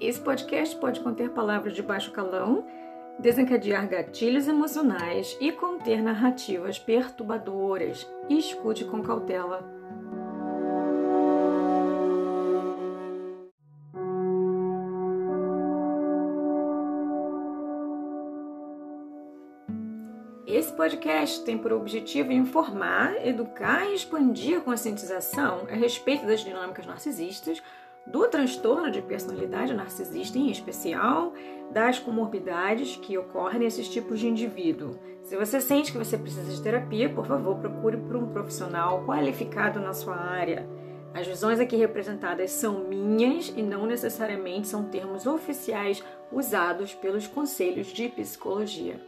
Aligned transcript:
Esse 0.00 0.18
podcast 0.18 0.74
pode 0.76 0.98
conter 1.00 1.28
palavras 1.28 1.74
de 1.74 1.82
baixo 1.82 2.10
calão, 2.10 2.64
desencadear 3.18 3.86
gatilhos 3.86 4.48
emocionais 4.48 5.36
e 5.38 5.52
conter 5.52 6.02
narrativas 6.02 6.78
perturbadoras. 6.78 8.10
Escute 8.26 8.86
com 8.86 9.02
cautela. 9.02 9.78
Esse 20.46 20.72
podcast 20.72 21.44
tem 21.44 21.58
por 21.58 21.74
objetivo 21.74 22.32
informar, 22.32 23.14
educar 23.26 23.86
e 23.86 23.94
expandir 23.94 24.56
a 24.56 24.60
conscientização 24.62 25.66
a 25.70 25.74
respeito 25.74 26.26
das 26.26 26.40
dinâmicas 26.40 26.86
narcisistas 26.86 27.62
do 28.10 28.26
transtorno 28.28 28.90
de 28.90 29.00
personalidade 29.00 29.72
narcisista, 29.72 30.36
em 30.36 30.50
especial 30.50 31.32
das 31.72 31.98
comorbidades 31.98 32.96
que 32.96 33.16
ocorrem 33.16 33.60
nesses 33.60 33.88
tipos 33.88 34.18
de 34.18 34.28
indivíduo. 34.28 34.98
Se 35.22 35.36
você 35.36 35.60
sente 35.60 35.92
que 35.92 35.98
você 35.98 36.18
precisa 36.18 36.50
de 36.50 36.60
terapia, 36.60 37.08
por 37.08 37.26
favor, 37.26 37.56
procure 37.56 37.96
por 37.96 38.16
um 38.16 38.32
profissional 38.32 39.04
qualificado 39.04 39.78
na 39.78 39.92
sua 39.92 40.16
área. 40.16 40.68
As 41.14 41.26
visões 41.26 41.60
aqui 41.60 41.76
representadas 41.76 42.50
são 42.50 42.84
minhas 42.84 43.52
e 43.56 43.62
não 43.62 43.86
necessariamente 43.86 44.68
são 44.68 44.84
termos 44.84 45.26
oficiais 45.26 46.02
usados 46.32 46.94
pelos 46.94 47.26
conselhos 47.26 47.88
de 47.88 48.08
psicologia. 48.08 49.00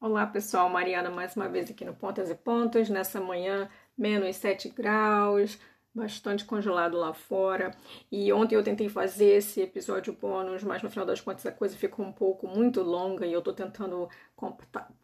Olá 0.00 0.26
pessoal, 0.26 0.68
Mariana 0.68 1.10
mais 1.10 1.36
uma 1.36 1.48
vez 1.48 1.70
aqui 1.70 1.84
no 1.84 1.94
Pontas 1.94 2.28
e 2.28 2.34
Pontos, 2.34 2.90
nessa 2.90 3.20
manhã 3.20 3.68
menos 3.96 4.36
7 4.36 4.68
graus, 4.70 5.58
bastante 5.94 6.44
congelado 6.44 6.96
lá 6.96 7.12
fora. 7.12 7.72
E 8.10 8.32
ontem 8.32 8.54
eu 8.54 8.62
tentei 8.62 8.88
fazer 8.88 9.36
esse 9.36 9.60
episódio 9.60 10.12
bônus, 10.12 10.62
mas 10.62 10.82
no 10.82 10.90
final 10.90 11.06
das 11.06 11.20
contas 11.20 11.44
a 11.46 11.52
coisa 11.52 11.76
ficou 11.76 12.04
um 12.04 12.12
pouco 12.12 12.46
muito 12.46 12.82
longa 12.82 13.26
e 13.26 13.32
eu 13.32 13.42
tô 13.42 13.52
tentando 13.52 14.08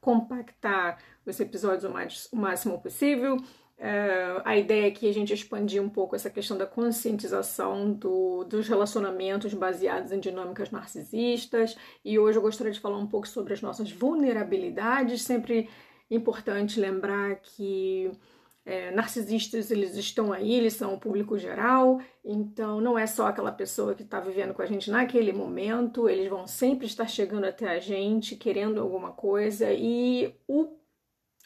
compactar 0.00 0.98
os 1.26 1.38
episódios 1.38 1.84
o, 1.84 1.90
mais, 1.90 2.28
o 2.32 2.36
máximo 2.36 2.80
possível. 2.80 3.36
É, 3.80 4.42
a 4.44 4.56
ideia 4.56 4.88
é 4.88 4.90
que 4.90 5.08
a 5.08 5.14
gente 5.14 5.32
expandir 5.32 5.80
um 5.80 5.88
pouco 5.88 6.16
essa 6.16 6.28
questão 6.28 6.58
da 6.58 6.66
conscientização 6.66 7.92
do, 7.92 8.42
dos 8.42 8.66
relacionamentos 8.66 9.54
baseados 9.54 10.10
em 10.10 10.18
dinâmicas 10.18 10.72
narcisistas. 10.72 11.76
E 12.04 12.18
hoje 12.18 12.38
eu 12.38 12.42
gostaria 12.42 12.72
de 12.72 12.80
falar 12.80 12.98
um 12.98 13.06
pouco 13.06 13.28
sobre 13.28 13.52
as 13.52 13.62
nossas 13.62 13.92
vulnerabilidades. 13.92 15.22
Sempre 15.22 15.68
importante 16.10 16.80
lembrar 16.80 17.36
que 17.36 18.10
é, 18.68 18.90
narcisistas 18.90 19.70
eles 19.70 19.96
estão 19.96 20.30
aí, 20.30 20.52
eles 20.52 20.74
são 20.74 20.92
o 20.92 21.00
público 21.00 21.38
geral, 21.38 22.02
então 22.22 22.82
não 22.82 22.98
é 22.98 23.06
só 23.06 23.26
aquela 23.26 23.50
pessoa 23.50 23.94
que 23.94 24.02
está 24.02 24.20
vivendo 24.20 24.52
com 24.52 24.60
a 24.60 24.66
gente 24.66 24.90
naquele 24.90 25.32
momento, 25.32 26.06
eles 26.06 26.28
vão 26.28 26.46
sempre 26.46 26.86
estar 26.86 27.08
chegando 27.08 27.46
até 27.46 27.66
a 27.70 27.80
gente, 27.80 28.36
querendo 28.36 28.78
alguma 28.78 29.10
coisa, 29.10 29.72
e 29.72 30.34
o 30.46 30.68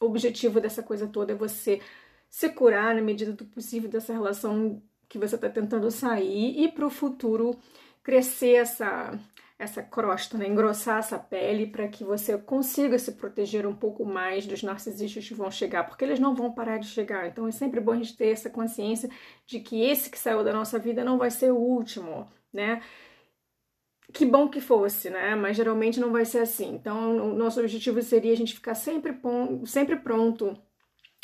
objetivo 0.01 0.61
dessa 0.61 0.83
coisa 0.83 1.07
toda 1.07 1.33
é 1.33 1.37
você 1.37 1.81
se 2.29 2.49
curar 2.49 2.93
na 2.93 3.01
medida 3.01 3.33
do 3.33 3.45
possível 3.45 3.89
dessa 3.89 4.13
relação 4.13 4.83
que 5.09 5.17
você 5.17 5.37
está 5.37 5.49
tentando 5.49 5.93
sair 5.93 6.61
e 6.61 6.73
para 6.73 6.87
o 6.87 6.91
futuro 6.91 7.57
crescer 8.03 8.57
essa 8.57 9.17
essa 9.63 9.83
crosta, 9.83 10.37
né? 10.37 10.47
engrossar 10.47 10.99
essa 10.99 11.19
pele 11.19 11.67
para 11.67 11.87
que 11.89 12.05
você 12.05 12.37
consiga 12.37 12.99
se 12.99 13.13
proteger 13.13 13.67
um 13.67 13.75
pouco 13.75 14.05
mais 14.05 14.47
dos 14.47 14.63
narcisistas 14.63 15.27
que 15.27 15.35
vão 15.35 15.51
chegar, 15.51 15.85
porque 15.85 16.05
eles 16.05 16.19
não 16.19 16.35
vão 16.35 16.53
parar 16.53 16.79
de 16.79 16.89
chegar. 16.89 17.29
Então 17.29 17.47
é 17.47 17.53
sempre 17.53 17.81
bom 17.81 17.93
a 17.93 17.97
gente 17.97 18.17
ter 18.17 18.29
essa 18.29 18.51
consciência 18.51 19.09
de 19.47 19.61
que 19.61 19.83
esse 19.83 20.11
que 20.11 20.19
saiu 20.19 20.43
da 20.43 20.53
nossa 20.53 20.79
vida 20.79 21.05
não 21.05 21.17
vai 21.17 21.31
ser 21.31 21.53
o 21.53 21.57
último, 21.57 22.29
né? 22.53 22.83
Que 24.13 24.27
bom 24.27 24.49
que 24.49 24.61
fosse, 24.61 25.09
né? 25.09 25.35
Mas 25.35 25.57
geralmente 25.57 26.01
não 26.01 26.13
vai 26.13 26.25
ser 26.25 26.41
assim. 26.41 26.75
Então, 26.75 27.33
o 27.33 27.35
nosso 27.35 27.61
objetivo 27.61 28.03
seria 28.03 28.33
a 28.33 28.37
gente 28.37 28.55
ficar 28.55 28.75
sempre, 28.75 29.19
sempre 29.65 29.97
pronto 29.97 30.57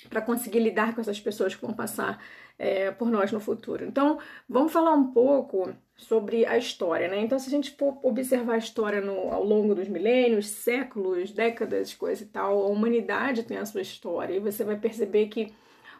para 0.09 0.23
conseguir 0.23 0.61
lidar 0.61 0.95
com 0.95 1.01
essas 1.01 1.21
pessoas 1.21 1.55
que 1.55 1.61
vão 1.61 1.75
passar 1.75 2.23
é, 2.59 2.91
por 2.91 3.11
nós 3.11 3.31
no 3.31 3.39
futuro. 3.39 3.85
Então, 3.85 4.19
vamos 4.49 4.73
falar 4.73 4.93
um 4.93 5.13
pouco 5.13 5.73
sobre 5.97 6.45
a 6.45 6.59
história, 6.59 7.09
né? 7.09 7.21
Então, 7.21 7.39
se 7.39 7.49
a 7.49 7.51
gente 7.51 7.71
for 7.73 7.99
observar 8.03 8.55
a 8.55 8.59
história 8.59 9.01
no, 9.01 9.33
ao 9.33 9.45
longo 9.45 9.75
dos 9.75 9.89
milênios, 9.89 10.49
séculos, 10.49 11.31
décadas, 11.31 11.95
coisa 11.95 12.23
e 12.23 12.27
tal, 12.27 12.63
a 12.63 12.67
humanidade 12.67 13.45
tem 13.45 13.59
a 13.59 13.67
sua 13.67 13.83
história 13.83 14.35
e 14.35 14.41
você 14.41 14.65
vai 14.65 14.77
perceber 14.77 15.27
que 15.27 15.53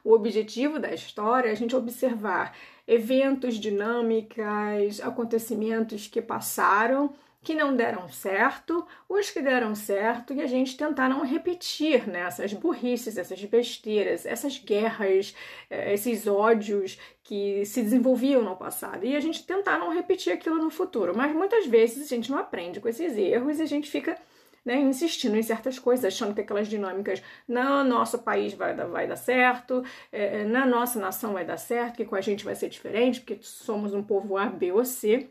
o 0.05 0.13
objetivo 0.13 0.79
da 0.79 0.93
história 0.93 1.49
é 1.49 1.53
a 1.53 1.57
gente 1.57 1.77
observar 1.77 2.57
eventos, 2.87 3.57
dinâmicas, 3.57 5.01
acontecimentos 5.01 6.07
que 6.07 6.23
passaram 6.23 7.13
que 7.49 7.55
não 7.55 7.75
deram 7.75 8.11
certo, 8.11 8.87
os 9.09 9.31
que 9.31 9.41
deram 9.41 9.75
certo 9.75 10.35
e 10.35 10.43
a 10.43 10.47
gente 10.47 10.77
tentar 10.77 11.09
não 11.09 11.23
repetir 11.23 12.07
né, 12.07 12.21
essas 12.21 12.53
burrices, 12.53 13.17
essas 13.17 13.43
besteiras, 13.43 14.27
essas 14.27 14.59
guerras, 14.59 15.35
eh, 15.71 15.95
esses 15.95 16.27
ódios 16.27 16.99
que 17.25 17.65
se 17.65 17.81
desenvolviam 17.81 18.43
no 18.43 18.55
passado 18.55 19.07
e 19.07 19.17
a 19.17 19.21
gente 19.21 19.47
tentar 19.47 19.79
não 19.79 19.95
repetir 19.95 20.31
aquilo 20.31 20.57
no 20.57 20.69
futuro. 20.69 21.17
Mas 21.17 21.35
muitas 21.35 21.67
vezes 21.67 22.05
a 22.05 22.15
gente 22.15 22.31
não 22.31 22.37
aprende 22.37 22.81
com 22.81 22.89
esses 22.91 23.17
erros 23.17 23.59
e 23.59 23.63
a 23.63 23.67
gente 23.67 23.91
fica 23.91 24.15
né, 24.63 24.77
insistindo 24.77 25.35
em 25.35 25.43
certas 25.43 25.79
coisas, 25.79 26.05
achando 26.05 26.35
que 26.35 26.43
aquelas 26.43 26.69
dinâmicas 26.69 27.23
no 27.49 27.83
nosso 27.83 28.19
país 28.19 28.53
vai 28.53 28.77
dar, 28.77 28.89
vai 28.89 29.07
dar 29.07 29.17
certo, 29.17 29.83
é, 30.13 30.45
na 30.45 30.67
nossa 30.67 31.01
nação 31.01 31.33
vai 31.33 31.47
dar 31.47 31.57
certo, 31.57 31.97
que 31.97 32.05
com 32.05 32.15
a 32.15 32.21
gente 32.21 32.45
vai 32.45 32.55
ser 32.55 32.69
diferente, 32.69 33.21
porque 33.21 33.39
somos 33.41 33.95
um 33.95 34.03
povo 34.03 34.37
A, 34.37 34.45
B 34.45 34.71
ou 34.71 34.85
C 34.85 35.31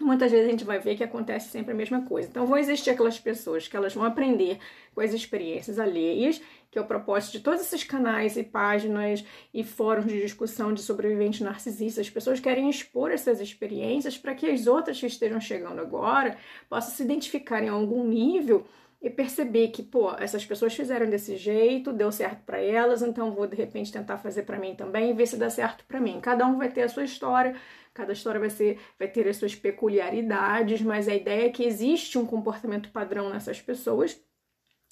muitas 0.00 0.30
vezes 0.30 0.46
a 0.46 0.50
gente 0.50 0.64
vai 0.64 0.78
ver 0.78 0.96
que 0.96 1.04
acontece 1.04 1.50
sempre 1.50 1.72
a 1.72 1.74
mesma 1.74 2.02
coisa. 2.02 2.28
Então 2.28 2.46
vão 2.46 2.56
existir 2.56 2.90
aquelas 2.90 3.18
pessoas 3.18 3.68
que 3.68 3.76
elas 3.76 3.94
vão 3.94 4.04
aprender 4.04 4.58
com 4.94 5.00
as 5.00 5.12
experiências 5.12 5.78
alheias, 5.78 6.40
que 6.70 6.78
é 6.78 6.80
o 6.80 6.86
propósito 6.86 7.32
de 7.32 7.40
todos 7.40 7.60
esses 7.60 7.84
canais 7.84 8.36
e 8.36 8.42
páginas 8.42 9.24
e 9.52 9.64
fóruns 9.64 10.06
de 10.06 10.20
discussão 10.20 10.72
de 10.72 10.82
sobreviventes 10.82 11.40
narcisistas. 11.40 12.06
As 12.06 12.10
pessoas 12.10 12.40
querem 12.40 12.70
expor 12.70 13.10
essas 13.10 13.40
experiências 13.40 14.16
para 14.16 14.34
que 14.34 14.46
as 14.46 14.66
outras 14.66 14.98
que 14.98 15.06
estejam 15.06 15.40
chegando 15.40 15.80
agora 15.80 16.36
possam 16.68 16.94
se 16.94 17.02
identificar 17.02 17.62
em 17.62 17.68
algum 17.68 18.04
nível 18.04 18.66
e 19.02 19.08
perceber 19.08 19.68
que, 19.68 19.82
pô, 19.82 20.12
essas 20.18 20.44
pessoas 20.44 20.74
fizeram 20.74 21.08
desse 21.08 21.36
jeito, 21.36 21.92
deu 21.92 22.12
certo 22.12 22.44
para 22.44 22.60
elas, 22.60 23.00
então 23.00 23.32
vou 23.32 23.46
de 23.46 23.56
repente 23.56 23.90
tentar 23.90 24.18
fazer 24.18 24.42
para 24.42 24.58
mim 24.58 24.74
também 24.74 25.10
e 25.10 25.14
ver 25.14 25.26
se 25.26 25.36
dá 25.36 25.48
certo 25.48 25.84
para 25.86 25.98
mim. 25.98 26.20
Cada 26.20 26.46
um 26.46 26.58
vai 26.58 26.68
ter 26.68 26.82
a 26.82 26.88
sua 26.88 27.04
história, 27.04 27.56
cada 27.92 28.12
história 28.12 28.40
vai 28.40 28.50
ser 28.50 28.78
vai 28.98 29.08
ter 29.08 29.28
as 29.28 29.36
suas 29.36 29.54
peculiaridades, 29.54 30.80
mas 30.82 31.08
a 31.08 31.14
ideia 31.14 31.46
é 31.46 31.50
que 31.50 31.64
existe 31.64 32.18
um 32.18 32.26
comportamento 32.26 32.90
padrão 32.90 33.30
nessas 33.30 33.60
pessoas 33.60 34.20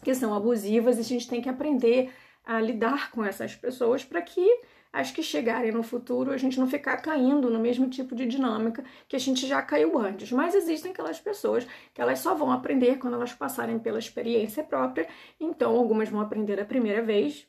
que 0.03 0.15
são 0.15 0.35
abusivas 0.35 0.99
e 0.99 1.01
a 1.01 1.05
gente 1.05 1.29
tem 1.29 1.41
que 1.41 1.49
aprender 1.49 2.13
a 2.45 2.61
lidar 2.61 3.11
com 3.11 3.25
essas 3.25 3.55
pessoas 3.55 4.05
para 4.05 4.23
que 4.23 4.63
as 4.93 5.11
que 5.11 5.23
chegarem 5.23 5.71
no 5.71 5.83
futuro, 5.83 6.33
a 6.33 6.37
gente 6.37 6.59
não 6.59 6.67
ficar 6.67 6.97
caindo 6.99 7.51
no 7.51 7.59
mesmo 7.59 7.89
tipo 7.89 8.15
de 8.15 8.27
dinâmica 8.27 8.83
que 9.07 9.17
a 9.17 9.19
gente 9.19 9.47
já 9.47 9.61
caiu 9.61 9.99
antes. 9.99 10.33
Mas 10.33 10.55
existem 10.55 10.93
aquelas 10.93 11.21
pessoas 11.21 11.67
que 11.93 12.01
elas 12.01 12.21
só 12.21 12.35
vão 12.35 12.51
aprender 12.51 12.99
quando 12.99 13.15
elas 13.15 13.33
passarem 13.33 13.79
pela 13.79 13.99
experiência 13.99 14.65
própria. 14.65 15.07
Então, 15.39 15.77
algumas 15.77 16.09
vão 16.09 16.21
aprender 16.21 16.59
a 16.59 16.65
primeira 16.65 17.03
vez, 17.03 17.47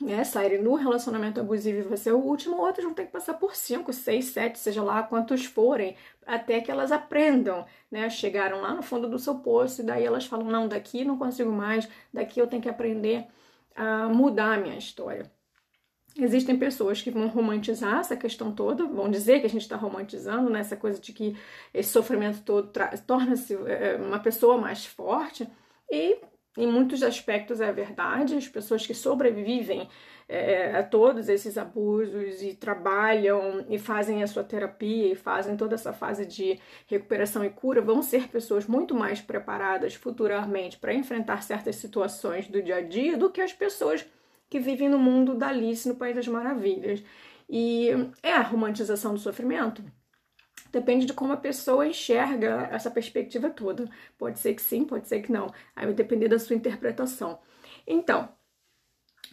né, 0.00 0.24
saírem 0.24 0.62
no 0.62 0.74
relacionamento 0.74 1.40
abusivo 1.40 1.78
e 1.78 1.82
vai 1.82 1.96
ser 1.96 2.12
o 2.12 2.18
último, 2.18 2.56
outras 2.56 2.84
vão 2.84 2.94
ter 2.94 3.06
que 3.06 3.12
passar 3.12 3.34
por 3.34 3.54
cinco, 3.54 3.92
seis, 3.92 4.26
sete, 4.26 4.58
seja 4.58 4.82
lá 4.82 5.02
quantos 5.02 5.44
forem, 5.44 5.96
até 6.26 6.60
que 6.60 6.70
elas 6.70 6.90
aprendam, 6.90 7.64
né? 7.90 8.10
Chegaram 8.10 8.60
lá 8.60 8.74
no 8.74 8.82
fundo 8.82 9.08
do 9.08 9.18
seu 9.18 9.36
poço 9.36 9.82
e 9.82 9.84
daí 9.84 10.04
elas 10.04 10.26
falam: 10.26 10.46
não, 10.46 10.68
daqui 10.68 11.04
não 11.04 11.16
consigo 11.18 11.52
mais, 11.52 11.88
daqui 12.12 12.40
eu 12.40 12.46
tenho 12.46 12.62
que 12.62 12.68
aprender 12.68 13.26
a 13.74 14.08
mudar 14.08 14.54
a 14.54 14.60
minha 14.60 14.76
história. 14.76 15.30
Existem 16.16 16.56
pessoas 16.56 17.02
que 17.02 17.10
vão 17.10 17.26
romantizar 17.26 17.98
essa 17.98 18.16
questão 18.16 18.52
toda, 18.54 18.86
vão 18.86 19.10
dizer 19.10 19.40
que 19.40 19.46
a 19.46 19.50
gente 19.50 19.62
está 19.62 19.76
romantizando, 19.76 20.48
né? 20.48 20.60
Essa 20.60 20.76
coisa 20.76 21.00
de 21.00 21.12
que 21.12 21.36
esse 21.72 21.90
sofrimento 21.90 22.42
todo 22.42 22.72
torna-se 23.06 23.54
é, 23.66 23.96
uma 23.96 24.20
pessoa 24.20 24.56
mais 24.56 24.86
forte. 24.86 25.48
E 25.90 26.18
em 26.56 26.66
muitos 26.66 27.02
aspectos 27.02 27.60
é 27.60 27.72
verdade, 27.72 28.36
as 28.36 28.46
pessoas 28.46 28.86
que 28.86 28.94
sobrevivem 28.94 29.88
é, 30.28 30.76
a 30.76 30.82
todos 30.82 31.28
esses 31.28 31.58
abusos 31.58 32.42
e 32.42 32.54
trabalham 32.54 33.66
e 33.68 33.78
fazem 33.78 34.22
a 34.22 34.26
sua 34.26 34.44
terapia 34.44 35.12
e 35.12 35.14
fazem 35.14 35.56
toda 35.56 35.74
essa 35.74 35.92
fase 35.92 36.24
de 36.24 36.58
recuperação 36.86 37.44
e 37.44 37.50
cura 37.50 37.82
vão 37.82 38.02
ser 38.02 38.28
pessoas 38.28 38.66
muito 38.66 38.94
mais 38.94 39.20
preparadas 39.20 39.94
futuramente 39.94 40.78
para 40.78 40.94
enfrentar 40.94 41.42
certas 41.42 41.76
situações 41.76 42.48
do 42.48 42.62
dia 42.62 42.76
a 42.76 42.80
dia 42.80 43.16
do 43.16 43.30
que 43.30 43.40
as 43.40 43.52
pessoas 43.52 44.06
que 44.48 44.60
vivem 44.60 44.88
no 44.88 44.98
mundo 44.98 45.34
da 45.34 45.48
Alice 45.48 45.88
no 45.88 45.96
País 45.96 46.14
das 46.14 46.28
Maravilhas. 46.28 47.02
E 47.48 47.88
é 48.22 48.32
a 48.32 48.40
romantização 48.40 49.12
do 49.12 49.20
sofrimento? 49.20 49.84
Depende 50.74 51.06
de 51.06 51.12
como 51.14 51.32
a 51.32 51.36
pessoa 51.36 51.86
enxerga 51.86 52.68
essa 52.72 52.90
perspectiva 52.90 53.48
toda. 53.48 53.88
Pode 54.18 54.38
ser 54.40 54.54
que 54.54 54.62
sim, 54.62 54.84
pode 54.84 55.06
ser 55.08 55.22
que 55.22 55.30
não. 55.32 55.46
Aí 55.74 55.86
vai 55.86 55.94
depender 55.94 56.28
da 56.28 56.38
sua 56.38 56.56
interpretação. 56.56 57.38
Então, 57.86 58.28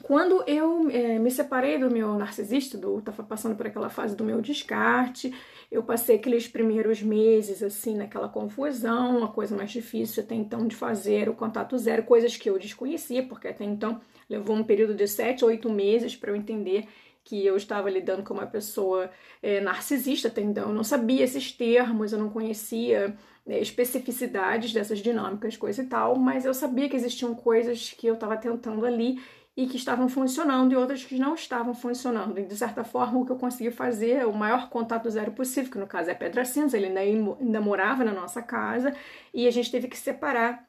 Quando 0.03 0.43
eu 0.47 0.89
é, 0.89 1.19
me 1.19 1.29
separei 1.29 1.77
do 1.77 1.91
meu 1.91 2.17
narcisista, 2.17 2.77
do, 2.77 3.01
tava 3.01 3.23
passando 3.23 3.55
por 3.55 3.67
aquela 3.67 3.89
fase 3.89 4.15
do 4.15 4.23
meu 4.23 4.41
descarte, 4.41 5.33
eu 5.69 5.83
passei 5.83 6.15
aqueles 6.15 6.47
primeiros 6.47 7.01
meses, 7.03 7.61
assim, 7.61 7.95
naquela 7.95 8.27
confusão, 8.27 9.23
a 9.23 9.27
coisa 9.27 9.55
mais 9.55 9.69
difícil 9.71 10.23
até 10.23 10.33
então 10.33 10.67
de 10.67 10.75
fazer 10.75 11.29
o 11.29 11.33
contato 11.35 11.77
zero, 11.77 12.03
coisas 12.03 12.35
que 12.35 12.49
eu 12.49 12.57
desconhecia, 12.57 13.23
porque 13.27 13.47
até 13.47 13.63
então 13.63 14.01
levou 14.29 14.55
um 14.55 14.63
período 14.63 14.95
de 14.95 15.07
sete, 15.07 15.45
oito 15.45 15.69
meses 15.69 16.15
para 16.15 16.31
eu 16.31 16.35
entender 16.35 16.87
que 17.31 17.45
eu 17.45 17.55
estava 17.55 17.89
lidando 17.89 18.23
com 18.23 18.33
uma 18.33 18.45
pessoa 18.45 19.09
é, 19.41 19.61
narcisista 19.61 20.27
até 20.27 20.41
então. 20.41 20.67
Eu 20.67 20.75
não 20.75 20.83
sabia 20.83 21.23
esses 21.23 21.49
termos, 21.49 22.11
eu 22.11 22.19
não 22.19 22.29
conhecia 22.29 23.15
é, 23.47 23.57
especificidades 23.61 24.73
dessas 24.73 24.99
dinâmicas, 24.99 25.55
coisa 25.55 25.81
e 25.81 25.85
tal, 25.85 26.17
mas 26.17 26.43
eu 26.43 26.53
sabia 26.53 26.89
que 26.89 26.95
existiam 26.97 27.33
coisas 27.33 27.91
que 27.91 28.05
eu 28.05 28.15
estava 28.15 28.35
tentando 28.35 28.85
ali 28.85 29.17
e 29.55 29.65
que 29.65 29.77
estavam 29.77 30.09
funcionando 30.09 30.73
e 30.73 30.75
outras 30.75 31.05
que 31.05 31.17
não 31.17 31.33
estavam 31.33 31.73
funcionando. 31.73 32.37
E 32.37 32.43
de 32.43 32.57
certa 32.57 32.83
forma, 32.83 33.19
o 33.19 33.25
que 33.25 33.31
eu 33.31 33.37
consegui 33.37 33.71
fazer, 33.71 34.17
é 34.17 34.25
o 34.25 34.33
maior 34.33 34.69
contato 34.69 35.09
zero 35.09 35.31
possível, 35.31 35.71
que 35.71 35.77
no 35.77 35.87
caso 35.87 36.09
é 36.09 36.13
Pedra 36.13 36.43
Cinza, 36.43 36.75
ele 36.75 36.87
ainda, 36.87 37.37
ainda 37.39 37.61
morava 37.61 38.03
na 38.03 38.11
nossa 38.11 38.41
casa 38.41 38.93
e 39.33 39.47
a 39.47 39.51
gente 39.51 39.71
teve 39.71 39.87
que 39.87 39.97
separar 39.97 40.67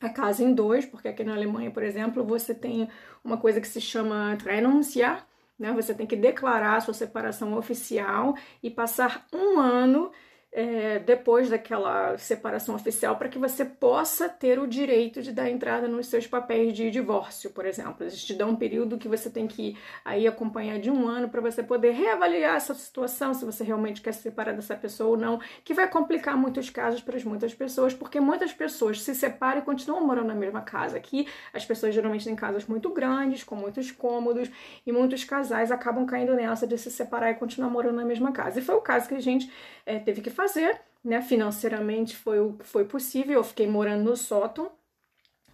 a 0.00 0.08
casa 0.08 0.42
em 0.42 0.52
dois, 0.52 0.84
porque 0.84 1.06
aqui 1.06 1.22
na 1.22 1.34
Alemanha, 1.34 1.70
por 1.70 1.84
exemplo, 1.84 2.24
você 2.24 2.52
tem 2.52 2.88
uma 3.22 3.36
coisa 3.36 3.60
que 3.60 3.68
se 3.68 3.80
chama 3.80 4.36
Trennungsjahr, 4.42 5.24
né? 5.58 5.72
Você 5.72 5.94
tem 5.94 6.06
que 6.06 6.16
declarar 6.16 6.76
a 6.76 6.80
sua 6.80 6.94
separação 6.94 7.54
oficial 7.54 8.34
e 8.62 8.70
passar 8.70 9.26
um 9.32 9.58
ano 9.58 10.10
é, 10.56 10.98
depois 11.00 11.50
daquela 11.50 12.16
separação 12.16 12.74
oficial 12.74 13.16
para 13.16 13.28
que 13.28 13.38
você 13.38 13.62
possa 13.62 14.26
ter 14.26 14.58
o 14.58 14.66
direito 14.66 15.20
de 15.20 15.30
dar 15.30 15.50
entrada 15.50 15.86
nos 15.86 16.06
seus 16.06 16.26
papéis 16.26 16.72
de 16.72 16.90
divórcio, 16.90 17.50
por 17.50 17.66
exemplo. 17.66 17.96
Eles 18.00 18.24
te 18.24 18.32
dão 18.32 18.48
um 18.48 18.56
período 18.56 18.96
que 18.96 19.06
você 19.06 19.28
tem 19.28 19.46
que 19.46 19.76
aí 20.02 20.26
acompanhar 20.26 20.78
de 20.78 20.90
um 20.90 21.06
ano 21.06 21.28
para 21.28 21.42
você 21.42 21.62
poder 21.62 21.90
reavaliar 21.90 22.56
essa 22.56 22.72
situação, 22.72 23.34
se 23.34 23.44
você 23.44 23.62
realmente 23.62 24.00
quer 24.00 24.12
se 24.12 24.22
separar 24.22 24.54
dessa 24.54 24.74
pessoa 24.74 25.10
ou 25.10 25.16
não, 25.18 25.38
que 25.62 25.74
vai 25.74 25.86
complicar 25.90 26.38
muitos 26.38 26.70
casos 26.70 27.02
para 27.02 27.16
muitas 27.26 27.52
pessoas, 27.52 27.92
porque 27.92 28.18
muitas 28.18 28.54
pessoas 28.54 29.02
se 29.02 29.14
separam 29.14 29.60
e 29.60 29.62
continuam 29.62 30.06
morando 30.06 30.28
na 30.28 30.34
mesma 30.34 30.62
casa. 30.62 30.96
Aqui 30.96 31.28
as 31.52 31.66
pessoas 31.66 31.94
geralmente 31.94 32.24
têm 32.24 32.34
casas 32.34 32.64
muito 32.64 32.88
grandes, 32.88 33.44
com 33.44 33.56
muitos 33.56 33.90
cômodos, 33.90 34.50
e 34.86 34.92
muitos 34.92 35.22
casais 35.22 35.70
acabam 35.70 36.06
caindo 36.06 36.34
nessa 36.34 36.66
de 36.66 36.78
se 36.78 36.90
separar 36.90 37.30
e 37.32 37.34
continuar 37.34 37.68
morando 37.68 37.96
na 37.96 38.06
mesma 38.06 38.32
casa. 38.32 38.58
E 38.58 38.62
foi 38.62 38.74
o 38.74 38.80
caso 38.80 39.06
que 39.06 39.14
a 39.14 39.20
gente 39.20 39.52
é, 39.84 39.98
teve 39.98 40.22
que 40.22 40.30
fazer, 40.30 40.45
né? 41.04 41.22
Financeiramente 41.22 42.16
foi 42.16 42.40
o 42.40 42.54
que 42.54 42.66
foi 42.66 42.84
possível. 42.84 43.34
Eu 43.34 43.44
fiquei 43.44 43.66
morando 43.68 44.04
no 44.04 44.16
sótão, 44.16 44.70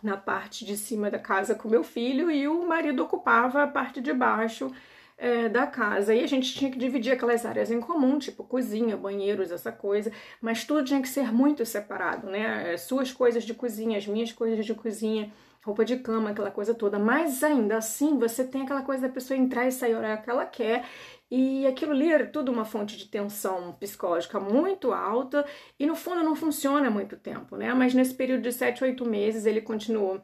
na 0.03 0.17
parte 0.17 0.65
de 0.65 0.77
cima 0.77 1.11
da 1.11 1.19
casa 1.19 1.55
com 1.55 1.69
meu 1.69 1.85
filho, 1.85 2.31
e 2.31 2.49
o 2.49 2.67
marido 2.67 3.03
ocupava 3.03 3.63
a 3.63 3.67
parte 3.67 4.01
de 4.01 4.13
baixo 4.13 4.73
é, 5.17 5.49
da 5.49 5.67
casa. 5.67 6.15
E 6.15 6.25
a 6.25 6.27
gente 6.27 6.53
tinha 6.55 6.71
que 6.71 6.79
dividir 6.79 7.13
aquelas 7.13 7.47
áreas 7.47 7.71
em 7.71 7.81
comum, 7.81 8.19
tipo 8.19 8.43
cozinha, 8.43 8.97
banheiros, 8.97 9.53
essa 9.53 9.71
coisa, 9.71 10.11
mas 10.41 10.65
tudo 10.65 10.85
tinha 10.85 11.01
que 11.01 11.09
ser 11.09 11.33
muito 11.33 11.65
separado, 11.65 12.29
né? 12.29 12.77
Suas 12.77 13.13
coisas 13.13 13.45
de 13.45 13.55
cozinha, 13.55 13.99
as 13.99 14.07
minhas 14.07 14.33
coisas 14.33 14.65
de 14.67 14.75
cozinha 14.75 15.33
roupa 15.65 15.85
de 15.85 15.97
cama, 15.99 16.31
aquela 16.31 16.51
coisa 16.51 16.75
toda. 16.75 16.99
Mas 16.99 17.43
ainda 17.45 17.77
assim, 17.77 18.19
você 18.19 18.45
tem 18.45 18.63
aquela 18.63 18.83
coisa 18.83 19.07
da 19.07 19.13
pessoa 19.13 19.39
entrar 19.39 19.67
e 19.67 19.73
sair 19.73 19.95
a 19.95 19.99
hora 19.99 20.17
que 20.17 20.29
ela 20.29 20.45
quer 20.45 20.85
e 21.35 21.67
aquilo 21.67 21.93
ali 21.93 22.13
era 22.13 22.27
tudo 22.27 22.53
uma 22.53 22.63
fonte 22.63 22.95
de 22.95 23.09
tensão 23.09 23.73
psicológica 23.81 24.39
muito 24.39 24.93
alta 24.93 25.47
e 25.79 25.87
no 25.87 25.97
fundo 25.97 26.23
não 26.23 26.37
funciona 26.37 26.89
há 26.89 26.91
muito 26.91 27.17
tempo, 27.17 27.57
né? 27.57 27.73
Mas 27.73 27.95
nesse 27.95 28.13
período 28.13 28.43
de 28.43 28.53
7, 28.53 28.85
8 28.85 29.03
meses 29.07 29.47
ele 29.47 29.63
continuou 29.63 30.21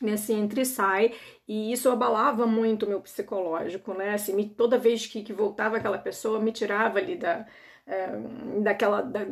nesse 0.00 0.32
entre 0.32 0.60
e 0.60 0.64
sai, 0.64 1.14
e 1.48 1.72
isso 1.72 1.90
abalava 1.90 2.46
muito 2.46 2.86
o 2.86 2.88
meu 2.88 3.00
psicológico, 3.00 3.92
né? 3.92 4.14
Assim, 4.14 4.32
me, 4.32 4.48
toda 4.48 4.78
vez 4.78 5.04
que, 5.04 5.24
que 5.24 5.32
voltava 5.32 5.78
aquela 5.78 5.98
pessoa, 5.98 6.38
me 6.38 6.52
tirava 6.52 7.00
ali 7.00 7.16
da, 7.16 7.44
é, 7.84 8.16
daquela. 8.62 9.02
Da, 9.02 9.26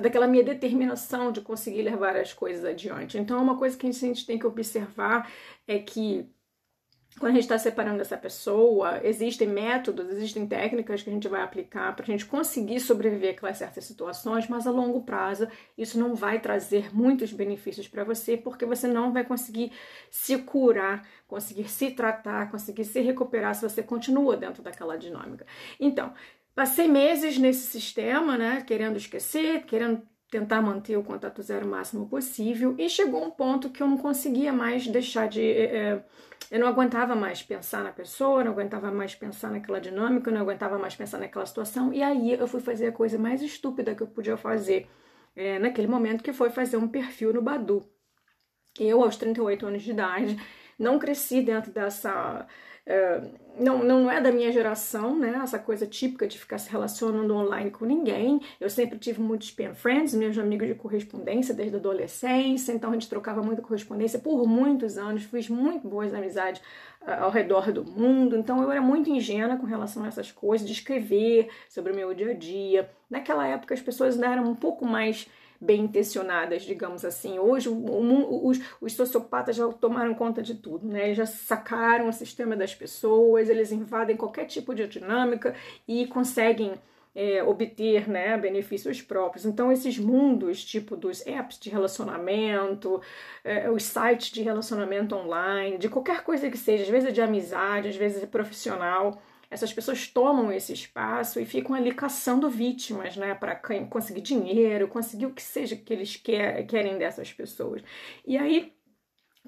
daquela 0.00 0.26
minha 0.26 0.42
determinação 0.42 1.30
de 1.30 1.42
conseguir 1.42 1.82
levar 1.82 2.16
as 2.16 2.32
coisas 2.32 2.64
adiante. 2.64 3.18
Então, 3.18 3.42
uma 3.42 3.58
coisa 3.58 3.76
que 3.76 3.86
a 3.86 3.92
gente 3.92 4.24
tem 4.24 4.38
que 4.38 4.46
observar 4.46 5.30
é 5.68 5.78
que 5.78 6.26
quando 7.18 7.30
a 7.30 7.34
gente 7.34 7.44
está 7.44 7.58
separando 7.58 8.02
essa 8.02 8.16
pessoa, 8.16 9.00
existem 9.04 9.46
métodos, 9.46 10.10
existem 10.10 10.46
técnicas 10.46 11.02
que 11.02 11.10
a 11.10 11.12
gente 11.12 11.28
vai 11.28 11.42
aplicar 11.42 11.94
para 11.94 12.02
a 12.02 12.06
gente 12.06 12.26
conseguir 12.26 12.80
sobreviver 12.80 13.38
a 13.40 13.54
certas 13.54 13.84
situações, 13.84 14.48
mas 14.48 14.66
a 14.66 14.70
longo 14.70 15.02
prazo 15.02 15.46
isso 15.78 15.98
não 15.98 16.14
vai 16.14 16.40
trazer 16.40 16.92
muitos 16.92 17.32
benefícios 17.32 17.86
para 17.86 18.02
você, 18.02 18.36
porque 18.36 18.66
você 18.66 18.88
não 18.88 19.12
vai 19.12 19.24
conseguir 19.24 19.70
se 20.10 20.38
curar, 20.38 21.06
conseguir 21.28 21.68
se 21.68 21.92
tratar, 21.92 22.50
conseguir 22.50 22.84
se 22.84 23.00
recuperar 23.00 23.54
se 23.54 23.62
você 23.62 23.82
continua 23.82 24.36
dentro 24.36 24.62
daquela 24.62 24.96
dinâmica. 24.96 25.46
Então, 25.78 26.12
passei 26.52 26.88
meses 26.88 27.38
nesse 27.38 27.66
sistema, 27.68 28.36
né, 28.36 28.64
querendo 28.66 28.96
esquecer, 28.96 29.64
querendo 29.66 30.02
tentar 30.34 30.60
manter 30.60 30.96
o 30.96 31.02
contato 31.04 31.40
zero 31.42 31.64
o 31.64 31.68
máximo 31.68 32.08
possível, 32.08 32.74
e 32.76 32.88
chegou 32.88 33.24
um 33.24 33.30
ponto 33.30 33.70
que 33.70 33.80
eu 33.80 33.86
não 33.86 33.96
conseguia 33.96 34.52
mais 34.52 34.84
deixar 34.84 35.28
de. 35.28 35.40
É, 35.40 36.02
eu 36.50 36.58
não 36.58 36.66
aguentava 36.66 37.14
mais 37.14 37.40
pensar 37.40 37.84
na 37.84 37.92
pessoa, 37.92 38.42
não 38.42 38.50
aguentava 38.50 38.90
mais 38.90 39.14
pensar 39.14 39.52
naquela 39.52 39.80
dinâmica, 39.80 40.32
não 40.32 40.40
aguentava 40.40 40.76
mais 40.76 40.96
pensar 40.96 41.18
naquela 41.18 41.46
situação. 41.46 41.92
E 41.92 42.02
aí 42.02 42.32
eu 42.32 42.48
fui 42.48 42.60
fazer 42.60 42.88
a 42.88 42.92
coisa 42.92 43.16
mais 43.16 43.42
estúpida 43.42 43.94
que 43.94 44.02
eu 44.02 44.08
podia 44.08 44.36
fazer 44.36 44.88
é, 45.36 45.60
naquele 45.60 45.86
momento, 45.86 46.24
que 46.24 46.32
foi 46.32 46.50
fazer 46.50 46.78
um 46.78 46.88
perfil 46.88 47.32
no 47.32 47.40
Badu. 47.40 47.88
Eu, 48.78 49.04
aos 49.04 49.16
38 49.16 49.66
anos 49.66 49.82
de 49.84 49.92
idade, 49.92 50.36
não 50.76 50.98
cresci 50.98 51.42
dentro 51.42 51.70
dessa 51.70 52.44
não, 53.58 53.82
não 53.82 54.10
é 54.10 54.20
da 54.20 54.30
minha 54.30 54.52
geração, 54.52 55.16
né? 55.16 55.40
Essa 55.42 55.58
coisa 55.58 55.86
típica 55.86 56.26
de 56.26 56.38
ficar 56.38 56.58
se 56.58 56.70
relacionando 56.70 57.34
online 57.34 57.70
com 57.70 57.84
ninguém. 57.84 58.40
Eu 58.60 58.68
sempre 58.68 58.98
tive 58.98 59.20
muitos 59.20 59.50
pen 59.50 59.74
friends, 59.74 60.12
meus 60.14 60.36
amigos 60.36 60.68
de 60.68 60.74
correspondência 60.74 61.54
desde 61.54 61.76
a 61.76 61.78
adolescência, 61.78 62.72
então 62.72 62.90
a 62.90 62.92
gente 62.92 63.08
trocava 63.08 63.42
muita 63.42 63.62
correspondência 63.62 64.18
por 64.18 64.46
muitos 64.46 64.98
anos, 64.98 65.22
fiz 65.24 65.48
muito 65.48 65.88
boas 65.88 66.12
amizades 66.12 66.60
uh, 67.02 67.22
ao 67.22 67.30
redor 67.30 67.72
do 67.72 67.84
mundo, 67.84 68.36
então 68.36 68.62
eu 68.62 68.70
era 68.70 68.82
muito 68.82 69.08
ingênua 69.08 69.56
com 69.56 69.66
relação 69.66 70.04
a 70.04 70.08
essas 70.08 70.30
coisas, 70.30 70.66
de 70.66 70.72
escrever 70.72 71.48
sobre 71.68 71.92
o 71.92 71.96
meu 71.96 72.12
dia 72.12 72.32
a 72.32 72.34
dia. 72.34 72.90
Naquela 73.08 73.46
época 73.46 73.72
as 73.72 73.80
pessoas 73.80 74.14
ainda 74.14 74.32
eram 74.32 74.44
um 74.50 74.54
pouco 74.54 74.84
mais 74.84 75.28
bem 75.64 75.82
intencionadas, 75.82 76.62
digamos 76.62 77.04
assim. 77.04 77.38
Hoje 77.38 77.68
o, 77.68 78.46
os, 78.46 78.60
os, 78.80 78.92
sociopatas 78.92 79.56
já 79.56 79.66
tomaram 79.68 80.14
conta 80.14 80.42
de 80.42 80.54
tudo, 80.54 80.86
né? 80.86 81.06
Eles 81.06 81.16
já 81.16 81.26
sacaram 81.26 82.08
o 82.08 82.12
sistema 82.12 82.54
das 82.54 82.74
pessoas, 82.74 83.48
eles 83.48 83.72
invadem 83.72 84.16
qualquer 84.16 84.44
tipo 84.44 84.74
de 84.74 84.86
dinâmica 84.86 85.54
e 85.88 86.06
conseguem 86.06 86.74
é, 87.14 87.42
obter 87.42 88.08
né, 88.08 88.36
benefícios 88.36 89.00
próprios. 89.00 89.44
Então, 89.44 89.70
esses 89.70 89.98
mundos, 89.98 90.64
tipo 90.64 90.96
dos 90.96 91.24
apps 91.26 91.58
de 91.58 91.70
relacionamento, 91.70 93.00
é, 93.42 93.70
os 93.70 93.84
sites 93.84 94.30
de 94.30 94.42
relacionamento 94.42 95.14
online, 95.14 95.78
de 95.78 95.88
qualquer 95.88 96.22
coisa 96.24 96.50
que 96.50 96.58
seja, 96.58 96.82
às 96.82 96.88
vezes 96.88 97.08
é 97.08 97.12
de 97.12 97.22
amizade, 97.22 97.88
às 97.88 97.96
vezes 97.96 98.22
é 98.22 98.26
profissional, 98.26 99.22
essas 99.54 99.72
pessoas 99.72 100.08
tomam 100.08 100.52
esse 100.52 100.72
espaço 100.72 101.38
e 101.38 101.46
ficam 101.46 101.76
ali 101.76 101.94
caçando 101.94 102.50
vítimas, 102.50 103.16
né, 103.16 103.34
para 103.34 103.54
conseguir 103.88 104.20
dinheiro, 104.20 104.88
conseguir 104.88 105.26
o 105.26 105.32
que 105.32 105.42
seja 105.42 105.76
que 105.76 105.92
eles 105.92 106.16
quer, 106.16 106.66
querem 106.66 106.98
dessas 106.98 107.32
pessoas. 107.32 107.80
E 108.26 108.36
aí, 108.36 108.72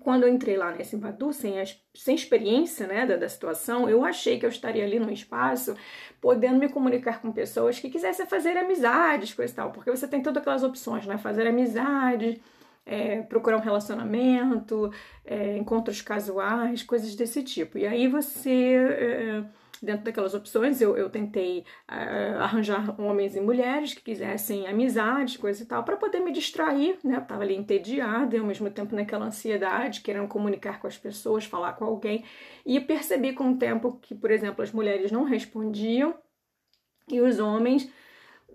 quando 0.01 0.23
eu 0.23 0.29
entrei 0.29 0.57
lá 0.57 0.71
nesse 0.71 0.97
Badu, 0.97 1.33
sem, 1.33 1.55
sem 1.93 2.15
experiência 2.15 2.87
né, 2.87 3.05
da, 3.05 3.17
da, 3.17 3.29
situação, 3.29 3.91
eu 3.91 4.05
achei 4.05 4.39
que 4.39 4.47
eu 4.47 4.51
estaria 4.51 4.85
ali 4.85 5.01
num 5.01 5.11
espaço 5.11 5.75
podendo 6.21 6.61
me 6.61 6.69
comunicar 6.69 7.21
com 7.21 7.33
pessoas 7.33 7.81
que 7.81 7.91
quisessem 7.91 8.27
fazer 8.27 8.57
amizades, 8.57 9.35
coisa 9.35 9.53
e 9.53 9.57
tal, 9.57 9.73
porque 9.73 9.91
você 9.91 10.07
tem 10.07 10.23
todas 10.23 10.41
aquelas 10.41 10.63
opções, 10.63 11.05
né? 11.05 11.19
Fazer 11.19 11.49
amizade, 11.49 12.41
é, 12.85 13.23
procurar 13.23 13.57
um 13.57 13.61
relacionamento, 13.61 14.93
é, 15.25 15.57
encontros 15.57 16.01
casuais, 16.01 16.85
coisas 16.85 17.17
desse 17.17 17.43
tipo. 17.43 17.77
E 17.77 17.87
aí 17.87 18.07
você. 18.07 18.77
É, 18.77 19.66
dentro 19.87 20.05
daquelas 20.05 20.35
opções, 20.35 20.81
eu, 20.81 20.97
eu 20.97 21.09
tentei 21.09 21.61
uh, 21.91 22.39
arranjar 22.41 23.01
homens 23.01 23.35
e 23.37 23.41
mulheres 23.41 23.95
que 23.95 24.03
quisessem 24.03 24.67
amizade, 24.67 25.39
coisa 25.39 25.63
e 25.63 25.67
tal, 25.67 25.85
para 25.85 25.97
poder 25.97 26.21
me 26.21 26.33
distrair, 26.33 26.99
né? 27.03 27.17
Eu 27.17 27.23
tava 27.23 27.43
ali 27.43 27.55
entediada 27.55 28.37
e 28.37 28.39
ao 28.39 28.45
mesmo 28.45 28.69
tempo 28.71 28.95
naquela 28.95 29.27
ansiedade, 29.27 30.01
querendo 30.03 30.29
comunicar 30.29 30.81
com 30.81 30.87
as 30.87 30.99
pessoas, 30.99 31.45
falar 31.45 31.75
com 31.75 31.85
alguém. 31.85 32.25
E 32.67 32.79
percebi 32.81 33.33
com 33.33 33.53
o 33.53 33.57
tempo 33.57 33.99
que, 34.03 34.15
por 34.15 34.31
exemplo, 34.31 34.63
as 34.63 34.73
mulheres 34.73 35.11
não 35.11 35.25
respondiam 35.25 36.15
e 37.09 37.21
os 37.21 37.39
homens 37.39 37.91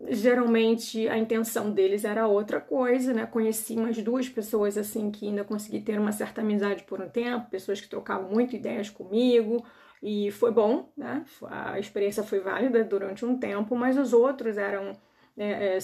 geralmente 0.09 1.07
a 1.07 1.17
intenção 1.17 1.71
deles 1.71 2.03
era 2.03 2.27
outra 2.27 2.59
coisa, 2.59 3.13
né? 3.13 3.25
Conheci 3.25 3.75
umas 3.75 3.97
duas 3.97 4.27
pessoas 4.27 4.77
assim 4.77 5.11
que 5.11 5.27
ainda 5.27 5.43
consegui 5.43 5.81
ter 5.81 5.99
uma 5.99 6.11
certa 6.11 6.41
amizade 6.41 6.83
por 6.83 7.01
um 7.01 7.09
tempo, 7.09 7.49
pessoas 7.49 7.79
que 7.79 7.89
trocavam 7.89 8.29
muito 8.29 8.55
ideias 8.55 8.89
comigo, 8.89 9.63
e 10.01 10.31
foi 10.31 10.51
bom, 10.51 10.91
né? 10.97 11.23
A 11.43 11.79
experiência 11.79 12.23
foi 12.23 12.39
válida 12.39 12.83
durante 12.83 13.25
um 13.25 13.37
tempo, 13.37 13.75
mas 13.75 13.97
os 13.97 14.13
outros 14.13 14.57
eram 14.57 14.93
é, 15.37 15.77
é, 15.77 15.79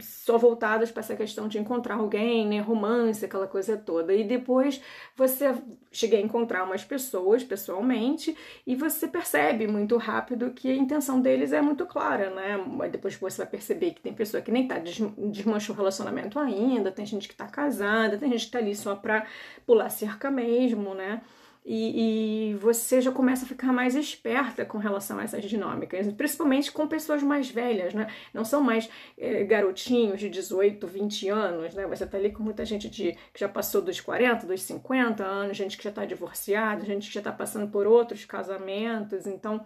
só 0.00 0.38
voltadas 0.38 0.90
para 0.90 1.00
essa 1.00 1.16
questão 1.16 1.48
de 1.48 1.58
encontrar 1.58 1.96
alguém, 1.96 2.46
né, 2.46 2.60
romance, 2.60 3.24
aquela 3.24 3.46
coisa 3.46 3.76
toda. 3.76 4.14
E 4.14 4.24
depois 4.24 4.80
você 5.16 5.54
chega 5.90 6.16
a 6.16 6.20
encontrar 6.20 6.64
umas 6.64 6.84
pessoas 6.84 7.44
pessoalmente 7.44 8.36
e 8.66 8.74
você 8.74 9.06
percebe 9.06 9.66
muito 9.66 9.96
rápido 9.96 10.52
que 10.52 10.70
a 10.70 10.74
intenção 10.76 11.20
deles 11.20 11.52
é 11.52 11.60
muito 11.60 11.84
clara, 11.84 12.30
né? 12.30 12.88
Depois 12.90 13.16
você 13.16 13.42
vai 13.42 13.50
perceber 13.50 13.92
que 13.92 14.00
tem 14.00 14.14
pessoa 14.14 14.42
que 14.42 14.50
nem 14.50 14.66
tá 14.66 14.78
desmanchou 14.78 15.74
o 15.74 15.78
relacionamento 15.78 16.38
ainda, 16.38 16.90
tem 16.90 17.04
gente 17.04 17.28
que 17.28 17.36
tá 17.36 17.46
casada, 17.46 18.16
tem 18.16 18.30
gente 18.30 18.46
que 18.46 18.52
tá 18.52 18.58
ali 18.58 18.74
só 18.74 18.94
pra 18.94 19.26
pular 19.66 19.90
cerca 19.90 20.30
mesmo, 20.30 20.94
né? 20.94 21.20
E, 21.64 22.50
e, 22.50 22.54
você 22.54 23.00
já 23.00 23.12
começa 23.12 23.44
a 23.44 23.48
ficar 23.48 23.72
mais 23.72 23.94
esperta 23.94 24.64
com 24.64 24.78
relação 24.78 25.18
a 25.18 25.22
essas 25.22 25.44
dinâmicas, 25.44 26.12
principalmente 26.14 26.72
com 26.72 26.88
pessoas 26.88 27.22
mais 27.22 27.48
velhas, 27.50 27.94
né? 27.94 28.08
Não 28.34 28.44
são 28.44 28.60
mais 28.60 28.90
é, 29.16 29.44
garotinhos 29.44 30.18
de 30.18 30.28
18, 30.28 30.84
20 30.86 31.28
anos, 31.28 31.74
né? 31.74 31.86
Você 31.86 32.04
tá 32.04 32.18
ali 32.18 32.32
com 32.32 32.42
muita 32.42 32.64
gente 32.64 32.90
de, 32.90 33.12
que 33.32 33.38
já 33.40 33.48
passou 33.48 33.80
dos 33.80 34.00
40, 34.00 34.44
dos 34.44 34.60
50 34.62 35.24
anos, 35.24 35.56
gente 35.56 35.78
que 35.78 35.84
já 35.84 35.92
tá 35.92 36.04
divorciada, 36.04 36.84
gente 36.84 37.06
que 37.06 37.14
já 37.14 37.22
tá 37.22 37.32
passando 37.32 37.70
por 37.70 37.86
outros 37.86 38.24
casamentos, 38.24 39.24
então 39.26 39.64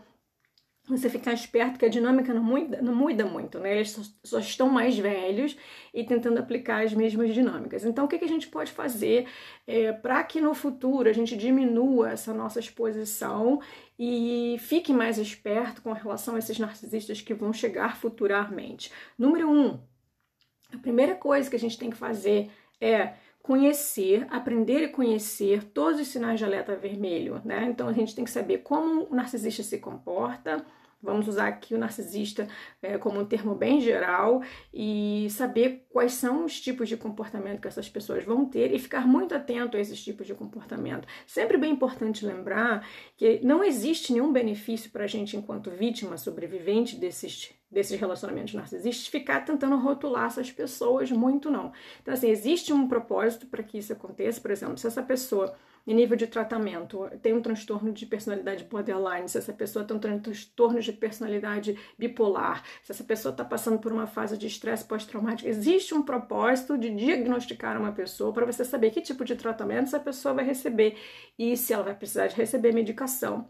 você 0.88 1.10
ficar 1.10 1.32
esperto 1.32 1.78
que 1.78 1.84
a 1.84 1.88
dinâmica 1.88 2.32
não 2.32 2.42
muda, 2.42 2.80
não 2.80 2.94
muda 2.94 3.26
muito, 3.26 3.58
né? 3.58 3.74
Eles 3.74 3.90
só, 3.90 4.02
só, 4.22 4.38
estão 4.38 4.68
mais 4.68 4.96
velhos 4.96 5.56
e 5.92 6.04
tentando 6.04 6.38
aplicar 6.38 6.84
as 6.84 6.94
mesmas 6.94 7.34
dinâmicas. 7.34 7.84
Então, 7.84 8.04
o 8.04 8.08
que, 8.08 8.18
que 8.18 8.24
a 8.24 8.28
gente 8.28 8.46
pode 8.46 8.70
fazer 8.70 9.26
é, 9.66 9.92
para 9.92 10.22
que 10.22 10.40
no 10.40 10.54
futuro 10.54 11.08
a 11.08 11.12
gente 11.12 11.36
diminua 11.36 12.10
essa 12.10 12.32
nossa 12.32 12.60
exposição 12.60 13.60
e 13.98 14.56
fique 14.60 14.92
mais 14.92 15.18
esperto 15.18 15.82
com 15.82 15.92
relação 15.92 16.36
a 16.36 16.38
esses 16.38 16.58
narcisistas 16.58 17.20
que 17.20 17.34
vão 17.34 17.52
chegar 17.52 17.96
futuramente? 17.96 18.92
Número 19.18 19.50
um, 19.50 19.80
a 20.72 20.78
primeira 20.78 21.16
coisa 21.16 21.50
que 21.50 21.56
a 21.56 21.60
gente 21.60 21.78
tem 21.78 21.90
que 21.90 21.96
fazer 21.96 22.48
é 22.80 23.14
conhecer, 23.46 24.26
aprender 24.28 24.82
e 24.82 24.88
conhecer 24.88 25.62
todos 25.62 26.00
os 26.00 26.08
sinais 26.08 26.38
de 26.38 26.44
alerta 26.44 26.74
vermelho, 26.74 27.40
né? 27.44 27.68
Então 27.70 27.86
a 27.86 27.92
gente 27.92 28.14
tem 28.14 28.24
que 28.24 28.30
saber 28.30 28.58
como 28.58 29.06
o 29.08 29.14
narcisista 29.14 29.62
se 29.62 29.78
comporta, 29.78 30.66
Vamos 31.02 31.28
usar 31.28 31.46
aqui 31.46 31.74
o 31.74 31.78
narcisista 31.78 32.48
é, 32.82 32.98
como 32.98 33.20
um 33.20 33.24
termo 33.24 33.54
bem 33.54 33.80
geral 33.80 34.42
e 34.72 35.28
saber 35.30 35.86
quais 35.90 36.12
são 36.14 36.44
os 36.44 36.60
tipos 36.60 36.88
de 36.88 36.96
comportamento 36.96 37.60
que 37.60 37.68
essas 37.68 37.88
pessoas 37.88 38.24
vão 38.24 38.46
ter 38.46 38.74
e 38.74 38.78
ficar 38.78 39.06
muito 39.06 39.34
atento 39.34 39.76
a 39.76 39.80
esses 39.80 40.02
tipos 40.02 40.26
de 40.26 40.34
comportamento. 40.34 41.06
Sempre 41.26 41.58
bem 41.58 41.72
importante 41.72 42.26
lembrar 42.26 42.84
que 43.16 43.40
não 43.44 43.62
existe 43.62 44.12
nenhum 44.12 44.32
benefício 44.32 44.90
para 44.90 45.04
a 45.04 45.06
gente, 45.06 45.36
enquanto 45.36 45.70
vítima 45.70 46.16
sobrevivente 46.16 46.96
desses 46.96 47.54
desses 47.70 47.98
relacionamentos 47.98 48.54
narcisistas, 48.54 49.06
ficar 49.06 49.44
tentando 49.44 49.76
rotular 49.76 50.26
essas 50.26 50.50
pessoas 50.50 51.10
muito 51.10 51.50
não. 51.50 51.72
Então 52.02 52.14
assim, 52.14 52.28
existe 52.28 52.72
um 52.72 52.88
propósito 52.88 53.46
para 53.46 53.62
que 53.62 53.78
isso 53.78 53.92
aconteça, 53.92 54.40
por 54.40 54.50
exemplo, 54.50 54.78
se 54.78 54.86
essa 54.86 55.02
pessoa 55.02 55.56
em 55.86 55.94
nível 55.94 56.16
de 56.16 56.26
tratamento, 56.26 57.08
tem 57.22 57.32
um 57.32 57.40
transtorno 57.40 57.92
de 57.92 58.04
personalidade 58.06 58.64
borderline, 58.64 59.28
se 59.28 59.38
essa 59.38 59.52
pessoa 59.52 59.84
tem 59.84 59.96
um 59.96 60.00
transtorno 60.00 60.80
de 60.80 60.92
personalidade 60.92 61.78
bipolar, 61.96 62.64
se 62.82 62.90
essa 62.90 63.04
pessoa 63.04 63.30
está 63.30 63.44
passando 63.44 63.78
por 63.78 63.92
uma 63.92 64.06
fase 64.06 64.36
de 64.36 64.48
estresse 64.48 64.84
pós-traumático, 64.84 65.48
existe 65.48 65.94
um 65.94 66.02
propósito 66.02 66.76
de 66.76 66.90
diagnosticar 66.90 67.80
uma 67.80 67.92
pessoa 67.92 68.32
para 68.32 68.44
você 68.44 68.64
saber 68.64 68.90
que 68.90 69.00
tipo 69.00 69.24
de 69.24 69.36
tratamento 69.36 69.84
essa 69.84 70.00
pessoa 70.00 70.34
vai 70.34 70.44
receber 70.44 70.96
e 71.38 71.56
se 71.56 71.72
ela 71.72 71.84
vai 71.84 71.94
precisar 71.94 72.26
de 72.26 72.34
receber 72.34 72.72
medicação 72.72 73.48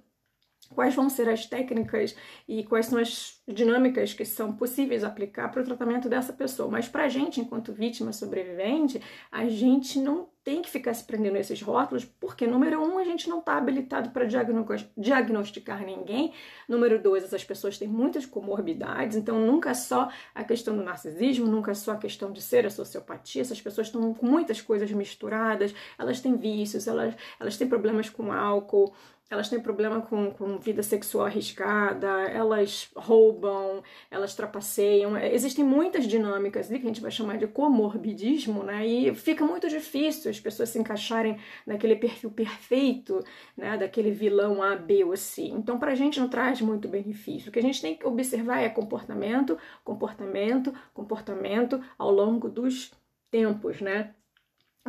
quais 0.75 0.95
vão 0.95 1.09
ser 1.09 1.29
as 1.29 1.47
técnicas 1.47 2.17
e 2.49 2.65
quais 2.65 2.87
são 2.87 2.99
as 2.99 3.41
dinâmicas 3.47 4.13
que 4.13 4.25
são 4.25 4.53
possíveis 4.53 5.05
aplicar 5.05 5.51
para 5.51 5.63
o 5.63 5.65
tratamento 5.65 6.09
dessa 6.09 6.33
pessoa. 6.33 6.71
Mas 6.71 6.89
para 6.89 7.05
a 7.05 7.09
gente, 7.09 7.41
enquanto 7.41 7.73
vítima 7.73 8.13
sobrevivente, 8.13 9.01
a 9.31 9.47
gente 9.49 9.99
não 9.99 10.29
tem 10.47 10.63
que 10.63 10.71
ficar 10.71 10.95
se 10.95 11.03
prendendo 11.03 11.35
a 11.35 11.41
esses 11.41 11.61
rótulos, 11.61 12.05
porque, 12.05 12.47
número 12.47 12.81
um, 12.81 12.99
a 12.99 13.05
gente 13.05 13.29
não 13.29 13.41
está 13.41 13.59
habilitado 13.59 14.11
para 14.11 14.25
diagnosticar 14.25 15.85
ninguém. 15.85 16.33
Número 16.69 17.03
dois, 17.03 17.25
essas 17.25 17.43
pessoas 17.43 17.77
têm 17.77 17.89
muitas 17.89 18.25
comorbidades, 18.25 19.17
então 19.17 19.41
nunca 19.45 19.75
só 19.75 20.09
a 20.33 20.45
questão 20.45 20.77
do 20.77 20.85
narcisismo, 20.85 21.47
nunca 21.47 21.75
só 21.75 21.93
a 21.93 21.97
questão 21.97 22.31
de 22.31 22.41
ser 22.41 22.65
a 22.65 22.71
sociopatia. 22.71 23.43
Essas 23.43 23.61
pessoas 23.61 23.89
estão 23.89 24.15
com 24.15 24.25
muitas 24.25 24.61
coisas 24.61 24.89
misturadas, 24.93 25.75
elas 25.99 26.21
têm 26.21 26.37
vícios, 26.37 26.87
elas, 26.87 27.17
elas 27.41 27.57
têm 27.57 27.69
problemas 27.69 28.09
com 28.09 28.33
álcool, 28.33 28.95
elas 29.29 29.49
têm 29.49 29.61
problema 29.61 30.01
com, 30.03 30.31
com 30.31 30.59
vida 30.59 30.83
sexual 30.83 31.27
arriscada, 31.27 32.07
elas 32.29 32.89
roubam, 32.97 33.83
elas 34.11 34.35
trapaceiam. 34.35 35.17
É, 35.17 35.35
existem 35.35 35.65
muitas 35.65 36.07
dinâmicas 36.07 36.71
ali 36.71 36.79
que 36.79 36.85
a 36.85 36.89
gente 36.89 37.01
vai 37.01 37.11
chamar 37.11 37.37
de 37.37 37.47
comorbidismo, 37.47 38.63
né? 38.63 38.87
E 38.87 39.15
fica 39.15 39.45
muito 39.45 39.69
difícil 39.69 40.31
as 40.31 40.39
pessoas 40.39 40.69
se 40.69 40.79
encaixarem 40.79 41.39
naquele 41.67 41.97
perfil 41.97 42.31
perfeito, 42.31 43.23
né? 43.57 43.77
Daquele 43.77 44.13
vilão 44.13 44.63
A, 44.63 44.77
B 44.77 45.05
ou 45.05 45.17
C. 45.17 45.43
Então, 45.43 45.79
para 45.79 45.93
a 45.93 45.97
gente 45.97 46.21
não 46.21 46.29
traz 46.29 46.61
muito 46.61 46.89
benefício. 46.89 47.49
O 47.49 47.53
que 47.53 47.59
a 47.59 47.63
gente 47.63 47.83
tem 47.83 47.97
que 47.97 48.07
observar 48.07 48.61
é 48.61 48.69
comportamento, 48.69 49.59
comportamento, 49.83 50.73
comportamento 50.95 51.83
ao 51.99 52.11
longo 52.13 52.49
dos 52.49 52.93
tempos, 53.31 53.81
né? 53.81 54.15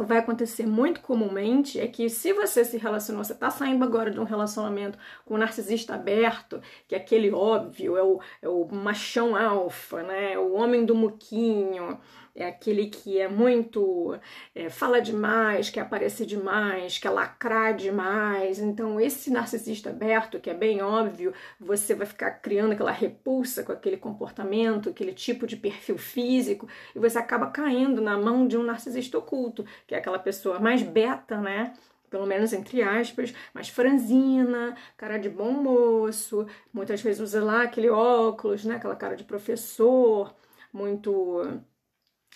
Vai 0.04 0.20
acontecer 0.20 0.66
muito 0.66 1.02
comumente 1.02 1.80
é 1.80 1.88
que 1.88 2.10
se 2.10 2.34
você 2.34 2.64
se 2.64 2.78
relacionou, 2.78 3.24
você 3.24 3.34
está 3.34 3.50
saindo 3.50 3.84
agora 3.84 4.12
de 4.12 4.20
um 4.20 4.24
relacionamento 4.24 4.98
com 5.26 5.36
um 5.36 5.38
narcisista 5.38 5.96
aberto, 5.96 6.62
que 6.88 6.96
é 6.96 6.98
aquele 6.98 7.32
óbvio, 7.32 7.98
é 7.98 8.04
o, 8.04 8.20
é 8.42 8.48
o 8.48 8.66
machão 8.66 9.36
alfa, 9.36 10.04
né? 10.04 10.34
É 10.34 10.40
o 10.40 10.54
homem 10.54 10.86
do 10.86 10.96
muquinho, 10.96 12.00
é 12.38 12.46
aquele 12.46 12.86
que 12.88 13.20
é 13.20 13.28
muito. 13.28 14.16
É, 14.54 14.70
fala 14.70 15.02
demais, 15.02 15.72
quer 15.72 15.82
aparecer 15.82 16.26
demais, 16.28 17.00
quer 17.00 17.10
lacrar 17.10 17.76
demais. 17.76 18.60
Então, 18.60 19.02
esse 19.02 19.32
narcisista 19.32 19.90
aberto, 19.90 20.40
que 20.40 20.50
é 20.50 20.54
bem 20.54 20.80
óbvio, 20.82 21.34
você 21.60 21.96
vai 21.96 22.06
ficar 22.06 22.30
criando 22.32 22.74
aquela 22.74 22.92
repulsa 22.92 23.64
com 23.64 23.72
aquele 23.72 23.98
comportamento, 23.98 24.90
aquele 24.90 25.14
tipo 25.14 25.48
de 25.48 25.58
perfil 25.58 25.98
físico, 25.98 26.68
e 26.96 27.00
você 27.00 27.18
acaba 27.18 27.48
caindo 27.48 28.02
na 28.02 28.16
mão 28.16 28.48
de 28.48 28.56
um 28.56 28.64
narcisista 28.64 29.18
oculto, 29.18 29.66
que 29.88 29.96
é 29.96 29.98
aquela 29.98 30.20
pessoa 30.20 30.60
mais 30.60 30.84
beta, 30.84 31.42
né? 31.42 31.74
pelo 32.10 32.26
menos 32.26 32.54
entre 32.54 32.82
aspas, 32.82 33.34
mais 33.54 33.68
franzina, 33.68 34.78
cara 34.96 35.18
de 35.18 35.28
bom 35.30 35.52
moço, 35.52 36.48
muitas 36.72 37.02
vezes 37.02 37.20
usa 37.20 37.44
lá 37.44 37.64
aquele 37.64 37.90
óculos, 37.90 38.64
né, 38.64 38.76
aquela 38.76 38.96
cara 38.96 39.14
de 39.14 39.26
professor, 39.26 40.34
muito 40.72 41.62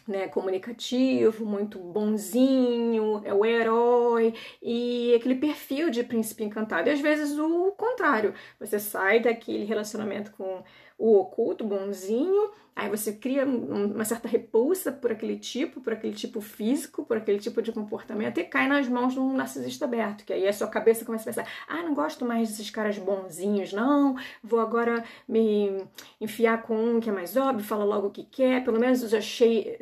né, 0.08 0.28
comunicativo, 0.28 1.46
muito 1.46 1.80
bonzinho, 1.80 3.22
é 3.24 3.34
o 3.34 3.46
herói 3.46 4.34
e 4.62 5.14
aquele 5.16 5.36
perfil 5.36 5.90
de 5.90 6.04
príncipe 6.04 6.44
encantado. 6.44 6.90
E 6.90 6.92
às 6.92 7.02
vezes 7.02 7.38
o 7.38 7.72
contrário, 7.72 8.34
você 8.60 8.80
sai 8.80 9.20
daquele 9.20 9.66
relacionamento 9.66 10.32
com 10.32 10.64
o 11.02 11.18
oculto, 11.18 11.64
bonzinho, 11.66 12.52
aí 12.76 12.88
você 12.88 13.12
cria 13.12 13.44
uma 13.44 14.06
certa 14.06 14.28
repulsa 14.28 14.92
por 14.92 15.12
aquele 15.12 15.36
tipo, 15.36 15.82
por 15.82 15.94
aquele 15.94 16.14
tipo 16.14 16.40
físico, 16.42 17.04
por 17.04 17.18
aquele 17.18 17.40
tipo 17.40 17.60
de 17.60 17.72
comportamento 17.72 18.38
e 18.40 18.44
cai 18.44 18.68
nas 18.68 18.88
mãos 18.88 19.14
de 19.14 19.20
um 19.20 19.34
narcisista 19.34 19.86
aberto, 19.86 20.24
que 20.24 20.32
aí 20.32 20.48
a 20.48 20.54
sua 20.54 20.68
cabeça 20.68 21.04
começa 21.04 21.28
a 21.28 21.34
pensar: 21.34 21.52
ah, 21.68 21.82
não 21.82 21.96
gosto 21.96 22.24
mais 22.24 22.50
desses 22.50 22.70
caras 22.70 23.00
bonzinhos, 23.00 23.74
não, 23.74 24.16
vou 24.44 24.60
agora 24.60 25.04
me 25.28 25.84
enfiar 26.20 26.62
com 26.62 26.76
um 26.76 27.00
que 27.00 27.10
é 27.10 27.14
mais 27.14 27.36
óbvio, 27.36 27.66
fala 27.66 27.84
logo 27.84 28.08
o 28.08 28.12
que 28.12 28.24
quer, 28.24 28.64
pelo 28.64 28.80
menos 28.80 29.02
eu 29.02 29.10
já 29.10 29.18
achei. 29.18 29.78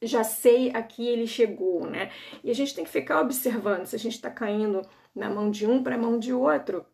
Já, 0.00 0.22
sei 0.22 0.70
a 0.72 0.80
que 0.80 1.04
ele 1.04 1.26
chegou, 1.26 1.84
né? 1.90 2.12
E 2.44 2.52
a 2.52 2.54
gente 2.54 2.72
tem 2.72 2.84
que 2.84 2.90
ficar 2.90 3.20
observando 3.20 3.84
se 3.84 3.96
a 3.96 3.98
gente 3.98 4.12
está 4.12 4.30
caindo 4.30 4.80
na 5.12 5.28
mão 5.28 5.50
de 5.50 5.66
um 5.66 5.82
para 5.82 5.96
a 5.96 5.98
mão 5.98 6.20
de 6.20 6.32
outro 6.32 6.86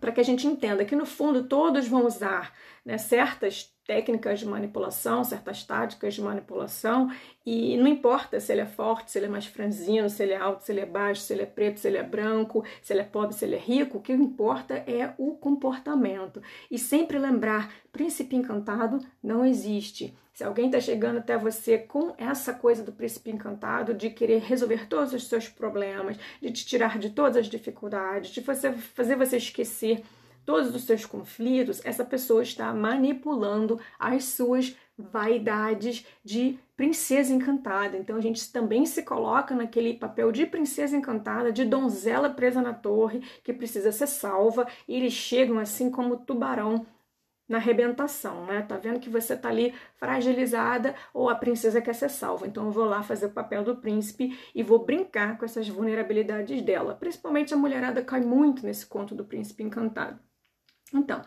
para 0.00 0.12
que 0.12 0.20
a 0.20 0.24
gente 0.24 0.46
entenda 0.46 0.84
que 0.84 0.96
no 0.96 1.06
fundo 1.06 1.44
todos 1.44 1.88
vão 1.88 2.06
usar 2.06 2.52
né, 2.84 2.98
certas 2.98 3.74
técnicas 3.86 4.40
de 4.40 4.46
manipulação, 4.46 5.22
certas 5.22 5.62
táticas 5.62 6.14
de 6.14 6.20
manipulação, 6.20 7.10
e 7.44 7.76
não 7.76 7.86
importa 7.86 8.40
se 8.40 8.52
ele 8.52 8.62
é 8.62 8.66
forte, 8.66 9.10
se 9.10 9.18
ele 9.18 9.26
é 9.26 9.28
mais 9.28 9.46
franzino, 9.46 10.10
se 10.10 10.22
ele 10.22 10.32
é 10.32 10.36
alto, 10.36 10.64
se 10.64 10.72
ele 10.72 10.80
é 10.80 10.86
baixo, 10.86 11.20
se 11.20 11.32
ele 11.32 11.42
é 11.42 11.46
preto, 11.46 11.78
se 11.78 11.86
ele 11.86 11.98
é 11.98 12.02
branco, 12.02 12.64
se 12.82 12.92
ele 12.92 13.00
é 13.00 13.04
pobre, 13.04 13.34
se 13.34 13.44
ele 13.44 13.54
é 13.54 13.58
rico, 13.58 13.98
o 13.98 14.02
que 14.02 14.12
importa 14.12 14.74
é 14.74 15.14
o 15.18 15.36
comportamento. 15.36 16.42
E 16.70 16.78
sempre 16.78 17.18
lembrar, 17.18 17.72
príncipe 17.92 18.34
encantado 18.34 18.98
não 19.22 19.44
existe. 19.44 20.16
Se 20.36 20.44
alguém 20.44 20.66
está 20.66 20.78
chegando 20.78 21.16
até 21.16 21.38
você 21.38 21.78
com 21.78 22.14
essa 22.18 22.52
coisa 22.52 22.82
do 22.82 22.92
príncipe 22.92 23.30
encantado, 23.30 23.94
de 23.94 24.10
querer 24.10 24.42
resolver 24.42 24.86
todos 24.86 25.14
os 25.14 25.28
seus 25.28 25.48
problemas, 25.48 26.18
de 26.42 26.52
te 26.52 26.66
tirar 26.66 26.98
de 26.98 27.08
todas 27.08 27.38
as 27.38 27.46
dificuldades, 27.46 28.32
de 28.32 28.42
você, 28.42 28.70
fazer 28.70 29.16
você 29.16 29.38
esquecer 29.38 30.02
todos 30.44 30.74
os 30.74 30.84
seus 30.84 31.06
conflitos, 31.06 31.80
essa 31.86 32.04
pessoa 32.04 32.42
está 32.42 32.70
manipulando 32.74 33.80
as 33.98 34.24
suas 34.24 34.76
vaidades 34.98 36.06
de 36.22 36.58
princesa 36.76 37.32
encantada. 37.32 37.96
Então 37.96 38.14
a 38.14 38.20
gente 38.20 38.52
também 38.52 38.84
se 38.84 39.04
coloca 39.04 39.54
naquele 39.54 39.94
papel 39.94 40.30
de 40.30 40.44
princesa 40.44 40.94
encantada, 40.94 41.50
de 41.50 41.64
donzela 41.64 42.28
presa 42.28 42.60
na 42.60 42.74
torre, 42.74 43.22
que 43.42 43.54
precisa 43.54 43.90
ser 43.90 44.06
salva, 44.06 44.68
e 44.86 44.96
eles 44.96 45.14
chegam 45.14 45.58
assim 45.58 45.90
como 45.90 46.18
tubarão 46.18 46.84
na 47.48 47.58
arrebentação, 47.58 48.44
né? 48.46 48.62
Tá 48.62 48.76
vendo 48.76 49.00
que 49.00 49.08
você 49.08 49.36
tá 49.36 49.48
ali 49.48 49.74
fragilizada 49.96 50.94
ou 51.14 51.28
a 51.28 51.34
princesa 51.34 51.80
quer 51.80 51.94
ser 51.94 52.10
salva. 52.10 52.46
Então 52.46 52.66
eu 52.66 52.70
vou 52.70 52.84
lá 52.84 53.02
fazer 53.02 53.26
o 53.26 53.30
papel 53.30 53.62
do 53.62 53.76
príncipe 53.76 54.38
e 54.54 54.62
vou 54.62 54.84
brincar 54.84 55.38
com 55.38 55.44
essas 55.44 55.68
vulnerabilidades 55.68 56.60
dela. 56.62 56.94
Principalmente 56.94 57.54
a 57.54 57.56
mulherada 57.56 58.02
cai 58.02 58.20
muito 58.20 58.64
nesse 58.66 58.86
conto 58.86 59.14
do 59.14 59.24
príncipe 59.24 59.62
encantado. 59.62 60.18
Então, 60.94 61.20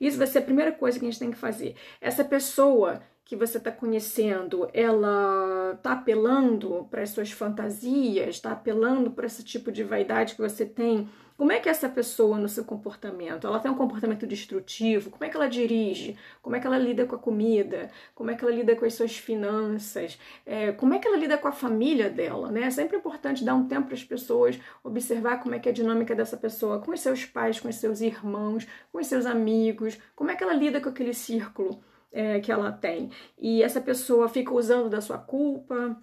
isso 0.00 0.16
vai 0.16 0.26
ser 0.26 0.38
a 0.38 0.42
primeira 0.42 0.72
coisa 0.72 0.98
que 0.98 1.04
a 1.04 1.10
gente 1.10 1.18
tem 1.18 1.30
que 1.30 1.36
fazer. 1.36 1.76
Essa 2.00 2.24
pessoa 2.24 3.02
que 3.24 3.36
você 3.36 3.58
está 3.58 3.70
conhecendo, 3.70 4.68
ela 4.72 5.72
está 5.74 5.92
apelando 5.92 6.86
para 6.90 7.02
as 7.02 7.10
suas 7.10 7.30
fantasias, 7.30 8.36
está 8.36 8.52
apelando 8.52 9.10
para 9.10 9.26
esse 9.26 9.42
tipo 9.42 9.70
de 9.70 9.82
vaidade 9.82 10.34
que 10.34 10.40
você 10.40 10.66
tem. 10.66 11.08
Como 11.36 11.50
é 11.50 11.58
que 11.58 11.68
é 11.68 11.72
essa 11.72 11.88
pessoa 11.88 12.38
no 12.38 12.48
seu 12.48 12.64
comportamento? 12.64 13.46
Ela 13.46 13.58
tem 13.58 13.70
um 13.70 13.74
comportamento 13.74 14.26
destrutivo? 14.26 15.10
Como 15.10 15.24
é 15.24 15.28
que 15.28 15.36
ela 15.36 15.48
dirige? 15.48 16.16
Como 16.42 16.54
é 16.54 16.60
que 16.60 16.66
ela 16.66 16.78
lida 16.78 17.06
com 17.06 17.16
a 17.16 17.18
comida? 17.18 17.90
Como 18.14 18.30
é 18.30 18.36
que 18.36 18.44
ela 18.44 18.54
lida 18.54 18.76
com 18.76 18.84
as 18.84 18.94
suas 18.94 19.16
finanças? 19.16 20.18
É, 20.44 20.72
como 20.72 20.94
é 20.94 20.98
que 20.98 21.08
ela 21.08 21.16
lida 21.16 21.38
com 21.38 21.48
a 21.48 21.52
família 21.52 22.10
dela? 22.10 22.50
Né? 22.50 22.62
É 22.62 22.70
sempre 22.70 22.96
importante 22.96 23.44
dar 23.44 23.54
um 23.54 23.66
tempo 23.66 23.86
para 23.86 23.94
as 23.94 24.04
pessoas, 24.04 24.58
observar 24.84 25.42
como 25.42 25.54
é 25.54 25.58
que 25.58 25.68
é 25.68 25.72
a 25.72 25.74
dinâmica 25.74 26.14
dessa 26.14 26.36
pessoa 26.36 26.80
com 26.80 26.92
os 26.92 27.00
seus 27.00 27.24
pais, 27.24 27.58
com 27.58 27.68
os 27.68 27.76
seus 27.76 28.00
irmãos, 28.00 28.66
com 28.92 28.98
os 29.00 29.06
seus 29.06 29.26
amigos, 29.26 29.98
como 30.14 30.30
é 30.30 30.36
que 30.36 30.44
ela 30.44 30.54
lida 30.54 30.80
com 30.80 30.90
aquele 30.90 31.14
círculo 31.14 31.82
é, 32.12 32.40
que 32.40 32.52
ela 32.52 32.70
tem. 32.72 33.10
E 33.38 33.62
essa 33.62 33.80
pessoa 33.80 34.28
fica 34.28 34.52
usando 34.52 34.90
da 34.90 35.00
sua 35.00 35.18
culpa, 35.18 35.96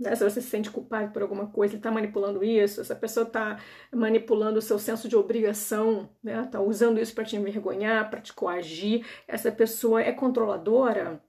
né? 0.00 0.16
Se 0.16 0.24
você 0.24 0.40
se 0.40 0.48
sente 0.48 0.70
culpado 0.70 1.12
por 1.12 1.20
alguma 1.20 1.46
coisa, 1.48 1.74
ele 1.74 1.80
está 1.80 1.90
manipulando 1.90 2.42
isso, 2.42 2.80
essa 2.80 2.96
pessoa 2.96 3.26
está 3.26 3.60
manipulando 3.92 4.58
o 4.58 4.62
seu 4.62 4.78
senso 4.78 5.08
de 5.08 5.14
obrigação, 5.14 6.08
está 6.24 6.42
né? 6.42 6.48
Tá 6.50 6.60
usando 6.60 6.98
isso 6.98 7.14
para 7.14 7.24
te 7.24 7.36
envergonhar, 7.36 8.08
para 8.08 8.20
te 8.20 8.32
coagir, 8.32 9.06
essa 9.28 9.52
pessoa 9.52 10.00
é 10.00 10.10
controladora, 10.10 11.22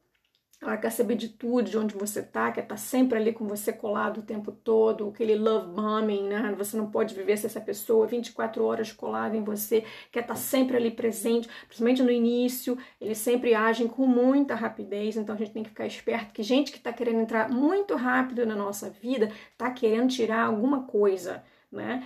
ela 0.62 0.77
quer 0.77 0.91
saber 0.91 1.15
de 1.15 1.27
tudo, 1.27 1.70
de 1.70 1.77
onde 1.77 1.96
você 1.96 2.22
tá, 2.22 2.51
quer 2.51 2.62
estar 2.62 2.75
tá 2.75 2.77
sempre 2.80 3.18
ali 3.18 3.34
com 3.34 3.48
você 3.48 3.74
colado 3.74 4.20
o 4.20 4.22
tempo 4.22 4.51
todo, 4.51 5.10
aquele 5.10 5.36
love 5.36 5.74
bombing, 5.74 6.27
né? 6.27 6.53
Você 6.56 6.77
não 6.77 6.91
pode 6.91 7.15
viver 7.15 7.36
sem 7.38 7.48
essa 7.48 7.60
pessoa 7.60 8.06
24 8.06 8.63
horas 8.63 8.91
colada 8.91 9.36
em 9.36 9.44
você, 9.44 9.84
quer 10.12 10.20
estar 10.20 10.36
tá 10.36 10.39
sempre 10.39 10.77
ali 10.77 10.91
presente, 10.91 11.50
principalmente 11.65 12.03
no 12.03 12.12
início, 12.12 12.77
eles 13.00 13.18
sempre 13.18 13.56
agem 13.56 13.88
com 13.88 14.06
muita 14.06 14.53
rapidez, 14.53 15.18
então 15.18 15.34
a 15.34 15.38
gente 15.38 15.51
tem 15.51 15.63
que 15.63 15.70
ficar 15.70 15.88
esperto 15.88 16.32
que 16.32 16.44
gente 16.44 16.72
que 16.72 16.77
está 16.77 16.94
querendo 16.94 17.22
entrar 17.22 17.50
muito 17.50 17.96
rápido 17.96 18.46
na 18.46 18.56
nossa 18.56 18.88
vida 18.88 19.32
está 19.51 19.72
querendo 19.72 20.10
tirar 20.10 20.46
alguma 20.46 20.84
coisa. 20.84 21.44
Né? 21.72 22.06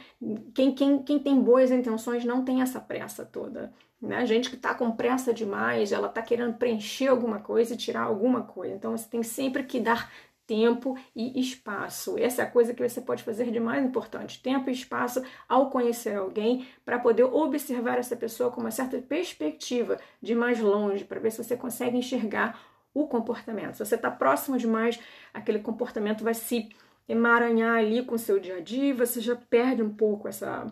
Quem, 0.54 0.74
quem, 0.74 1.04
quem 1.04 1.20
tem 1.20 1.42
boas 1.42 1.72
intenções 1.72 2.24
não 2.24 2.46
tem 2.46 2.62
essa 2.62 2.80
pressa 2.80 3.26
toda. 3.26 3.74
Né? 4.06 4.26
Gente 4.26 4.50
que 4.50 4.56
está 4.56 4.74
com 4.74 4.92
pressa 4.92 5.34
demais, 5.34 5.92
ela 5.92 6.08
está 6.08 6.22
querendo 6.22 6.54
preencher 6.54 7.08
alguma 7.08 7.40
coisa 7.40 7.74
e 7.74 7.78
tirar 7.78 8.04
alguma 8.04 8.44
coisa. 8.44 8.76
Então 8.76 8.96
você 8.96 9.10
tem 9.10 9.24
sempre 9.24 9.64
que 9.64 9.80
dar 9.80 10.12
tempo 10.46 10.96
e 11.16 11.40
espaço. 11.40 12.18
Essa 12.18 12.44
é 12.44 12.46
a 12.46 12.50
coisa 12.50 12.74
que 12.74 12.88
você 12.88 13.02
pode 13.02 13.24
fazer 13.24 13.52
de 13.52 13.60
mais 13.60 13.84
importante: 13.84 14.42
tempo 14.42 14.70
e 14.70 14.74
espaço 14.74 15.24
ao 15.50 15.70
conhecer 15.70 16.16
alguém 16.16 16.68
para 16.84 17.00
poder 17.00 17.24
observar 17.24 17.98
essa 17.98 18.16
pessoa 18.16 18.52
com 18.52 18.62
uma 18.62 18.72
certa 18.72 18.98
perspectiva 19.00 20.00
de 20.22 20.36
mais 20.36 20.60
longe, 20.60 21.04
para 21.04 21.20
ver 21.20 21.32
se 21.32 21.44
você 21.44 21.58
consegue 21.58 21.98
enxergar 21.98 22.60
o 22.94 23.08
comportamento. 23.08 23.74
Se 23.74 23.86
você 23.86 23.96
está 23.96 24.10
próximo 24.10 24.58
demais, 24.58 25.00
aquele 25.34 25.60
comportamento 25.60 26.24
vai 26.24 26.34
se 26.34 26.70
emaranhar 27.08 27.78
ali 27.78 28.04
com 28.04 28.16
o 28.16 28.20
seu 28.20 28.40
dia 28.40 28.58
a 28.58 28.62
dia, 28.62 28.94
você 28.94 29.20
já 29.20 29.36
perde 29.36 29.82
um 29.84 29.94
pouco 29.94 30.28
essa, 30.28 30.66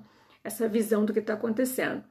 essa 0.43 0.67
visão 0.67 1.05
do 1.05 1.13
que 1.13 1.19
está 1.19 1.33
acontecendo. 1.33 2.03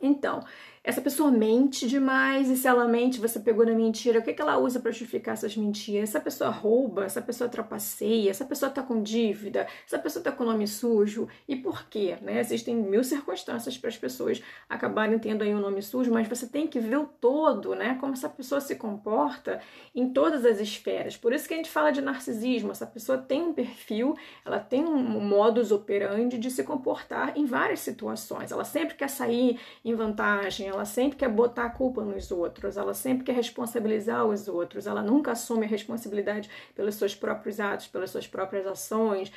Então, 0.00 0.44
essa 0.82 1.02
pessoa 1.02 1.30
mente 1.30 1.86
demais 1.86 2.48
e 2.48 2.56
se 2.56 2.66
ela 2.66 2.88
mente, 2.88 3.20
você 3.20 3.38
pegou 3.38 3.66
na 3.66 3.74
mentira, 3.74 4.18
o 4.18 4.22
que, 4.22 4.32
que 4.32 4.40
ela 4.40 4.56
usa 4.56 4.80
para 4.80 4.90
justificar 4.90 5.34
essas 5.34 5.54
mentiras? 5.54 6.08
Essa 6.08 6.20
pessoa 6.20 6.48
rouba, 6.48 7.04
essa 7.04 7.20
pessoa 7.20 7.50
trapaceia, 7.50 8.30
essa 8.30 8.46
pessoa 8.46 8.70
tá 8.70 8.82
com 8.82 9.02
dívida, 9.02 9.66
essa 9.86 9.98
pessoa 9.98 10.22
tá 10.22 10.32
com 10.32 10.42
nome 10.42 10.66
sujo. 10.66 11.28
E 11.46 11.54
por 11.54 11.84
quê? 11.88 12.16
Né? 12.22 12.40
Existem 12.40 12.74
mil 12.74 13.04
circunstâncias 13.04 13.76
para 13.76 13.90
as 13.90 13.98
pessoas 13.98 14.42
acabarem 14.70 15.18
tendo 15.18 15.42
aí 15.42 15.54
um 15.54 15.60
nome 15.60 15.82
sujo, 15.82 16.10
mas 16.10 16.26
você 16.26 16.46
tem 16.46 16.66
que 16.66 16.80
ver 16.80 16.96
o 16.96 17.06
todo, 17.06 17.74
né? 17.74 17.98
Como 18.00 18.14
essa 18.14 18.28
pessoa 18.28 18.60
se 18.60 18.74
comporta 18.76 19.60
em 19.94 20.08
todas 20.08 20.46
as 20.46 20.60
esferas. 20.60 21.14
Por 21.14 21.34
isso 21.34 21.46
que 21.46 21.52
a 21.52 21.56
gente 21.58 21.70
fala 21.70 21.90
de 21.90 22.00
narcisismo. 22.00 22.70
Essa 22.70 22.86
pessoa 22.86 23.18
tem 23.18 23.42
um 23.42 23.52
perfil, 23.52 24.16
ela 24.46 24.58
tem 24.58 24.86
um 24.86 25.20
modus 25.20 25.70
operandi 25.70 26.38
de 26.38 26.50
se 26.50 26.64
comportar 26.64 27.36
em 27.36 27.44
várias 27.44 27.80
situações. 27.80 28.50
Ela 28.50 28.64
sempre 28.64 28.94
quer 28.94 29.08
sair 29.08 29.60
em 29.84 29.94
vantagem, 29.94 30.69
ela 30.70 30.84
sempre 30.84 31.18
quer 31.18 31.28
botar 31.28 31.66
a 31.66 31.70
culpa 31.70 32.04
nos 32.04 32.30
outros, 32.30 32.76
ela 32.76 32.94
sempre 32.94 33.24
quer 33.24 33.34
responsabilizar 33.34 34.24
os 34.26 34.48
outros, 34.48 34.86
ela 34.86 35.02
nunca 35.02 35.32
assume 35.32 35.66
a 35.66 35.68
responsabilidade 35.68 36.48
pelos 36.74 36.94
seus 36.94 37.14
próprios 37.14 37.60
atos, 37.60 37.88
pelas 37.88 38.10
suas 38.10 38.26
próprias 38.26 38.66
ações, 38.66 39.32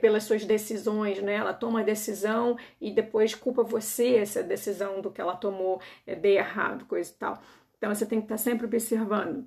pelas 0.00 0.24
suas 0.24 0.44
decisões, 0.44 1.22
né? 1.22 1.34
Ela 1.34 1.54
toma 1.54 1.80
a 1.80 1.84
decisão 1.84 2.56
e 2.80 2.90
depois 2.90 3.34
culpa 3.34 3.62
você 3.62 4.16
essa 4.16 4.42
decisão 4.42 5.00
do 5.00 5.10
que 5.10 5.20
ela 5.20 5.36
tomou 5.36 5.80
é, 6.06 6.14
de 6.14 6.34
errado, 6.34 6.84
coisa 6.84 7.10
e 7.10 7.14
tal. 7.14 7.42
Então 7.78 7.94
você 7.94 8.04
tem 8.04 8.20
que 8.20 8.26
estar 8.26 8.36
sempre 8.36 8.66
observando. 8.66 9.46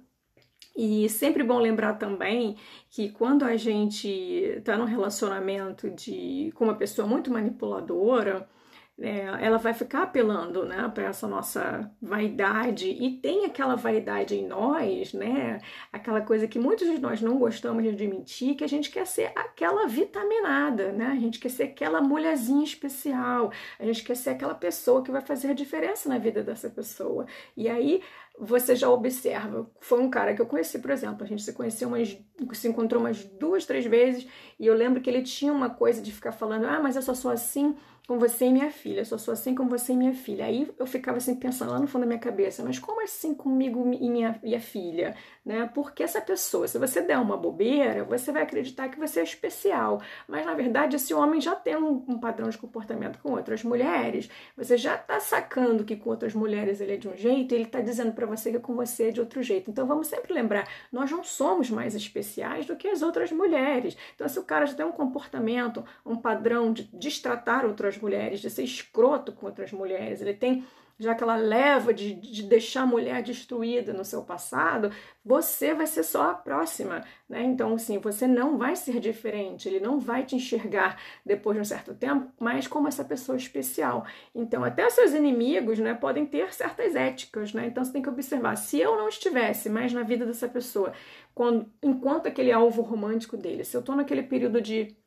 E 0.76 1.10
sempre 1.10 1.44
bom 1.44 1.60
lembrar 1.60 1.94
também 1.94 2.56
que 2.90 3.10
quando 3.10 3.44
a 3.44 3.58
gente 3.58 4.08
está 4.08 4.78
num 4.78 4.86
relacionamento 4.86 5.90
de, 5.90 6.52
com 6.56 6.66
uma 6.66 6.76
pessoa 6.76 7.08
muito 7.08 7.32
manipuladora, 7.32 8.48
é, 9.00 9.46
ela 9.46 9.58
vai 9.58 9.76
ficar 9.76 10.04
apelando 10.04 10.66
né, 10.66 10.90
para 10.94 11.06
essa 11.06 11.28
nossa 11.28 11.92
vaidade 12.02 12.90
e 12.90 13.12
tem 13.12 13.46
aquela 13.46 13.76
vaidade 13.76 14.36
em 14.36 14.48
nós, 14.48 15.14
né? 15.14 15.60
Aquela 15.94 16.22
coisa 16.22 16.48
que 16.48 16.58
muitos 16.58 16.88
de 16.88 16.98
nós 16.98 17.22
não 17.22 17.38
gostamos 17.38 17.84
de 17.84 17.90
admitir, 17.90 18.56
que 18.56 18.64
a 18.64 18.68
gente 18.68 18.90
quer 18.90 19.06
ser 19.06 19.32
aquela 19.36 19.86
vitaminada, 19.88 20.92
né? 20.92 21.08
A 21.08 21.20
gente 21.20 21.40
quer 21.40 21.50
ser 21.50 21.64
aquela 21.64 22.02
mulherzinha 22.02 22.64
especial, 22.64 23.52
a 23.78 23.86
gente 23.86 24.04
quer 24.04 24.16
ser 24.16 24.32
aquela 24.32 24.56
pessoa 24.56 25.04
que 25.04 25.12
vai 25.12 25.22
fazer 25.22 25.52
a 25.52 25.54
diferença 25.54 26.10
na 26.10 26.18
vida 26.18 26.42
dessa 26.42 26.68
pessoa. 26.68 27.28
E 27.56 27.70
aí 27.70 28.02
você 28.40 28.76
já 28.76 28.90
observa. 28.90 29.70
Foi 29.80 30.00
um 30.00 30.10
cara 30.10 30.34
que 30.34 30.42
eu 30.42 30.46
conheci, 30.46 30.80
por 30.80 30.92
exemplo, 30.92 31.24
a 31.24 31.28
gente 31.28 31.44
se 31.44 31.54
conheceu 31.54 31.88
umas, 31.88 32.18
se 32.54 32.68
encontrou 32.68 33.02
umas 33.02 33.24
duas, 33.24 33.66
três 33.66 33.86
vezes, 33.86 34.28
e 34.60 34.66
eu 34.66 34.76
lembro 34.76 35.02
que 35.02 35.10
ele 35.10 35.22
tinha 35.24 35.52
uma 35.52 35.70
coisa 35.70 36.02
de 36.02 36.12
ficar 36.12 36.32
falando: 36.32 36.66
ah, 36.66 36.80
mas 36.82 36.96
eu 36.96 37.02
só 37.02 37.14
sou 37.14 37.30
assim 37.32 37.76
com 38.08 38.18
você 38.18 38.46
e 38.46 38.54
minha 38.54 38.72
filha, 38.72 39.02
eu 39.02 39.06
só 39.06 39.18
sou 39.18 39.34
assim 39.34 39.54
com 39.54 39.68
você 39.68 39.92
e 39.92 39.98
minha 39.98 40.14
filha. 40.14 40.46
Aí 40.46 40.72
eu 40.80 40.88
ficava 40.88 41.18
assim 41.18 41.36
pensando 41.36 41.74
lá 41.74 41.80
no 41.80 41.88
fundo 41.88 42.04
da 42.04 42.08
minha 42.08 42.20
cabeça, 42.20 42.64
mas 42.64 42.80
como 42.80 43.04
assim 43.04 43.36
comigo 43.36 43.82
e 44.00 44.10
minha, 44.10 44.40
minha 44.42 44.62
filha? 44.62 45.14
Né? 45.46 45.70
Porque 45.76 46.04
essa 46.04 46.22
pessoa, 46.22 46.70
se 46.70 46.80
você 46.80 47.02
der 47.02 47.18
uma 47.18 47.36
bobeira, 47.36 48.06
você 48.06 48.32
vai 48.32 48.44
acreditar 48.44 48.88
que 48.88 48.98
você 48.98 49.20
é 49.20 49.24
especial. 49.24 50.02
Mas 50.26 50.46
na 50.46 50.54
verdade, 50.54 50.96
esse 50.96 51.14
homem 51.14 51.42
já 51.42 51.54
tem 51.54 51.76
um, 51.76 52.06
um 52.08 52.18
padrão 52.18 52.50
de 52.50 52.58
comportamento 52.58 53.20
com 53.20 53.34
outras 53.34 53.62
mulheres. 53.62 54.30
Você 54.56 54.78
já 54.78 54.96
está 54.96 55.20
sacando 55.20 55.84
que 55.84 55.98
com 55.98 56.10
outras 56.10 56.34
mulheres 56.34 56.80
ele 56.80 56.94
é 56.94 56.98
de 56.98 57.10
um 57.10 57.16
jeito, 57.16 57.52
e 57.52 57.56
ele 57.56 57.66
está 57.66 57.82
dizendo 57.82 58.14
para 58.14 58.26
você 58.26 58.52
que 58.54 58.60
com 58.60 58.74
você 58.74 59.10
é 59.10 59.12
de 59.12 59.20
outro 59.20 59.44
jeito. 59.44 59.70
Então 59.70 59.86
vamos 59.86 60.08
sempre 60.08 60.34
lembrar, 60.34 60.66
nós 60.94 61.12
não 61.12 61.26
somos 61.26 61.70
mais 61.70 61.94
especiais 61.94 62.66
do 62.66 62.78
que 62.78 62.88
as 62.88 63.02
outras 63.02 63.34
mulheres. 63.34 63.98
Então, 64.16 64.30
se 64.30 64.40
o 64.40 64.44
cara 64.44 64.66
já 64.66 64.76
tem 64.76 64.86
um 64.86 64.94
comportamento, 64.94 65.84
um 66.06 66.16
padrão 66.16 66.72
de 66.72 66.84
destratar 66.94 67.66
outras 67.66 67.97
mulheres, 68.00 68.40
de 68.40 68.50
ser 68.50 68.64
escroto 68.64 69.32
com 69.32 69.46
outras 69.46 69.72
mulheres, 69.72 70.22
ele 70.22 70.34
tem 70.34 70.66
já 71.00 71.12
aquela 71.12 71.36
leva 71.36 71.94
de, 71.94 72.14
de 72.16 72.44
deixar 72.44 72.82
a 72.82 72.86
mulher 72.86 73.22
destruída 73.22 73.94
no 73.94 74.04
seu 74.04 74.24
passado, 74.24 74.92
você 75.24 75.74
vai 75.74 75.86
ser 75.86 76.04
só 76.04 76.32
a 76.32 76.34
próxima, 76.34 77.04
né? 77.30 77.44
Então, 77.44 77.76
assim, 77.76 78.00
você 78.00 78.28
não 78.28 78.58
vai 78.58 78.76
ser 78.76 79.00
diferente, 79.00 79.68
ele 79.68 79.80
não 79.80 80.00
vai 80.00 80.26
te 80.26 80.36
enxergar 80.36 81.00
depois 81.24 81.56
de 81.56 81.62
um 81.62 81.66
certo 81.66 81.94
tempo, 81.94 82.32
mas 82.40 82.68
como 82.68 82.88
essa 82.88 83.06
pessoa 83.06 83.38
especial. 83.38 84.06
Então, 84.34 84.64
até 84.64 84.90
seus 84.90 85.14
inimigos, 85.14 85.78
né, 85.78 85.94
podem 85.94 86.26
ter 86.26 86.52
certas 86.52 86.96
éticas, 86.96 87.54
né? 87.54 87.68
Então, 87.68 87.84
você 87.84 87.94
tem 87.94 88.02
que 88.02 88.10
observar, 88.10 88.56
se 88.56 88.80
eu 88.80 88.98
não 88.98 89.08
estivesse 89.08 89.70
mais 89.70 89.94
na 89.94 90.02
vida 90.02 90.26
dessa 90.26 90.48
pessoa, 90.48 90.94
quando, 91.36 91.72
enquanto 91.84 92.28
aquele 92.28 92.52
alvo 92.52 92.82
romântico 92.82 93.38
dele, 93.38 93.64
se 93.64 93.78
eu 93.78 93.84
tô 93.84 93.94
naquele 93.94 94.24
período 94.24 94.60
de 94.60 94.98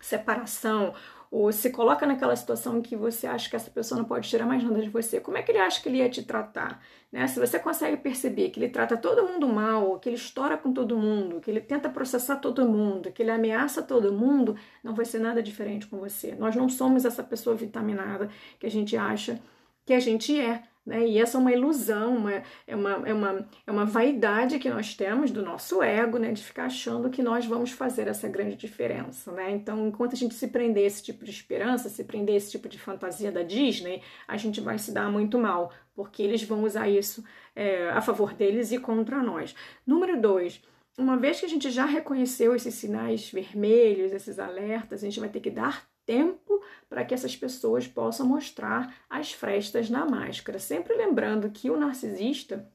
separação 0.00 0.94
ou 1.30 1.50
se 1.52 1.70
coloca 1.70 2.06
naquela 2.06 2.34
situação 2.36 2.78
em 2.78 2.82
que 2.82 2.96
você 2.96 3.26
acha 3.26 3.48
que 3.50 3.56
essa 3.56 3.70
pessoa 3.70 3.98
não 3.98 4.04
pode 4.04 4.28
tirar 4.28 4.46
mais 4.46 4.62
nada 4.62 4.80
de 4.80 4.88
você, 4.88 5.20
como 5.20 5.36
é 5.36 5.42
que 5.42 5.50
ele 5.50 5.58
acha 5.58 5.82
que 5.82 5.88
ele 5.88 5.98
ia 5.98 6.08
te 6.08 6.22
tratar? 6.22 6.82
Né? 7.10 7.26
Se 7.26 7.38
você 7.40 7.58
consegue 7.58 7.96
perceber 7.96 8.50
que 8.50 8.58
ele 8.58 8.68
trata 8.68 8.96
todo 8.96 9.26
mundo 9.26 9.48
mal, 9.48 9.98
que 9.98 10.08
ele 10.08 10.16
estoura 10.16 10.56
com 10.56 10.72
todo 10.72 10.96
mundo, 10.96 11.40
que 11.40 11.50
ele 11.50 11.60
tenta 11.60 11.88
processar 11.88 12.36
todo 12.36 12.68
mundo, 12.68 13.10
que 13.12 13.22
ele 13.22 13.30
ameaça 13.30 13.82
todo 13.82 14.12
mundo, 14.12 14.56
não 14.82 14.94
vai 14.94 15.04
ser 15.04 15.18
nada 15.18 15.42
diferente 15.42 15.86
com 15.86 15.98
você. 15.98 16.34
Nós 16.34 16.54
não 16.54 16.68
somos 16.68 17.04
essa 17.04 17.22
pessoa 17.22 17.56
vitaminada 17.56 18.28
que 18.58 18.66
a 18.66 18.70
gente 18.70 18.96
acha 18.96 19.40
que 19.84 19.92
a 19.94 20.00
gente 20.00 20.38
é. 20.38 20.62
Né? 20.86 21.04
E 21.04 21.18
essa 21.18 21.36
é 21.36 21.40
uma 21.40 21.52
ilusão, 21.52 22.16
uma, 22.16 22.42
é, 22.66 22.76
uma, 22.76 22.90
é, 23.04 23.12
uma, 23.12 23.48
é 23.66 23.72
uma 23.72 23.84
vaidade 23.84 24.58
que 24.60 24.70
nós 24.70 24.94
temos 24.94 25.32
do 25.32 25.42
nosso 25.42 25.82
ego, 25.82 26.16
né? 26.16 26.30
de 26.30 26.44
ficar 26.44 26.66
achando 26.66 27.10
que 27.10 27.22
nós 27.22 27.44
vamos 27.44 27.72
fazer 27.72 28.06
essa 28.06 28.28
grande 28.28 28.54
diferença. 28.54 29.32
Né? 29.32 29.50
Então, 29.50 29.88
enquanto 29.88 30.12
a 30.12 30.16
gente 30.16 30.34
se 30.34 30.46
prender 30.46 30.84
a 30.84 30.86
esse 30.86 31.02
tipo 31.02 31.24
de 31.24 31.30
esperança, 31.32 31.88
se 31.88 32.04
prender 32.04 32.34
a 32.34 32.38
esse 32.38 32.52
tipo 32.52 32.68
de 32.68 32.78
fantasia 32.78 33.32
da 33.32 33.42
Disney, 33.42 34.00
a 34.28 34.36
gente 34.36 34.60
vai 34.60 34.78
se 34.78 34.92
dar 34.92 35.10
muito 35.10 35.38
mal, 35.38 35.72
porque 35.92 36.22
eles 36.22 36.44
vão 36.44 36.62
usar 36.62 36.88
isso 36.88 37.24
é, 37.54 37.90
a 37.90 38.00
favor 38.00 38.32
deles 38.32 38.70
e 38.70 38.78
contra 38.78 39.20
nós. 39.22 39.56
Número 39.84 40.20
dois, 40.20 40.62
uma 40.96 41.16
vez 41.16 41.40
que 41.40 41.46
a 41.46 41.48
gente 41.48 41.70
já 41.70 41.84
reconheceu 41.84 42.54
esses 42.54 42.74
sinais 42.74 43.30
vermelhos, 43.30 44.12
esses 44.12 44.38
alertas, 44.38 45.02
a 45.02 45.06
gente 45.06 45.18
vai 45.18 45.28
ter 45.28 45.40
que 45.40 45.50
dar 45.50 45.86
tempo 46.06 46.62
para 46.88 47.04
que 47.04 47.12
essas 47.12 47.36
pessoas 47.36 47.86
possam 47.86 48.26
mostrar 48.26 48.94
as 49.10 49.32
frestas 49.32 49.90
na 49.90 50.06
máscara. 50.06 50.58
Sempre 50.58 50.94
lembrando 50.94 51.50
que 51.50 51.68
o 51.68 51.76
narcisista 51.76 52.66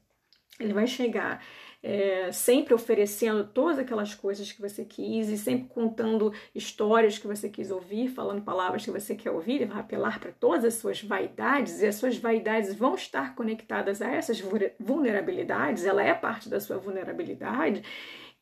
ele 0.60 0.72
vai 0.72 0.86
chegar 0.86 1.42
é, 1.82 2.30
sempre 2.30 2.72
oferecendo 2.72 3.44
todas 3.44 3.78
aquelas 3.78 4.14
coisas 4.14 4.52
que 4.52 4.60
você 4.60 4.84
quis 4.84 5.28
e 5.28 5.36
sempre 5.36 5.68
contando 5.68 6.32
histórias 6.54 7.18
que 7.18 7.26
você 7.26 7.48
quis 7.48 7.70
ouvir, 7.70 8.08
falando 8.08 8.42
palavras 8.42 8.84
que 8.84 8.90
você 8.90 9.16
quer 9.16 9.32
ouvir, 9.32 9.56
ele 9.56 9.66
vai 9.66 9.80
apelar 9.80 10.20
para 10.20 10.30
todas 10.30 10.64
as 10.64 10.74
suas 10.74 11.02
vaidades 11.02 11.80
e 11.80 11.86
as 11.86 11.96
suas 11.96 12.16
vaidades 12.16 12.74
vão 12.74 12.94
estar 12.94 13.34
conectadas 13.34 14.00
a 14.00 14.08
essas 14.08 14.40
vulnerabilidades, 14.78 15.84
ela 15.84 16.04
é 16.04 16.14
parte 16.14 16.48
da 16.48 16.60
sua 16.60 16.78
vulnerabilidade 16.78 17.82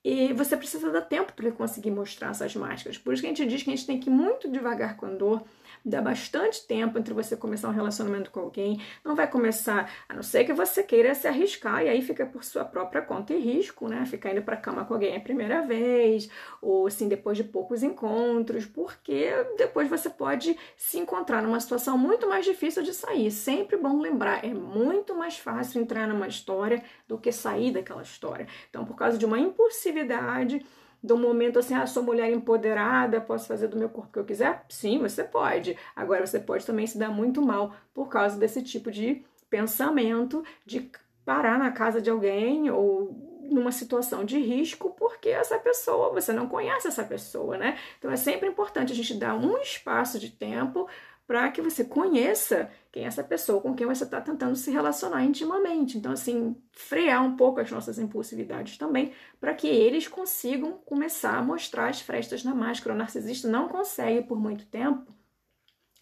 e 0.04 0.32
você 0.32 0.56
precisa 0.56 0.90
dar 0.90 1.02
tempo 1.02 1.32
para 1.32 1.52
conseguir 1.52 1.90
mostrar 1.90 2.30
essas 2.30 2.54
máscaras. 2.56 2.96
Por 2.96 3.12
isso 3.12 3.22
que 3.22 3.26
a 3.26 3.30
gente 3.30 3.46
diz 3.46 3.62
que 3.62 3.70
a 3.70 3.76
gente 3.76 3.86
tem 3.86 4.00
que 4.00 4.08
ir 4.08 4.12
muito 4.12 4.50
devagar 4.50 4.96
com 4.96 5.06
a 5.06 5.10
dor, 5.10 5.42
dá 5.85 6.01
bastante 6.01 6.66
tempo 6.66 6.99
entre 6.99 7.14
você 7.14 7.37
começar 7.37 7.69
um 7.69 7.73
relacionamento 7.73 8.31
com 8.31 8.40
alguém. 8.40 8.81
Não 9.05 9.14
vai 9.14 9.29
começar, 9.29 9.90
a 10.09 10.14
não 10.14 10.23
ser 10.23 10.45
que 10.45 10.53
você 10.53 10.83
queira 10.83 11.14
se 11.14 11.27
arriscar, 11.27 11.85
e 11.85 11.88
aí 11.88 12.03
fica 12.03 12.27
por 12.27 12.45
sua 12.45 12.64
própria 12.64 13.03
conta 13.03 13.33
e 13.33 13.40
risco, 13.40 13.88
né? 13.88 14.05
Ficar 14.07 14.33
indo 14.33 14.43
pra 14.43 14.57
cama 14.57 14.85
com 14.85 14.95
alguém 14.95 15.16
a 15.16 15.21
primeira 15.21 15.62
vez, 15.62 16.31
ou 16.61 16.87
assim, 16.87 17.09
depois 17.09 17.37
de 17.37 17.45
poucos 17.45 17.83
encontros, 17.83 18.66
porque 18.66 19.31
depois 19.57 19.88
você 19.88 20.11
pode 20.11 20.57
se 20.77 20.99
encontrar 20.99 21.43
numa 21.43 21.61
situação 21.61 21.97
muito 21.97 22.29
mais 22.29 22.45
difícil 22.45 22.83
de 22.83 22.93
sair. 22.93 23.31
Sempre 23.31 23.77
bom 23.77 24.01
lembrar, 24.01 24.45
é 24.45 24.53
muito 24.55 25.14
mais 25.14 25.38
fácil 25.38 25.81
entrar 25.81 26.07
numa 26.07 26.27
história 26.27 26.83
do 27.07 27.19
que 27.19 27.33
sair 27.33 27.73
daquela 27.73 28.03
história. 28.03 28.47
Então, 28.69 28.85
por 28.85 28.97
causa 28.97 29.16
de 29.19 29.25
uma 29.25 29.38
impulsividade, 29.38 30.64
do 31.02 31.16
momento 31.16 31.58
assim, 31.58 31.74
ah, 31.74 31.86
sou 31.86 32.02
mulher 32.02 32.30
empoderada, 32.30 33.20
posso 33.20 33.46
fazer 33.46 33.68
do 33.68 33.78
meu 33.78 33.88
corpo 33.88 34.10
o 34.10 34.12
que 34.12 34.18
eu 34.18 34.24
quiser? 34.24 34.64
Sim, 34.68 34.98
você 34.98 35.24
pode. 35.24 35.76
Agora 35.96 36.26
você 36.26 36.38
pode 36.38 36.66
também 36.66 36.86
se 36.86 36.98
dar 36.98 37.10
muito 37.10 37.40
mal 37.40 37.74
por 37.94 38.08
causa 38.08 38.38
desse 38.38 38.62
tipo 38.62 38.90
de 38.90 39.24
pensamento 39.48 40.44
de 40.64 40.90
parar 41.24 41.58
na 41.58 41.72
casa 41.72 42.00
de 42.00 42.10
alguém 42.10 42.70
ou 42.70 43.28
numa 43.50 43.72
situação 43.72 44.24
de 44.24 44.38
risco 44.38 44.90
porque 44.90 45.28
essa 45.28 45.58
pessoa, 45.58 46.12
você 46.12 46.32
não 46.32 46.46
conhece 46.46 46.86
essa 46.86 47.02
pessoa, 47.02 47.58
né? 47.58 47.78
Então 47.98 48.10
é 48.10 48.16
sempre 48.16 48.48
importante 48.48 48.92
a 48.92 48.96
gente 48.96 49.14
dar 49.14 49.34
um 49.34 49.58
espaço 49.58 50.18
de 50.18 50.30
tempo 50.30 50.88
para 51.31 51.49
que 51.53 51.62
você 51.62 51.85
conheça 51.85 52.69
quem 52.90 53.05
é 53.05 53.07
essa 53.07 53.23
pessoa 53.23 53.61
com 53.61 53.73
quem 53.73 53.87
você 53.87 54.03
está 54.03 54.21
tentando 54.21 54.57
se 54.57 54.69
relacionar 54.69 55.23
intimamente. 55.23 55.97
Então, 55.97 56.11
assim, 56.11 56.57
frear 56.73 57.25
um 57.25 57.37
pouco 57.37 57.61
as 57.61 57.71
nossas 57.71 58.01
impulsividades 58.01 58.77
também, 58.77 59.12
para 59.38 59.55
que 59.55 59.69
eles 59.69 60.09
consigam 60.09 60.73
começar 60.85 61.38
a 61.38 61.43
mostrar 61.43 61.88
as 61.88 62.01
frestas 62.01 62.43
na 62.43 62.53
máscara. 62.53 62.97
O 62.97 62.99
narcisista 62.99 63.47
não 63.47 63.69
consegue, 63.69 64.27
por 64.27 64.40
muito 64.40 64.66
tempo, 64.66 65.14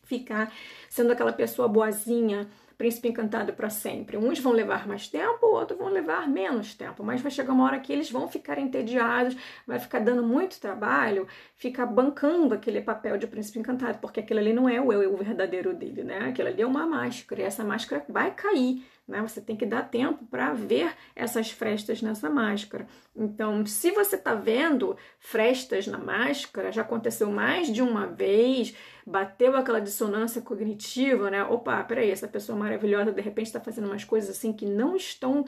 ficar 0.02 0.50
sendo 0.88 1.12
aquela 1.12 1.34
pessoa 1.34 1.68
boazinha, 1.68 2.48
príncipe 2.78 3.08
encantado 3.08 3.52
para 3.52 3.68
sempre. 3.68 4.16
Uns 4.16 4.38
vão 4.38 4.52
levar 4.52 4.86
mais 4.86 5.08
tempo, 5.08 5.44
outros 5.46 5.76
vão 5.76 5.88
levar 5.88 6.28
menos 6.28 6.74
tempo, 6.74 7.02
mas 7.02 7.20
vai 7.20 7.30
chegar 7.30 7.52
uma 7.52 7.64
hora 7.64 7.80
que 7.80 7.92
eles 7.92 8.08
vão 8.08 8.28
ficar 8.28 8.56
entediados, 8.56 9.36
vai 9.66 9.80
ficar 9.80 9.98
dando 9.98 10.22
muito 10.22 10.60
trabalho, 10.60 11.26
ficar 11.56 11.86
bancando 11.86 12.54
aquele 12.54 12.80
papel 12.80 13.18
de 13.18 13.26
príncipe 13.26 13.58
encantado, 13.58 13.98
porque 13.98 14.20
aquilo 14.20 14.38
ali 14.38 14.52
não 14.52 14.68
é 14.68 14.80
o 14.80 14.92
eu, 14.92 15.12
o 15.12 15.16
verdadeiro 15.16 15.74
dele, 15.74 16.04
né? 16.04 16.28
Aquilo 16.28 16.48
ali 16.48 16.62
é 16.62 16.66
uma 16.66 16.86
máscara, 16.86 17.42
e 17.42 17.44
essa 17.44 17.64
máscara 17.64 18.04
vai 18.08 18.30
cair 18.30 18.86
né? 19.08 19.22
Você 19.22 19.40
tem 19.40 19.56
que 19.56 19.64
dar 19.64 19.88
tempo 19.88 20.26
para 20.26 20.52
ver 20.52 20.92
essas 21.16 21.50
frestas 21.50 22.02
nessa 22.02 22.28
máscara. 22.28 22.86
Então, 23.16 23.64
se 23.64 23.90
você 23.90 24.16
está 24.16 24.34
vendo 24.34 24.96
frestas 25.18 25.86
na 25.86 25.96
máscara, 25.96 26.70
já 26.70 26.82
aconteceu 26.82 27.30
mais 27.30 27.72
de 27.72 27.80
uma 27.80 28.06
vez, 28.06 28.74
bateu 29.06 29.56
aquela 29.56 29.80
dissonância 29.80 30.42
cognitiva, 30.42 31.30
né? 31.30 31.42
Opa, 31.42 31.82
peraí, 31.84 32.10
essa 32.10 32.28
pessoa 32.28 32.58
maravilhosa 32.58 33.10
de 33.10 33.22
repente 33.22 33.46
está 33.46 33.60
fazendo 33.60 33.86
umas 33.86 34.04
coisas 34.04 34.30
assim 34.30 34.52
que 34.52 34.66
não 34.66 34.94
estão 34.94 35.44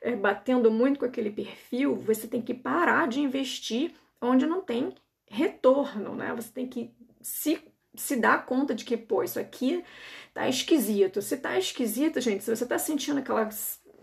é, 0.00 0.14
batendo 0.14 0.70
muito 0.70 1.00
com 1.00 1.04
aquele 1.04 1.30
perfil, 1.30 1.96
você 1.96 2.26
tem 2.26 2.40
que 2.40 2.54
parar 2.54 3.08
de 3.08 3.20
investir 3.20 3.92
onde 4.20 4.46
não 4.46 4.60
tem 4.60 4.94
retorno, 5.28 6.14
né? 6.14 6.32
Você 6.34 6.50
tem 6.52 6.66
que 6.66 6.90
se 7.20 7.60
se 7.94 8.16
dá 8.16 8.38
conta 8.38 8.74
de 8.74 8.84
que, 8.84 8.96
pô, 8.96 9.22
isso 9.22 9.38
aqui 9.38 9.84
tá 10.32 10.48
esquisito. 10.48 11.20
Se 11.20 11.36
tá 11.36 11.58
esquisito, 11.58 12.20
gente, 12.20 12.44
se 12.44 12.54
você 12.54 12.66
tá 12.66 12.78
sentindo 12.78 13.18
aquela, 13.18 13.48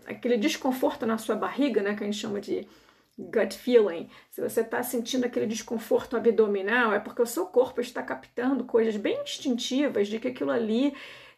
aquele 0.06 0.36
desconforto 0.36 1.06
na 1.06 1.18
sua 1.18 1.36
barriga, 1.36 1.82
né, 1.82 1.94
que 1.94 2.02
a 2.02 2.06
gente 2.06 2.18
chama 2.18 2.40
de 2.40 2.66
gut 3.18 3.56
feeling, 3.56 4.08
se 4.30 4.40
você 4.40 4.62
tá 4.62 4.82
sentindo 4.82 5.24
aquele 5.24 5.46
desconforto 5.46 6.16
abdominal, 6.16 6.92
é 6.92 7.00
porque 7.00 7.22
o 7.22 7.26
seu 7.26 7.46
corpo 7.46 7.80
está 7.80 8.02
captando 8.02 8.64
coisas 8.64 8.96
bem 8.96 9.20
instintivas 9.22 10.06
de 10.06 10.20
que 10.20 10.28
aquilo 10.28 10.52
ali 10.52 10.94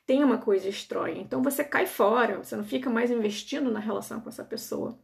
tem 0.07 0.23
uma 0.23 0.39
coisa 0.39 0.69
estranha. 0.69 1.21
Então 1.21 1.43
você 1.43 1.65
cai 1.65 1.87
fora, 1.87 2.37
você 2.39 2.57
não 2.57 2.65
fica 2.65 2.91
mais 2.91 3.11
investindo 3.11 3.71
na 3.71 3.81
relação 3.81 4.21
com 4.21 4.29
essa 4.29 4.45
pessoa. 4.45 4.99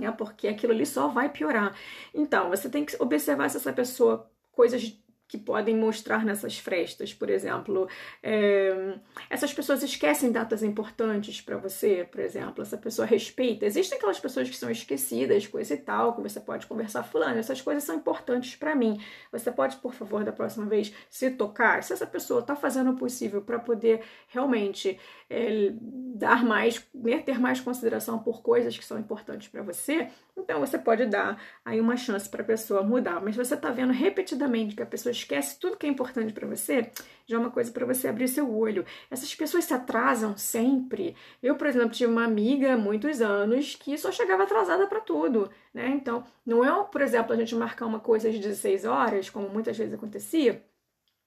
É 0.00 0.10
porque 0.10 0.46
aquilo 0.46 0.72
ali 0.72 0.86
só 0.86 1.08
vai 1.08 1.28
piorar. 1.28 1.74
Então, 2.14 2.50
você 2.50 2.68
tem 2.68 2.84
que 2.84 2.94
observar 3.00 3.48
se 3.50 3.56
essa 3.56 3.72
pessoa 3.72 4.30
coisas 4.52 4.96
que 5.28 5.36
podem 5.36 5.76
mostrar 5.76 6.24
nessas 6.24 6.58
frestas, 6.58 7.12
por 7.12 7.28
exemplo. 7.28 7.86
É, 8.22 8.94
essas 9.28 9.52
pessoas 9.52 9.82
esquecem 9.82 10.32
datas 10.32 10.62
importantes 10.62 11.42
para 11.42 11.58
você, 11.58 12.08
por 12.10 12.20
exemplo, 12.20 12.62
essa 12.62 12.78
pessoa 12.78 13.06
respeita. 13.06 13.66
Existem 13.66 13.98
aquelas 13.98 14.18
pessoas 14.18 14.48
que 14.48 14.56
são 14.56 14.70
esquecidas, 14.70 15.46
coisa 15.46 15.74
e 15.74 15.76
tal, 15.76 16.16
que 16.16 16.22
você 16.22 16.40
pode 16.40 16.66
conversar, 16.66 17.02
fulano, 17.02 17.38
essas 17.38 17.60
coisas 17.60 17.84
são 17.84 17.96
importantes 17.96 18.56
para 18.56 18.74
mim. 18.74 18.98
Você 19.30 19.52
pode, 19.52 19.76
por 19.76 19.92
favor, 19.92 20.24
da 20.24 20.32
próxima 20.32 20.64
vez, 20.64 20.94
se 21.10 21.30
tocar, 21.30 21.82
se 21.82 21.92
essa 21.92 22.06
pessoa 22.06 22.40
está 22.40 22.56
fazendo 22.56 22.92
o 22.92 22.96
possível 22.96 23.42
para 23.42 23.58
poder 23.58 24.00
realmente 24.28 24.98
é, 25.28 25.72
dar 26.14 26.42
mais, 26.42 26.82
né, 26.94 27.18
ter 27.18 27.38
mais 27.38 27.60
consideração 27.60 28.18
por 28.18 28.40
coisas 28.40 28.78
que 28.78 28.84
são 28.84 28.98
importantes 28.98 29.48
para 29.48 29.62
você, 29.62 30.08
então 30.48 30.60
você 30.60 30.78
pode 30.78 31.04
dar 31.04 31.38
aí 31.62 31.78
uma 31.78 31.94
chance 31.94 32.26
para 32.26 32.40
a 32.40 32.44
pessoa 32.44 32.82
mudar. 32.82 33.20
Mas 33.20 33.36
você 33.36 33.52
está 33.52 33.70
vendo 33.70 33.92
repetidamente 33.92 34.74
que 34.74 34.82
a 34.82 34.86
pessoa 34.86 35.10
esquece 35.12 35.60
tudo 35.60 35.76
que 35.76 35.84
é 35.84 35.90
importante 35.90 36.32
para 36.32 36.46
você, 36.46 36.90
já 37.26 37.36
é 37.36 37.38
uma 37.38 37.50
coisa 37.50 37.70
para 37.70 37.84
você 37.84 38.08
abrir 38.08 38.28
seu 38.28 38.50
olho. 38.50 38.82
Essas 39.10 39.34
pessoas 39.34 39.66
se 39.66 39.74
atrasam 39.74 40.38
sempre. 40.38 41.14
Eu, 41.42 41.54
por 41.56 41.66
exemplo, 41.66 41.90
tive 41.90 42.10
uma 42.10 42.24
amiga 42.24 42.72
há 42.72 42.78
muitos 42.78 43.20
anos 43.20 43.74
que 43.74 43.98
só 43.98 44.10
chegava 44.10 44.44
atrasada 44.44 44.86
para 44.86 45.00
tudo, 45.00 45.50
né? 45.74 45.88
Então, 45.88 46.24
não 46.46 46.64
é, 46.64 46.84
por 46.84 47.02
exemplo, 47.02 47.34
a 47.34 47.36
gente 47.36 47.54
marcar 47.54 47.84
uma 47.84 48.00
coisa 48.00 48.30
às 48.30 48.38
16 48.38 48.86
horas, 48.86 49.28
como 49.28 49.50
muitas 49.50 49.76
vezes 49.76 49.92
acontecia 49.92 50.64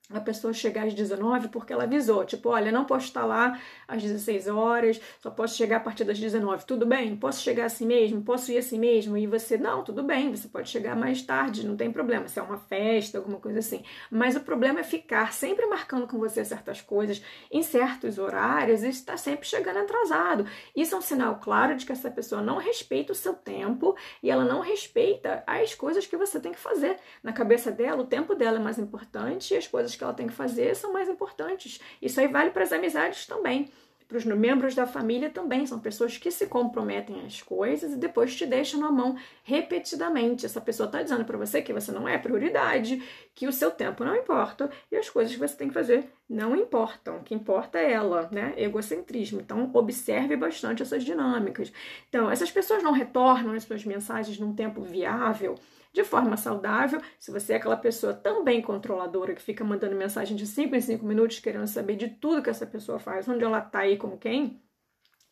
a 0.09 0.19
pessoa 0.19 0.53
chegar 0.53 0.87
às 0.87 0.93
19 0.93 1.49
porque 1.49 1.71
ela 1.71 1.83
avisou, 1.83 2.25
tipo, 2.25 2.49
olha, 2.49 2.71
não 2.71 2.85
posso 2.85 3.05
estar 3.05 3.25
lá 3.25 3.59
às 3.87 4.01
16 4.01 4.47
horas, 4.47 4.99
só 5.19 5.29
posso 5.29 5.55
chegar 5.55 5.77
a 5.77 5.79
partir 5.79 6.03
das 6.03 6.19
19. 6.19 6.65
Tudo 6.65 6.85
bem? 6.85 7.15
Posso 7.15 7.41
chegar 7.41 7.65
assim 7.65 7.85
mesmo? 7.85 8.21
Posso 8.21 8.51
ir 8.51 8.57
assim 8.57 8.79
mesmo? 8.79 9.17
E 9.17 9.27
você, 9.27 9.57
não, 9.57 9.83
tudo 9.83 10.03
bem, 10.03 10.35
você 10.35 10.47
pode 10.47 10.69
chegar 10.69 10.95
mais 10.95 11.21
tarde, 11.21 11.65
não 11.65 11.75
tem 11.75 11.91
problema, 11.91 12.27
se 12.27 12.39
é 12.39 12.41
uma 12.41 12.57
festa, 12.57 13.17
alguma 13.17 13.39
coisa 13.39 13.59
assim. 13.59 13.83
Mas 14.09 14.35
o 14.35 14.41
problema 14.41 14.79
é 14.79 14.83
ficar 14.83 15.33
sempre 15.33 15.65
marcando 15.65 16.07
com 16.07 16.17
você 16.17 16.43
certas 16.43 16.81
coisas 16.81 17.21
em 17.51 17.63
certos 17.63 18.17
horários 18.17 18.83
e 18.83 18.89
estar 18.89 19.17
sempre 19.17 19.47
chegando 19.47 19.77
atrasado. 19.77 20.45
Isso 20.75 20.95
é 20.95 20.97
um 20.97 21.01
sinal 21.01 21.39
claro 21.41 21.75
de 21.75 21.85
que 21.85 21.91
essa 21.91 22.11
pessoa 22.11 22.41
não 22.41 22.57
respeita 22.57 23.13
o 23.13 23.15
seu 23.15 23.33
tempo 23.33 23.95
e 24.21 24.29
ela 24.29 24.43
não 24.43 24.61
respeita 24.61 25.43
as 25.47 25.73
coisas 25.73 26.05
que 26.05 26.17
você 26.17 26.39
tem 26.39 26.51
que 26.51 26.59
fazer. 26.59 26.97
Na 27.23 27.31
cabeça 27.31 27.71
dela, 27.71 28.01
o 28.01 28.07
tempo 28.07 28.35
dela 28.35 28.57
é 28.57 28.61
mais 28.61 28.77
importante 28.77 29.53
e 29.53 29.57
as 29.57 29.67
coisas 29.67 29.90
que 29.95 30.03
ela 30.03 30.13
tem 30.13 30.27
que 30.27 30.33
fazer 30.33 30.75
são 30.75 30.93
mais 30.93 31.09
importantes. 31.09 31.79
Isso 32.01 32.19
aí 32.19 32.27
vale 32.27 32.51
para 32.51 32.63
as 32.63 32.71
amizades 32.71 33.25
também. 33.25 33.69
Para 34.11 34.17
os 34.17 34.25
membros 34.25 34.75
da 34.75 34.85
família 34.85 35.29
também, 35.29 35.65
são 35.65 35.79
pessoas 35.79 36.17
que 36.17 36.29
se 36.29 36.45
comprometem 36.45 37.25
às 37.25 37.41
coisas 37.41 37.93
e 37.93 37.95
depois 37.95 38.35
te 38.35 38.45
deixam 38.45 38.77
na 38.77 38.91
mão 38.91 39.15
repetidamente. 39.41 40.45
Essa 40.45 40.59
pessoa 40.59 40.87
está 40.87 41.01
dizendo 41.01 41.23
para 41.23 41.37
você 41.37 41.61
que 41.61 41.71
você 41.71 41.93
não 41.93 42.05
é 42.05 42.17
prioridade, 42.17 43.01
que 43.33 43.47
o 43.47 43.53
seu 43.53 43.71
tempo 43.71 44.03
não 44.03 44.13
importa 44.13 44.69
e 44.91 44.97
as 44.97 45.09
coisas 45.09 45.33
que 45.33 45.39
você 45.39 45.55
tem 45.55 45.69
que 45.69 45.73
fazer 45.73 46.11
não 46.29 46.53
importam. 46.57 47.19
O 47.19 47.23
que 47.23 47.33
importa 47.33 47.79
é 47.79 47.93
ela, 47.93 48.27
né? 48.33 48.53
Egocentrismo. 48.57 49.39
Então, 49.39 49.71
observe 49.73 50.35
bastante 50.35 50.83
essas 50.83 51.05
dinâmicas. 51.05 51.71
Então, 52.09 52.29
essas 52.29 52.51
pessoas 52.51 52.83
não 52.83 52.91
retornam 52.91 53.53
as 53.53 53.63
suas 53.63 53.85
mensagens 53.85 54.37
num 54.37 54.53
tempo 54.53 54.81
viável 54.81 55.55
de 55.93 56.03
forma 56.03 56.37
saudável. 56.37 57.01
Se 57.19 57.31
você 57.31 57.53
é 57.53 57.55
aquela 57.57 57.77
pessoa 57.77 58.13
também 58.13 58.61
controladora 58.61 59.33
que 59.33 59.41
fica 59.41 59.63
mandando 59.63 59.95
mensagem 59.95 60.35
de 60.35 60.47
5 60.47 60.75
em 60.75 60.81
5 60.81 61.05
minutos 61.05 61.39
querendo 61.39 61.67
saber 61.67 61.95
de 61.95 62.07
tudo 62.09 62.41
que 62.41 62.49
essa 62.49 62.65
pessoa 62.65 62.99
faz, 62.99 63.27
onde 63.27 63.43
ela 63.43 63.61
tá 63.61 63.79
aí 63.79 63.97
com 63.97 64.17
quem, 64.17 64.61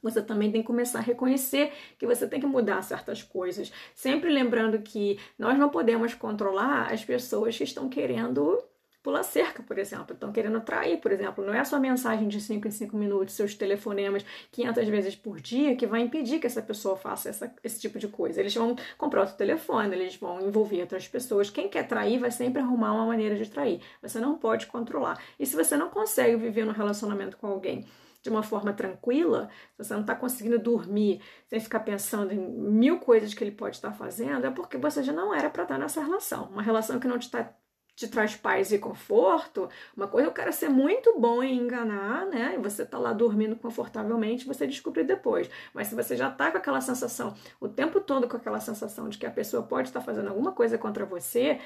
você 0.01 0.21
também 0.21 0.51
tem 0.51 0.61
que 0.61 0.67
começar 0.67 0.99
a 0.99 1.01
reconhecer 1.01 1.73
que 1.97 2.05
você 2.05 2.27
tem 2.27 2.39
que 2.39 2.45
mudar 2.45 2.81
certas 2.81 3.21
coisas. 3.21 3.71
Sempre 3.93 4.29
lembrando 4.31 4.81
que 4.81 5.19
nós 5.37 5.57
não 5.57 5.69
podemos 5.69 6.13
controlar 6.13 6.91
as 6.91 7.03
pessoas 7.03 7.57
que 7.57 7.63
estão 7.63 7.89
querendo 7.89 8.57
pular 9.01 9.23
cerca, 9.23 9.63
por 9.63 9.77
exemplo, 9.77 10.13
estão 10.13 10.31
querendo 10.31 10.57
atrair, 10.57 10.99
por 10.99 11.11
exemplo. 11.11 11.45
Não 11.45 11.53
é 11.53 11.63
sua 11.63 11.79
mensagem 11.79 12.27
de 12.27 12.41
5 12.41 12.67
em 12.67 12.71
5 12.71 12.97
minutos, 12.97 13.35
seus 13.35 13.55
telefonemas 13.55 14.25
500 14.51 14.87
vezes 14.87 15.15
por 15.15 15.39
dia 15.39 15.75
que 15.75 15.87
vai 15.87 16.01
impedir 16.01 16.39
que 16.39 16.47
essa 16.47 16.61
pessoa 16.61 16.97
faça 16.97 17.29
essa, 17.29 17.53
esse 17.63 17.79
tipo 17.79 17.97
de 17.97 18.07
coisa. 18.07 18.39
Eles 18.39 18.53
vão 18.53 18.75
comprar 18.97 19.21
outro 19.21 19.35
telefone, 19.35 19.95
eles 19.95 20.15
vão 20.15 20.41
envolver 20.41 20.81
outras 20.81 21.07
pessoas. 21.07 21.49
Quem 21.49 21.69
quer 21.69 21.87
trair 21.87 22.19
vai 22.19 22.31
sempre 22.31 22.61
arrumar 22.61 22.93
uma 22.93 23.05
maneira 23.05 23.35
de 23.35 23.49
trair. 23.49 23.81
Você 24.01 24.19
não 24.19 24.37
pode 24.37 24.67
controlar. 24.67 25.21
E 25.39 25.45
se 25.45 25.55
você 25.55 25.77
não 25.77 25.89
consegue 25.89 26.35
viver 26.35 26.65
no 26.65 26.71
relacionamento 26.71 27.37
com 27.37 27.47
alguém 27.47 27.85
de 28.21 28.29
uma 28.29 28.43
forma 28.43 28.73
tranquila, 28.73 29.49
se 29.71 29.83
você 29.83 29.93
não 29.93 30.01
está 30.01 30.13
conseguindo 30.13 30.59
dormir 30.59 31.21
sem 31.47 31.59
ficar 31.59 31.79
pensando 31.79 32.33
em 32.33 32.37
mil 32.37 32.99
coisas 32.99 33.33
que 33.33 33.43
ele 33.43 33.51
pode 33.51 33.77
estar 33.77 33.93
fazendo, 33.93 34.45
é 34.45 34.51
porque 34.51 34.77
você 34.77 35.01
já 35.01 35.13
não 35.13 35.33
era 35.33 35.49
para 35.49 35.63
estar 35.63 35.77
nessa 35.77 36.01
relação. 36.01 36.49
Uma 36.49 36.61
relação 36.61 36.99
que 36.99 37.07
não 37.07 37.17
te, 37.17 37.31
tá, 37.31 37.53
te 37.99 38.07
traz 38.07 38.33
paz 38.33 38.71
e 38.71 38.79
conforto, 38.79 39.67
uma 39.95 40.07
coisa 40.07 40.29
é 40.29 40.31
o 40.31 40.33
cara 40.33 40.53
ser 40.53 40.69
muito 40.69 41.19
bom 41.19 41.43
em 41.43 41.57
enganar, 41.57 42.25
né? 42.27 42.53
E 42.55 42.57
você 42.57 42.85
tá 42.85 42.97
lá 42.97 43.11
dormindo 43.11 43.57
confortavelmente, 43.57 44.47
você 44.47 44.65
descobre 44.65 45.03
depois. 45.03 45.49
Mas 45.73 45.87
se 45.87 45.95
você 45.95 46.15
já 46.15 46.31
tá 46.31 46.49
com 46.49 46.57
aquela 46.57 46.79
sensação, 46.79 47.35
o 47.59 47.67
tempo 47.67 47.99
todo 47.99 48.25
com 48.25 48.37
aquela 48.37 48.61
sensação 48.61 49.09
de 49.09 49.17
que 49.17 49.25
a 49.25 49.29
pessoa 49.29 49.63
pode 49.63 49.89
estar 49.89 49.99
fazendo 49.99 50.29
alguma 50.29 50.53
coisa 50.53 50.77
contra 50.77 51.05
você, 51.05 51.59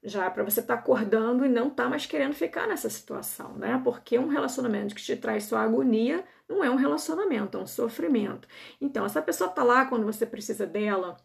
já 0.00 0.30
para 0.30 0.44
você 0.44 0.60
estar 0.60 0.74
tá 0.76 0.80
acordando 0.80 1.44
e 1.44 1.48
não 1.48 1.68
tá 1.68 1.88
mais 1.88 2.06
querendo 2.06 2.34
ficar 2.34 2.68
nessa 2.68 2.88
situação, 2.88 3.54
né? 3.54 3.80
Porque 3.82 4.16
um 4.16 4.28
relacionamento 4.28 4.94
que 4.94 5.02
te 5.02 5.16
traz 5.16 5.42
só 5.42 5.56
agonia 5.56 6.24
não 6.48 6.62
é 6.62 6.70
um 6.70 6.76
relacionamento, 6.76 7.58
é 7.58 7.60
um 7.60 7.66
sofrimento. 7.66 8.46
Então, 8.80 9.04
essa 9.04 9.20
pessoa 9.20 9.50
tá 9.50 9.64
lá 9.64 9.86
quando 9.86 10.06
você 10.06 10.24
precisa 10.24 10.66
dela, 10.66 11.16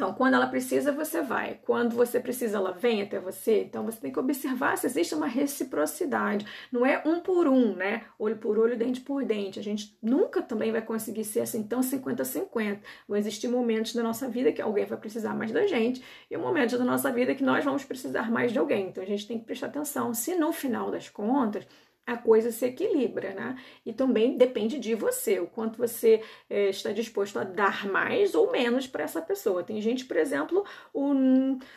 então, 0.00 0.14
quando 0.14 0.32
ela 0.32 0.46
precisa, 0.46 0.92
você 0.92 1.20
vai. 1.20 1.60
Quando 1.62 1.94
você 1.94 2.18
precisa, 2.18 2.56
ela 2.56 2.72
vem 2.72 3.02
até 3.02 3.20
você. 3.20 3.64
Então, 3.64 3.84
você 3.84 4.00
tem 4.00 4.10
que 4.10 4.18
observar 4.18 4.78
se 4.78 4.86
existe 4.86 5.14
uma 5.14 5.26
reciprocidade. 5.26 6.46
Não 6.72 6.86
é 6.86 7.02
um 7.04 7.20
por 7.20 7.46
um, 7.46 7.76
né? 7.76 8.04
Olho 8.18 8.38
por 8.38 8.58
olho, 8.58 8.78
dente 8.78 9.02
por 9.02 9.22
dente. 9.26 9.60
A 9.60 9.62
gente 9.62 9.94
nunca 10.02 10.40
também 10.40 10.72
vai 10.72 10.80
conseguir 10.80 11.24
ser 11.24 11.40
assim 11.40 11.62
tão 11.64 11.80
50-50. 11.80 12.78
Vão 13.06 13.18
existir 13.18 13.48
momentos 13.48 13.94
da 13.94 14.02
nossa 14.02 14.26
vida 14.26 14.50
que 14.52 14.62
alguém 14.62 14.86
vai 14.86 14.96
precisar 14.96 15.34
mais 15.34 15.52
da 15.52 15.66
gente 15.66 16.02
e 16.30 16.36
momentos 16.38 16.78
da 16.78 16.84
nossa 16.84 17.12
vida 17.12 17.34
que 17.34 17.44
nós 17.44 17.62
vamos 17.62 17.84
precisar 17.84 18.30
mais 18.30 18.52
de 18.52 18.58
alguém. 18.58 18.88
Então, 18.88 19.02
a 19.02 19.06
gente 19.06 19.28
tem 19.28 19.38
que 19.38 19.44
prestar 19.44 19.66
atenção. 19.66 20.14
Se 20.14 20.34
no 20.34 20.50
final 20.50 20.90
das 20.90 21.10
contas 21.10 21.66
a 22.10 22.16
coisa 22.16 22.50
se 22.50 22.66
equilibra, 22.66 23.32
né? 23.32 23.56
E 23.86 23.92
também 23.92 24.36
depende 24.36 24.78
de 24.78 24.94
você, 24.96 25.38
o 25.38 25.46
quanto 25.46 25.78
você 25.78 26.20
é, 26.48 26.68
está 26.70 26.90
disposto 26.90 27.38
a 27.38 27.44
dar 27.44 27.86
mais 27.86 28.34
ou 28.34 28.50
menos 28.50 28.86
para 28.86 29.04
essa 29.04 29.22
pessoa. 29.22 29.62
Tem 29.62 29.80
gente, 29.80 30.04
por 30.04 30.16
exemplo, 30.16 30.64
o, 30.92 31.12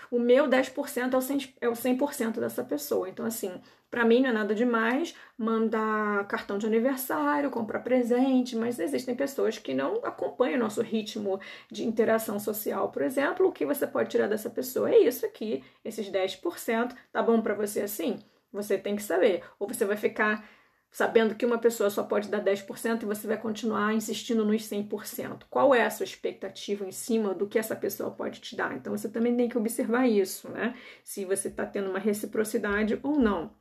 o 0.09 0.19
meu 0.19 0.47
10% 0.47 1.13
é 1.13 1.17
o 1.17 1.19
100%, 1.19 1.53
é 1.61 1.69
o 1.69 1.73
100% 1.73 2.39
dessa 2.39 2.63
pessoa. 2.63 3.07
Então, 3.07 3.25
assim, 3.25 3.61
para 3.91 4.05
mim 4.05 4.21
não 4.21 4.29
é 4.29 4.33
nada 4.33 4.55
demais 4.55 5.13
mandar 5.37 6.27
cartão 6.27 6.57
de 6.57 6.65
aniversário, 6.65 7.51
comprar 7.51 7.81
presente, 7.81 8.55
mas 8.55 8.79
existem 8.79 9.15
pessoas 9.15 9.59
que 9.59 9.75
não 9.75 9.97
acompanham 10.03 10.55
o 10.55 10.63
nosso 10.63 10.81
ritmo 10.81 11.39
de 11.71 11.85
interação 11.85 12.39
social, 12.39 12.89
por 12.89 13.03
exemplo. 13.03 13.47
O 13.47 13.51
que 13.51 13.67
você 13.67 13.85
pode 13.85 14.09
tirar 14.09 14.27
dessa 14.27 14.49
pessoa 14.49 14.89
é 14.89 14.97
isso 14.97 15.23
aqui, 15.27 15.63
esses 15.85 16.09
10%. 16.09 16.95
Tá 17.11 17.21
bom 17.21 17.39
para 17.39 17.53
você 17.53 17.81
assim? 17.81 18.17
Você 18.53 18.77
tem 18.77 18.95
que 18.95 19.03
saber. 19.03 19.43
Ou 19.59 19.67
você 19.67 19.83
vai 19.83 19.97
ficar 19.97 20.47
sabendo 20.91 21.33
que 21.33 21.45
uma 21.45 21.57
pessoa 21.57 21.89
só 21.89 22.03
pode 22.03 22.29
dar 22.29 22.41
10% 22.41 23.01
e 23.01 23.05
você 23.05 23.27
vai 23.27 23.37
continuar 23.37 23.93
insistindo 23.93 24.45
nos 24.45 24.61
100%. 24.69 25.45
Qual 25.49 25.73
é 25.73 25.83
a 25.83 25.89
sua 25.89 26.03
expectativa 26.03 26.85
em 26.85 26.91
cima 26.91 27.33
do 27.33 27.47
que 27.47 27.57
essa 27.57 27.75
pessoa 27.75 28.11
pode 28.11 28.39
te 28.39 28.55
dar? 28.55 28.75
Então 28.75 28.95
você 28.95 29.09
também 29.09 29.35
tem 29.35 29.49
que 29.49 29.57
observar 29.57 30.07
isso, 30.07 30.49
né? 30.49 30.75
Se 31.03 31.25
você 31.25 31.47
está 31.47 31.65
tendo 31.65 31.89
uma 31.89 31.99
reciprocidade 31.99 32.99
ou 33.01 33.19
não. 33.19 33.51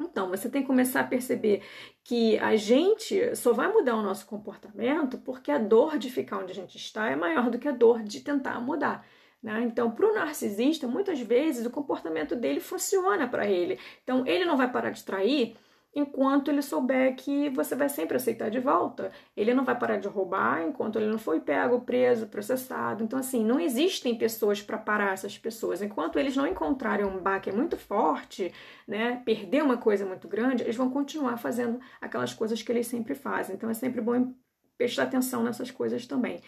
Então, 0.00 0.28
você 0.28 0.48
tem 0.48 0.62
que 0.62 0.68
começar 0.68 1.00
a 1.00 1.04
perceber 1.04 1.62
que 2.04 2.38
a 2.38 2.54
gente 2.54 3.34
só 3.34 3.52
vai 3.52 3.66
mudar 3.70 3.96
o 3.96 4.02
nosso 4.02 4.26
comportamento 4.26 5.18
porque 5.18 5.50
a 5.50 5.58
dor 5.58 5.98
de 5.98 6.08
ficar 6.08 6.38
onde 6.38 6.52
a 6.52 6.54
gente 6.54 6.76
está 6.76 7.10
é 7.10 7.16
maior 7.16 7.50
do 7.50 7.58
que 7.58 7.66
a 7.66 7.72
dor 7.72 8.02
de 8.04 8.20
tentar 8.20 8.60
mudar. 8.60 9.04
Né? 9.42 9.62
Então, 9.62 9.90
para 9.90 10.06
o 10.06 10.14
narcisista, 10.14 10.86
muitas 10.88 11.20
vezes 11.20 11.64
o 11.64 11.70
comportamento 11.70 12.34
dele 12.34 12.60
funciona 12.60 13.28
para 13.28 13.46
ele. 13.46 13.78
Então, 14.02 14.26
ele 14.26 14.44
não 14.44 14.56
vai 14.56 14.70
parar 14.70 14.90
de 14.90 15.04
trair 15.04 15.56
enquanto 15.94 16.50
ele 16.50 16.62
souber 16.62 17.14
que 17.16 17.48
você 17.50 17.74
vai 17.74 17.88
sempre 17.88 18.16
aceitar 18.16 18.50
de 18.50 18.60
volta. 18.60 19.10
Ele 19.36 19.54
não 19.54 19.64
vai 19.64 19.78
parar 19.78 19.96
de 19.98 20.08
roubar 20.08 20.62
enquanto 20.62 20.96
ele 20.96 21.06
não 21.06 21.18
foi 21.18 21.40
pego, 21.40 21.80
preso, 21.80 22.26
processado. 22.26 23.02
Então, 23.02 23.18
assim, 23.18 23.44
não 23.44 23.60
existem 23.60 24.16
pessoas 24.16 24.60
para 24.62 24.78
parar 24.78 25.12
essas 25.12 25.38
pessoas. 25.38 25.82
Enquanto 25.82 26.18
eles 26.18 26.36
não 26.36 26.46
encontrarem 26.46 27.06
um 27.06 27.18
baque 27.18 27.50
muito 27.52 27.76
forte, 27.76 28.52
né, 28.86 29.22
perder 29.24 29.62
uma 29.62 29.76
coisa 29.76 30.04
muito 30.06 30.28
grande, 30.28 30.62
eles 30.62 30.76
vão 30.76 30.90
continuar 30.90 31.36
fazendo 31.36 31.80
aquelas 32.00 32.34
coisas 32.34 32.62
que 32.62 32.70
eles 32.72 32.86
sempre 32.86 33.14
fazem. 33.14 33.54
Então, 33.56 33.70
é 33.70 33.74
sempre 33.74 34.00
bom 34.00 34.32
prestar 34.78 35.02
atenção 35.02 35.42
nessas 35.42 35.72
coisas 35.72 36.06
também. 36.06 36.40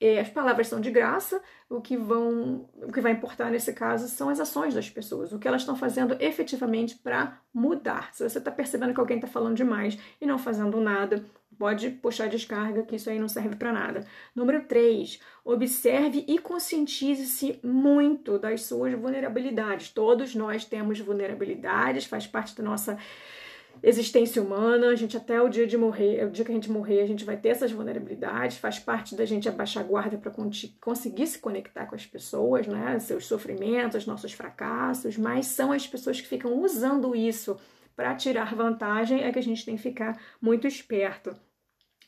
E 0.00 0.18
as 0.18 0.28
palavras 0.28 0.66
são 0.66 0.80
de 0.80 0.90
graça, 0.90 1.40
o 1.70 1.80
que, 1.80 1.96
vão, 1.96 2.68
o 2.82 2.92
que 2.92 3.00
vai 3.00 3.12
importar 3.12 3.50
nesse 3.50 3.72
caso 3.72 4.08
são 4.08 4.28
as 4.28 4.40
ações 4.40 4.74
das 4.74 4.90
pessoas, 4.90 5.32
o 5.32 5.38
que 5.38 5.46
elas 5.46 5.62
estão 5.62 5.76
fazendo 5.76 6.16
efetivamente 6.20 6.96
para 6.96 7.40
mudar. 7.54 8.12
Se 8.12 8.28
você 8.28 8.38
está 8.38 8.50
percebendo 8.50 8.92
que 8.92 9.00
alguém 9.00 9.16
está 9.16 9.28
falando 9.28 9.56
demais 9.56 9.96
e 10.20 10.26
não 10.26 10.36
fazendo 10.36 10.80
nada, 10.80 11.24
pode 11.56 11.88
puxar 11.90 12.28
descarga, 12.28 12.82
que 12.82 12.96
isso 12.96 13.08
aí 13.08 13.18
não 13.18 13.28
serve 13.28 13.54
para 13.56 13.72
nada. 13.72 14.04
Número 14.34 14.64
3, 14.64 15.20
observe 15.44 16.24
e 16.26 16.38
conscientize-se 16.38 17.60
muito 17.62 18.38
das 18.38 18.62
suas 18.62 18.92
vulnerabilidades. 18.94 19.90
Todos 19.90 20.34
nós 20.34 20.64
temos 20.64 20.98
vulnerabilidades, 20.98 22.04
faz 22.04 22.26
parte 22.26 22.54
da 22.56 22.62
nossa 22.62 22.98
existência 23.82 24.42
humana, 24.42 24.88
a 24.88 24.94
gente 24.94 25.16
até 25.16 25.40
o 25.40 25.48
dia 25.48 25.66
de 25.66 25.76
morrer, 25.76 26.24
o 26.26 26.30
dia 26.30 26.44
que 26.44 26.50
a 26.50 26.54
gente 26.54 26.70
morrer, 26.70 27.00
a 27.00 27.06
gente 27.06 27.24
vai 27.24 27.36
ter 27.36 27.50
essas 27.50 27.72
vulnerabilidades, 27.72 28.58
faz 28.58 28.78
parte 28.78 29.14
da 29.14 29.24
gente 29.24 29.48
abaixar 29.48 29.84
a 29.84 29.86
guarda 29.86 30.18
para 30.18 30.32
conseguir 30.80 31.26
se 31.26 31.38
conectar 31.38 31.86
com 31.86 31.94
as 31.94 32.06
pessoas, 32.06 32.66
né? 32.66 32.98
Seus 32.98 33.26
sofrimentos, 33.26 34.06
nossos 34.06 34.32
fracassos, 34.32 35.16
mas 35.16 35.46
são 35.46 35.72
as 35.72 35.86
pessoas 35.86 36.20
que 36.20 36.26
ficam 36.26 36.62
usando 36.62 37.14
isso 37.14 37.56
para 37.94 38.14
tirar 38.14 38.54
vantagem 38.54 39.24
é 39.24 39.32
que 39.32 39.38
a 39.38 39.42
gente 39.42 39.64
tem 39.64 39.76
que 39.76 39.82
ficar 39.82 40.20
muito 40.40 40.66
esperto. 40.66 41.34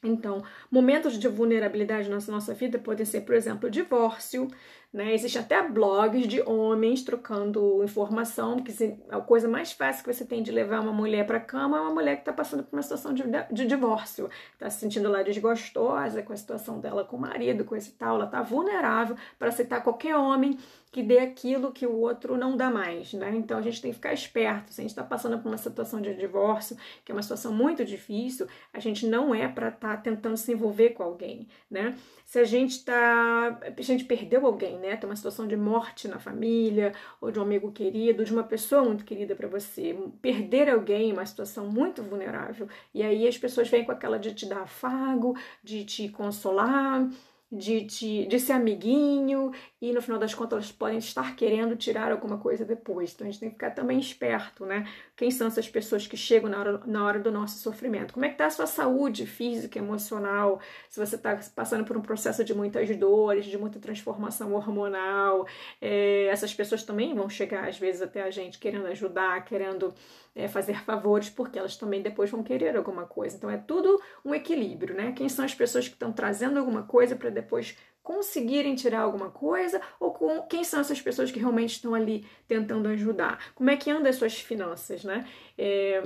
Então, 0.03 0.45
momentos 0.71 1.19
de 1.19 1.27
vulnerabilidade 1.27 2.09
na 2.09 2.19
nossa 2.29 2.55
vida 2.55 2.79
podem 2.79 3.05
ser, 3.05 3.23
por 3.23 3.35
exemplo, 3.35 3.69
divórcio, 3.69 4.47
né? 4.93 5.13
Existe 5.13 5.39
até 5.39 5.63
blogs 5.63 6.27
de 6.27 6.41
homens 6.43 7.03
trocando 7.03 7.85
informação, 7.85 8.57
que 8.57 8.73
a 9.11 9.21
coisa 9.21 9.47
mais 9.47 9.73
fácil 9.73 10.03
que 10.03 10.13
você 10.13 10.25
tem 10.25 10.43
de 10.43 10.51
levar 10.51 10.81
uma 10.81 10.93
mulher 10.93 11.27
para 11.27 11.39
cama 11.39 11.77
é 11.77 11.81
uma 11.81 11.93
mulher 11.93 12.17
que 12.17 12.23
está 12.23 12.33
passando 12.33 12.63
por 12.63 12.75
uma 12.75 12.83
situação 12.83 13.13
de, 13.13 13.23
de 13.53 13.67
divórcio, 13.67 14.31
está 14.55 14.71
se 14.71 14.81
sentindo 14.81 15.11
lá 15.11 15.23
desgostosa 15.23 16.23
com 16.23 16.33
a 16.33 16.37
situação 16.37 16.81
dela 16.81 17.05
com 17.05 17.17
o 17.17 17.21
marido, 17.21 17.65
com 17.65 17.77
esse 17.77 17.93
tal, 17.93 18.17
ela 18.17 18.25
está 18.25 18.43
vulnerável 18.43 19.17
para 19.39 19.49
aceitar 19.49 19.83
qualquer 19.83 20.17
homem 20.17 20.59
que 20.91 21.03
dê 21.03 21.19
aquilo 21.19 21.71
que 21.71 21.87
o 21.87 21.95
outro 21.95 22.37
não 22.37 22.57
dá 22.57 22.71
mais, 22.71 23.13
né? 23.13 23.35
Então 23.37 23.59
a 23.59 23.63
gente 23.63 23.83
tem 23.83 23.91
que 23.91 23.97
ficar 23.97 24.13
esperto. 24.13 24.73
Se 24.73 24.81
a 24.81 24.83
gente 24.83 24.91
está 24.91 25.05
passando 25.05 25.39
por 25.39 25.49
uma 25.49 25.59
situação 25.59 26.01
de 26.01 26.15
divórcio, 26.15 26.77
que 27.05 27.13
é 27.13 27.15
uma 27.15 27.23
situação 27.23 27.53
muito 27.53 27.85
difícil, 27.85 28.47
a 28.73 28.81
gente 28.81 29.07
não 29.07 29.35
é 29.35 29.47
para 29.47 29.69
estar 29.69 29.97
tá 29.97 30.03
tentando 30.03 30.37
se 30.37 30.53
envolver 30.53 30.91
com 30.91 31.03
alguém, 31.03 31.47
né? 31.71 31.95
Se 32.25 32.39
a 32.39 32.45
gente 32.45 32.73
está, 32.73 33.59
a 33.77 33.83
gente 33.83 34.05
perdeu 34.05 34.47
alguém, 34.47 34.78
né? 34.79 34.97
Tem 34.97 35.09
uma 35.09 35.17
situação 35.17 35.47
de 35.47 35.57
morte 35.57 36.09
na 36.09 36.19
família, 36.19 36.93
ou 37.21 37.31
de 37.31 37.39
um 37.39 37.43
amigo 37.43 37.71
querido, 37.73 38.25
de 38.25 38.33
uma 38.33 38.45
pessoa 38.45 38.83
muito 38.85 39.05
querida 39.05 39.35
para 39.35 39.49
você, 39.49 39.97
perder 40.23 40.69
alguém 40.69 41.11
é 41.11 41.13
uma 41.13 41.27
situação 41.27 41.69
muito 41.69 42.03
vulnerável. 42.03 42.69
E 42.95 43.03
aí 43.03 43.27
as 43.27 43.37
pessoas 43.37 43.69
vêm 43.69 43.85
com 43.85 43.93
aquela 43.93 44.19
de 44.19 44.35
te 44.35 44.47
dar 44.47 44.63
afago, 44.63 45.37
de 45.63 45.85
te 45.85 46.09
consolar, 46.09 47.09
de, 47.51 47.81
de, 47.83 48.27
de 48.27 48.41
ser 48.41 48.53
amiguinho 48.53 49.51
e 49.81 49.93
no 49.93 50.03
final 50.03 50.19
das 50.19 50.35
contas 50.35 50.59
elas 50.59 50.73
podem 50.73 50.99
estar 50.99 51.35
querendo 51.35 51.77
tirar 51.77 52.13
alguma 52.13 52.39
coisa 52.39 52.65
depois. 52.65 53.13
Então 53.13 53.27
a 53.27 53.31
gente 53.31 53.41
tem 53.41 53.49
que 53.49 53.55
ficar 53.55 53.71
também 53.71 53.99
esperto, 53.99 54.67
né? 54.67 54.87
Quem 55.19 55.33
são 55.33 55.49
essas 55.49 55.69
pessoas 55.69 56.07
que 56.07 56.17
chegam 56.17 56.49
na 56.49 56.61
hora, 56.61 56.81
na 56.87 57.05
hora 57.05 57.19
do 57.19 57.33
nosso 57.33 57.59
sofrimento? 57.59 58.15
Como 58.15 58.25
é 58.25 58.29
que 58.29 58.35
está 58.35 58.47
a 58.47 58.51
sua 58.51 58.69
saúde 58.69 59.27
física, 59.27 59.77
emocional? 59.77 60.61
Se 60.89 61.05
você 61.05 61.17
está 61.17 61.37
passando 61.57 61.85
por 61.85 61.97
um 61.97 62.01
processo 62.01 62.45
de 62.45 62.55
muitas 62.55 62.89
dores, 62.97 63.47
de 63.47 63.59
muita 63.59 63.81
transformação 63.81 64.55
hormonal, 64.55 65.45
é, 65.81 66.27
essas 66.27 66.55
pessoas 66.55 66.85
também 66.85 67.17
vão 67.17 67.29
chegar 67.29 67.69
às 67.69 67.77
vezes 67.77 68.01
até 68.01 68.23
a 68.23 68.31
gente 68.31 68.61
querendo 68.61 68.87
ajudar, 68.87 69.45
querendo 69.45 69.93
é, 70.37 70.47
fazer 70.47 70.81
favores, 70.85 71.29
porque 71.29 71.59
elas 71.59 71.77
também 71.77 72.01
depois 72.01 72.31
vão 72.31 72.45
querer 72.45 72.77
alguma 72.77 73.05
coisa. 73.05 73.37
Então 73.37 73.51
é 73.51 73.57
tudo 73.57 74.01
um 74.25 74.33
equilíbrio, 74.33 74.95
né? 74.95 75.11
Quem 75.17 75.29
são 75.29 75.45
as 75.45 75.53
pessoas 75.53 75.89
que 75.89 75.95
estão 75.95 76.13
trazendo 76.13 76.61
alguma 76.61 76.85
coisa 76.85 77.17
para 77.17 77.29
depois 77.29 77.77
conseguirem 78.03 78.75
tirar 78.75 79.01
alguma 79.01 79.31
coisa 79.31 79.81
ou 80.01 80.13
com 80.13 80.43
quem 80.43 80.65
são 80.65 80.81
essas 80.81 81.01
pessoas 81.01 81.31
que 81.31 81.39
realmente 81.39 81.73
estão 81.73 81.95
ali 81.95 82.27
tentando 82.47 82.89
ajudar? 82.89 83.53
Como 83.55 83.71
é 83.71 83.77
que 83.77 83.91
anda 83.91 84.09
as 84.09 84.17
suas 84.17 84.39
finanças, 84.41 85.05
né? 85.05 85.27
É, 85.57 86.03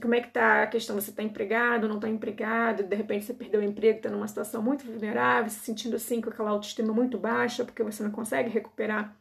como 0.00 0.14
é 0.14 0.20
que 0.20 0.30
tá 0.30 0.62
a 0.62 0.66
questão? 0.66 1.00
Você 1.00 1.10
está 1.10 1.22
empregado, 1.22 1.88
não 1.88 1.96
está 1.96 2.08
empregado, 2.08 2.82
de 2.82 2.96
repente 2.96 3.24
você 3.24 3.34
perdeu 3.34 3.60
o 3.60 3.64
emprego, 3.64 3.98
está 3.98 4.10
numa 4.10 4.28
situação 4.28 4.62
muito 4.62 4.84
vulnerável, 4.84 5.50
se 5.50 5.60
sentindo 5.60 5.96
assim 5.96 6.20
com 6.20 6.30
aquela 6.30 6.50
autoestima 6.50 6.92
muito 6.92 7.18
baixa 7.18 7.64
porque 7.64 7.82
você 7.82 8.02
não 8.02 8.10
consegue 8.10 8.50
recuperar 8.50 9.19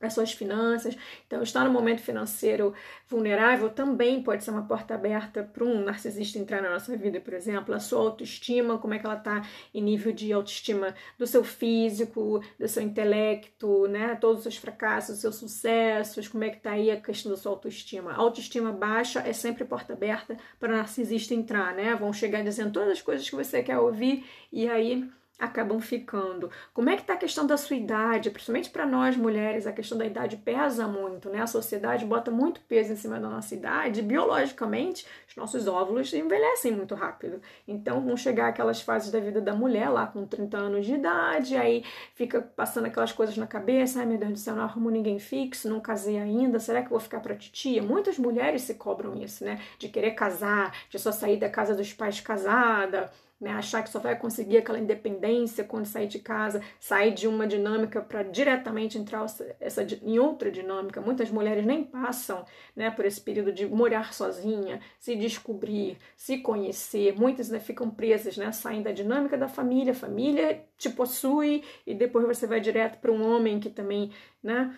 as 0.00 0.14
suas 0.14 0.32
finanças. 0.32 0.96
Então, 1.26 1.42
estar 1.42 1.64
no 1.64 1.70
momento 1.70 2.00
financeiro 2.00 2.72
vulnerável 3.06 3.68
também 3.70 4.22
pode 4.22 4.42
ser 4.42 4.50
uma 4.50 4.62
porta 4.62 4.94
aberta 4.94 5.42
para 5.42 5.64
um 5.64 5.82
narcisista 5.82 6.38
entrar 6.38 6.62
na 6.62 6.70
nossa 6.70 6.96
vida, 6.96 7.20
por 7.20 7.34
exemplo. 7.34 7.74
A 7.74 7.80
sua 7.80 8.00
autoestima, 8.00 8.78
como 8.78 8.94
é 8.94 8.98
que 8.98 9.06
ela 9.06 9.16
está 9.16 9.42
em 9.74 9.82
nível 9.82 10.12
de 10.12 10.32
autoestima 10.32 10.94
do 11.18 11.26
seu 11.26 11.44
físico, 11.44 12.42
do 12.58 12.68
seu 12.68 12.82
intelecto, 12.82 13.86
né? 13.88 14.16
Todos 14.16 14.38
os 14.38 14.42
seus 14.44 14.56
fracassos, 14.56 15.16
os 15.16 15.20
seus 15.20 15.36
sucessos, 15.36 16.28
como 16.28 16.44
é 16.44 16.50
que 16.50 16.56
está 16.56 16.72
aí 16.72 16.90
a 16.90 17.00
questão 17.00 17.30
da 17.30 17.36
sua 17.36 17.52
autoestima. 17.52 18.12
A 18.12 18.16
autoestima 18.16 18.72
baixa 18.72 19.20
é 19.20 19.32
sempre 19.32 19.64
porta 19.64 19.92
aberta 19.92 20.36
para 20.58 20.72
o 20.72 20.76
narcisista 20.76 21.34
entrar, 21.34 21.74
né? 21.74 21.94
Vão 21.94 22.12
chegar 22.12 22.42
dizendo 22.42 22.72
todas 22.72 22.90
as 22.90 23.02
coisas 23.02 23.28
que 23.28 23.36
você 23.36 23.62
quer 23.62 23.78
ouvir 23.78 24.24
e 24.52 24.68
aí 24.68 25.08
acabam 25.40 25.80
ficando. 25.80 26.50
Como 26.74 26.90
é 26.90 26.96
que 26.96 27.02
está 27.02 27.14
a 27.14 27.16
questão 27.16 27.46
da 27.46 27.56
sua 27.56 27.76
idade? 27.76 28.30
Principalmente 28.30 28.70
para 28.70 28.84
nós 28.84 29.16
mulheres, 29.16 29.66
a 29.66 29.72
questão 29.72 29.96
da 29.96 30.04
idade 30.04 30.36
pesa 30.36 30.86
muito, 30.86 31.30
né? 31.30 31.40
A 31.40 31.46
sociedade 31.46 32.04
bota 32.04 32.30
muito 32.30 32.60
peso 32.60 32.92
em 32.92 32.96
cima 32.96 33.18
da 33.18 33.28
nossa 33.28 33.54
idade. 33.54 34.02
Biologicamente, 34.02 35.06
os 35.26 35.34
nossos 35.34 35.66
óvulos 35.66 36.12
envelhecem 36.12 36.72
muito 36.72 36.94
rápido. 36.94 37.40
Então, 37.66 38.00
vão 38.00 38.16
chegar 38.16 38.48
aquelas 38.48 38.82
fases 38.82 39.10
da 39.10 39.18
vida 39.18 39.40
da 39.40 39.54
mulher 39.54 39.88
lá 39.88 40.06
com 40.06 40.26
30 40.26 40.58
anos 40.58 40.86
de 40.86 40.94
idade, 40.94 41.56
aí 41.56 41.84
fica 42.14 42.42
passando 42.42 42.86
aquelas 42.86 43.12
coisas 43.12 43.36
na 43.36 43.46
cabeça, 43.46 44.00
ai 44.00 44.06
meu 44.06 44.18
Deus 44.18 44.32
do 44.32 44.38
céu, 44.38 44.54
não 44.54 44.64
arrumo 44.64 44.90
ninguém 44.90 45.18
fixo, 45.18 45.68
não 45.68 45.80
casei 45.80 46.18
ainda, 46.18 46.58
será 46.58 46.80
que 46.80 46.86
eu 46.86 46.90
vou 46.90 47.00
ficar 47.00 47.20
para 47.20 47.34
titia? 47.34 47.82
Muitas 47.82 48.18
mulheres 48.18 48.62
se 48.62 48.74
cobram 48.74 49.16
isso, 49.16 49.44
né? 49.44 49.60
De 49.78 49.88
querer 49.88 50.12
casar, 50.12 50.74
de 50.90 50.98
só 50.98 51.10
sair 51.10 51.38
da 51.38 51.48
casa 51.48 51.74
dos 51.74 51.92
pais 51.92 52.20
casada, 52.20 53.10
né? 53.40 53.52
Achar 53.52 53.82
que 53.82 53.88
só 53.88 53.98
vai 53.98 54.16
conseguir 54.16 54.58
aquela 54.58 54.78
independência 54.78 55.64
quando 55.64 55.86
sair 55.86 56.06
de 56.06 56.18
casa, 56.18 56.60
sair 56.78 57.12
de 57.12 57.26
uma 57.26 57.46
dinâmica 57.46 58.02
para 58.02 58.22
diretamente 58.22 58.98
entrar 58.98 59.24
essa, 59.58 59.86
em 60.02 60.18
outra 60.18 60.50
dinâmica. 60.50 61.00
Muitas 61.00 61.30
mulheres 61.30 61.64
nem 61.64 61.82
passam 61.82 62.44
né, 62.76 62.90
por 62.90 63.06
esse 63.06 63.20
período 63.20 63.50
de 63.52 63.66
morar 63.66 64.12
sozinha, 64.12 64.80
se 64.98 65.16
descobrir, 65.16 65.96
se 66.16 66.38
conhecer. 66.38 67.14
Muitas 67.18 67.48
né, 67.48 67.58
ficam 67.58 67.88
presas, 67.88 68.36
né, 68.36 68.52
saem 68.52 68.82
da 68.82 68.92
dinâmica 68.92 69.38
da 69.38 69.48
família, 69.48 69.92
a 69.92 69.96
família 69.96 70.62
te 70.76 70.90
possui 70.90 71.64
e 71.86 71.94
depois 71.94 72.26
você 72.26 72.46
vai 72.46 72.60
direto 72.60 72.98
para 72.98 73.10
um 73.10 73.26
homem 73.26 73.58
que 73.58 73.70
também, 73.70 74.10
né? 74.42 74.74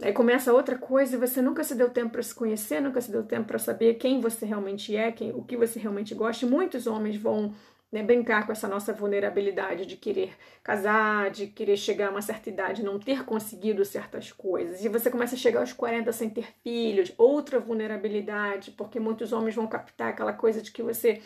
Aí 0.00 0.12
começa 0.12 0.52
outra 0.52 0.78
coisa 0.78 1.16
e 1.16 1.18
você 1.18 1.42
nunca 1.42 1.64
se 1.64 1.74
deu 1.74 1.90
tempo 1.90 2.12
para 2.12 2.22
se 2.22 2.32
conhecer, 2.32 2.80
nunca 2.80 3.00
se 3.00 3.10
deu 3.10 3.24
tempo 3.24 3.48
para 3.48 3.58
saber 3.58 3.94
quem 3.94 4.20
você 4.20 4.46
realmente 4.46 4.94
é, 4.94 5.10
quem, 5.10 5.32
o 5.32 5.42
que 5.42 5.56
você 5.56 5.80
realmente 5.80 6.14
gosta. 6.14 6.46
E 6.46 6.48
muitos 6.48 6.86
homens 6.86 7.16
vão 7.16 7.52
né, 7.90 8.02
brincar 8.02 8.44
com 8.44 8.52
essa 8.52 8.68
nossa 8.68 8.92
vulnerabilidade 8.92 9.86
de 9.86 9.96
querer 9.96 10.36
casar, 10.62 11.30
de 11.30 11.46
querer 11.46 11.76
chegar 11.76 12.08
a 12.08 12.10
uma 12.10 12.22
certa 12.22 12.50
idade, 12.50 12.82
não 12.82 12.98
ter 12.98 13.24
conseguido 13.24 13.84
certas 13.84 14.30
coisas. 14.30 14.84
E 14.84 14.88
você 14.88 15.10
começa 15.10 15.34
a 15.34 15.38
chegar 15.38 15.60
aos 15.60 15.72
40 15.72 16.12
sem 16.12 16.28
ter 16.28 16.48
filhos, 16.62 17.12
outra 17.16 17.58
vulnerabilidade, 17.58 18.72
porque 18.72 19.00
muitos 19.00 19.32
homens 19.32 19.54
vão 19.54 19.66
captar 19.66 20.10
aquela 20.10 20.32
coisa 20.32 20.60
de 20.60 20.70
que 20.70 20.82
você 20.82 21.22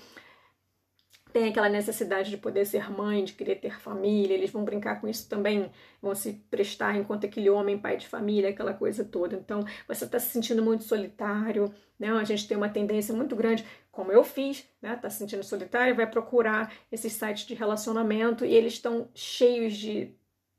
tem 1.33 1.49
aquela 1.49 1.69
necessidade 1.69 2.31
de 2.31 2.37
poder 2.37 2.67
ser 2.67 2.91
mãe, 2.91 3.25
de 3.25 3.33
querer 3.33 3.57
ter 3.57 3.81
família, 3.81 4.35
eles 4.35 4.51
vão 4.51 4.65
brincar 4.65 5.01
com 5.01 5.09
isso 5.09 5.29
também, 5.29 5.71
vão 6.01 6.15
se 6.15 6.35
prestar 6.51 6.95
enquanto 6.97 7.25
aquele 7.25 7.49
homem, 7.49 7.79
pai 7.79 7.97
de 7.97 8.07
família, 8.07 8.51
aquela 8.51 8.75
coisa 8.75 9.03
toda. 9.03 9.35
Então, 9.35 9.65
você 9.89 10.05
está 10.05 10.19
se 10.19 10.31
sentindo 10.31 10.63
muito 10.63 10.85
solitário, 10.85 11.73
né? 11.99 12.11
A 12.11 12.25
gente 12.25 12.47
tem 12.47 12.57
uma 12.57 12.69
tendência 12.69 13.15
muito 13.15 13.35
grande, 13.35 13.65
como 13.93 14.11
eu 14.11 14.25
fiz, 14.25 14.67
né? 14.81 14.97
Tá 14.97 15.09
se 15.11 15.19
sentindo 15.19 15.45
solitário, 15.45 15.95
vai 15.95 16.11
procurar 16.11 16.75
esses 16.91 17.13
sites 17.13 17.47
de 17.47 17.55
relacionamento 17.55 18.45
e 18.45 18.55
eles 18.55 18.73
estão 18.73 19.09
cheios 19.15 19.75
de 19.75 20.17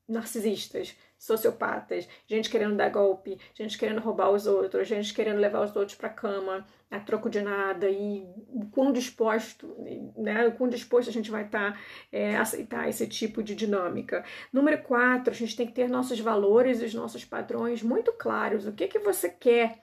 narcisistas, 0.07 0.95
sociopatas, 1.17 2.07
gente 2.27 2.49
querendo 2.49 2.75
dar 2.75 2.89
golpe, 2.89 3.39
gente 3.55 3.77
querendo 3.77 4.01
roubar 4.01 4.29
os 4.29 4.45
outros, 4.45 4.87
gente 4.87 5.13
querendo 5.13 5.39
levar 5.39 5.61
os 5.61 5.75
outros 5.75 5.97
para 5.97 6.09
cama 6.09 6.65
a 6.91 6.99
troco 6.99 7.29
de 7.29 7.41
nada 7.41 7.89
e 7.89 8.23
quão 8.71 8.91
disposto, 8.91 9.75
né, 10.15 10.51
quão 10.51 10.69
disposto 10.69 11.09
a 11.09 11.13
gente 11.13 11.31
vai 11.31 11.45
estar 11.45 11.73
tá, 11.73 11.79
é, 12.11 12.35
aceitar 12.35 12.87
esse 12.87 13.07
tipo 13.07 13.41
de 13.41 13.55
dinâmica. 13.55 14.23
Número 14.51 14.83
quatro, 14.83 15.33
a 15.33 15.35
gente 15.35 15.55
tem 15.55 15.65
que 15.65 15.73
ter 15.73 15.89
nossos 15.89 16.19
valores 16.19 16.81
e 16.81 16.85
os 16.85 16.93
nossos 16.93 17.25
padrões 17.25 17.81
muito 17.81 18.11
claros. 18.13 18.67
O 18.67 18.73
que 18.73 18.87
que 18.87 18.99
você 18.99 19.27
quer 19.29 19.82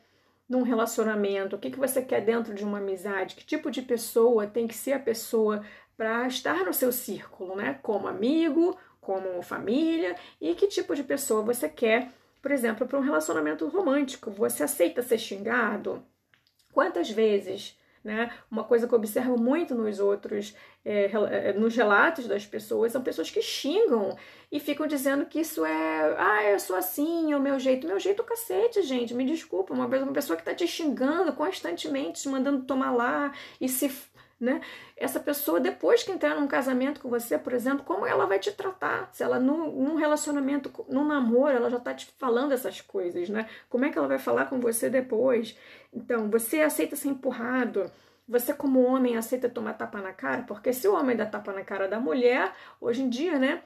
num 0.50 0.62
relacionamento? 0.62 1.54
O 1.54 1.58
que 1.60 1.70
que 1.70 1.78
você 1.78 2.02
quer 2.02 2.20
dentro 2.22 2.52
de 2.52 2.64
uma 2.64 2.78
amizade? 2.78 3.36
Que 3.36 3.46
tipo 3.46 3.70
de 3.70 3.80
pessoa 3.80 4.48
tem 4.48 4.66
que 4.66 4.74
ser 4.74 4.94
a 4.94 4.98
pessoa 4.98 5.64
para 5.96 6.26
estar 6.26 6.64
no 6.64 6.74
seu 6.74 6.90
círculo, 6.90 7.54
né? 7.54 7.78
Como 7.80 8.08
amigo, 8.08 8.76
como 9.00 9.40
família 9.42 10.16
e 10.40 10.56
que 10.56 10.66
tipo 10.66 10.96
de 10.96 11.04
pessoa 11.04 11.42
você 11.42 11.68
quer, 11.68 12.10
por 12.42 12.50
exemplo, 12.50 12.86
para 12.86 12.98
um 12.98 13.02
relacionamento 13.02 13.68
romântico. 13.68 14.32
Você 14.32 14.64
aceita 14.64 15.02
ser 15.02 15.18
xingado? 15.18 16.04
Quantas 16.72 17.08
vezes? 17.08 17.78
Né? 18.02 18.32
Uma 18.50 18.64
coisa 18.64 18.88
que 18.88 18.94
eu 18.94 18.98
observo 18.98 19.36
muito 19.38 19.74
nos 19.74 20.00
outros, 20.00 20.54
é, 20.82 21.10
é, 21.12 21.52
nos 21.52 21.76
relatos 21.76 22.26
das 22.26 22.46
pessoas, 22.46 22.92
são 22.92 23.02
pessoas 23.02 23.30
que 23.30 23.42
xingam 23.42 24.16
e 24.50 24.58
ficam 24.58 24.86
dizendo 24.86 25.26
que 25.26 25.40
isso 25.40 25.66
é, 25.66 26.14
ah, 26.18 26.44
eu 26.44 26.58
sou 26.58 26.74
assim, 26.76 27.30
é 27.30 27.36
o 27.36 27.40
meu 27.40 27.58
jeito. 27.58 27.86
Meu 27.86 28.00
jeito, 28.00 28.24
cacete, 28.24 28.82
gente, 28.82 29.12
me 29.12 29.24
desculpa. 29.26 29.74
Uma 29.74 29.86
uma 29.86 30.12
pessoa 30.12 30.34
que 30.34 30.42
está 30.42 30.54
te 30.54 30.66
xingando 30.66 31.34
constantemente, 31.34 32.22
te 32.22 32.28
mandando 32.28 32.64
tomar 32.64 32.90
lá 32.90 33.32
e 33.60 33.68
se 33.68 33.92
né? 34.40 34.62
Essa 34.96 35.20
pessoa, 35.20 35.60
depois 35.60 36.02
que 36.02 36.10
entrar 36.10 36.34
num 36.34 36.46
casamento 36.46 37.00
com 37.00 37.10
você, 37.10 37.38
por 37.38 37.52
exemplo, 37.52 37.84
como 37.84 38.06
ela 38.06 38.24
vai 38.24 38.38
te 38.38 38.50
tratar? 38.50 39.10
Se 39.12 39.22
ela, 39.22 39.38
num, 39.38 39.70
num 39.70 39.96
relacionamento, 39.96 40.72
num 40.88 41.06
namoro, 41.06 41.54
ela 41.54 41.68
já 41.68 41.78
tá 41.78 41.92
te 41.92 42.06
falando 42.18 42.52
essas 42.52 42.80
coisas, 42.80 43.28
né? 43.28 43.46
Como 43.68 43.84
é 43.84 43.90
que 43.90 43.98
ela 43.98 44.08
vai 44.08 44.18
falar 44.18 44.46
com 44.46 44.58
você 44.58 44.88
depois? 44.88 45.56
Então, 45.92 46.30
você 46.30 46.62
aceita 46.62 46.96
ser 46.96 47.08
empurrado. 47.08 47.90
Você, 48.26 48.54
como 48.54 48.82
homem, 48.82 49.16
aceita 49.16 49.48
tomar 49.48 49.74
tapa 49.74 50.00
na 50.00 50.12
cara? 50.12 50.42
Porque 50.42 50.72
se 50.72 50.88
o 50.88 50.94
homem 50.94 51.16
dá 51.16 51.26
tapa 51.26 51.52
na 51.52 51.62
cara 51.62 51.86
da 51.86 52.00
mulher, 52.00 52.52
hoje 52.80 53.02
em 53.02 53.10
dia, 53.10 53.38
né? 53.38 53.62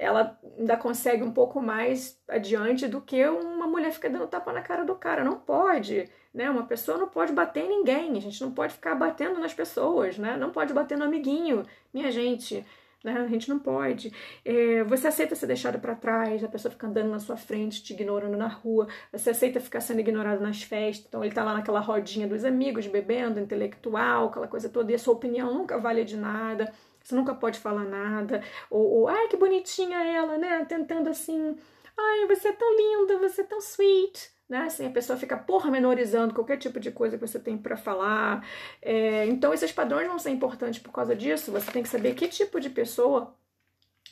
Ela 0.00 0.40
ainda 0.58 0.78
consegue 0.78 1.22
um 1.22 1.30
pouco 1.30 1.60
mais 1.60 2.18
adiante 2.26 2.88
do 2.88 3.02
que 3.02 3.22
uma 3.28 3.66
mulher 3.66 3.92
ficar 3.92 4.08
dando 4.08 4.26
tapa 4.26 4.50
na 4.50 4.62
cara 4.62 4.82
do 4.82 4.94
cara. 4.94 5.22
Não 5.22 5.38
pode, 5.38 6.08
né? 6.32 6.48
Uma 6.48 6.64
pessoa 6.64 6.96
não 6.96 7.06
pode 7.06 7.34
bater 7.34 7.64
em 7.64 7.68
ninguém. 7.68 8.16
A 8.16 8.20
gente 8.20 8.40
não 8.40 8.50
pode 8.50 8.72
ficar 8.72 8.94
batendo 8.94 9.38
nas 9.38 9.52
pessoas, 9.52 10.16
né? 10.16 10.38
Não 10.38 10.50
pode 10.50 10.72
bater 10.72 10.96
no 10.96 11.04
amiguinho, 11.04 11.64
minha 11.92 12.10
gente. 12.10 12.64
Né? 13.04 13.12
A 13.12 13.26
gente 13.26 13.50
não 13.50 13.58
pode. 13.58 14.10
É, 14.42 14.82
você 14.84 15.08
aceita 15.08 15.34
ser 15.34 15.46
deixado 15.46 15.78
para 15.78 15.94
trás, 15.94 16.42
a 16.42 16.48
pessoa 16.48 16.72
fica 16.72 16.86
andando 16.86 17.10
na 17.10 17.18
sua 17.18 17.36
frente, 17.36 17.82
te 17.82 17.92
ignorando 17.92 18.38
na 18.38 18.48
rua. 18.48 18.88
Você 19.12 19.30
aceita 19.30 19.60
ficar 19.60 19.82
sendo 19.82 20.00
ignorado 20.00 20.40
nas 20.40 20.62
festas. 20.62 21.06
Então 21.08 21.22
ele 21.22 21.34
tá 21.34 21.44
lá 21.44 21.52
naquela 21.52 21.80
rodinha 21.80 22.26
dos 22.26 22.42
amigos, 22.42 22.86
bebendo, 22.86 23.38
intelectual, 23.38 24.28
aquela 24.28 24.48
coisa 24.48 24.70
toda. 24.70 24.92
E 24.92 24.94
a 24.94 24.98
sua 24.98 25.12
opinião 25.12 25.52
nunca 25.52 25.78
vale 25.78 26.04
de 26.04 26.16
nada. 26.16 26.72
Você 27.10 27.16
nunca 27.16 27.34
pode 27.34 27.58
falar 27.58 27.84
nada. 27.84 28.42
Ou, 28.70 29.00
ou 29.00 29.08
ai, 29.08 29.26
que 29.26 29.36
bonitinha 29.36 29.98
ela, 29.98 30.38
né? 30.38 30.64
Tentando 30.64 31.10
assim. 31.10 31.56
Ai, 31.98 32.26
você 32.26 32.48
é 32.48 32.52
tão 32.52 32.76
linda, 32.76 33.18
você 33.18 33.40
é 33.40 33.44
tão 33.44 33.58
sweet. 33.58 34.30
Né? 34.48 34.62
Assim, 34.62 34.86
a 34.86 34.90
pessoa 34.90 35.18
fica 35.18 35.36
pormenorizando 35.36 36.34
qualquer 36.34 36.56
tipo 36.56 36.80
de 36.80 36.90
coisa 36.90 37.18
que 37.18 37.26
você 37.26 37.38
tem 37.38 37.58
para 37.58 37.76
falar. 37.76 38.46
É, 38.80 39.26
então, 39.26 39.52
esses 39.52 39.72
padrões 39.72 40.06
vão 40.06 40.18
ser 40.18 40.30
importantes 40.30 40.80
por 40.80 40.92
causa 40.92 41.14
disso. 41.14 41.52
Você 41.52 41.70
tem 41.72 41.82
que 41.82 41.88
saber 41.88 42.14
que 42.14 42.28
tipo 42.28 42.60
de 42.60 42.70
pessoa 42.70 43.34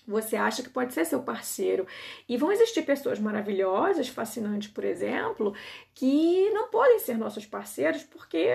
você 0.08 0.36
acha 0.36 0.62
que 0.62 0.70
pode 0.70 0.94
ser 0.94 1.04
seu 1.04 1.22
parceiro. 1.22 1.86
E 2.28 2.36
vão 2.36 2.50
existir 2.50 2.82
pessoas 2.82 3.18
maravilhosas, 3.18 4.08
fascinantes, 4.08 4.68
por 4.68 4.84
exemplo, 4.84 5.54
que 5.94 6.48
não 6.50 6.68
podem 6.68 6.98
ser 6.98 7.18
nossos 7.18 7.44
parceiros 7.44 8.02
porque 8.04 8.48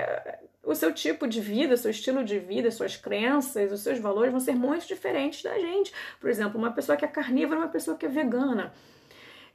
o 0.63 0.73
seu 0.73 0.91
tipo 0.93 1.27
de 1.27 1.39
vida, 1.39 1.77
seu 1.77 1.91
estilo 1.91 2.23
de 2.23 2.39
vida, 2.39 2.71
suas 2.71 2.95
crenças, 2.95 3.71
os 3.71 3.81
seus 3.81 3.99
valores 3.99 4.31
vão 4.31 4.39
ser 4.39 4.55
muito 4.55 4.87
diferentes 4.87 5.43
da 5.43 5.57
gente. 5.59 5.93
Por 6.19 6.29
exemplo, 6.29 6.57
uma 6.57 6.71
pessoa 6.71 6.97
que 6.97 7.05
é 7.05 7.07
carnívora, 7.07 7.59
uma 7.59 7.69
pessoa 7.69 7.95
que 7.95 8.05
é 8.05 8.09
vegana 8.09 8.73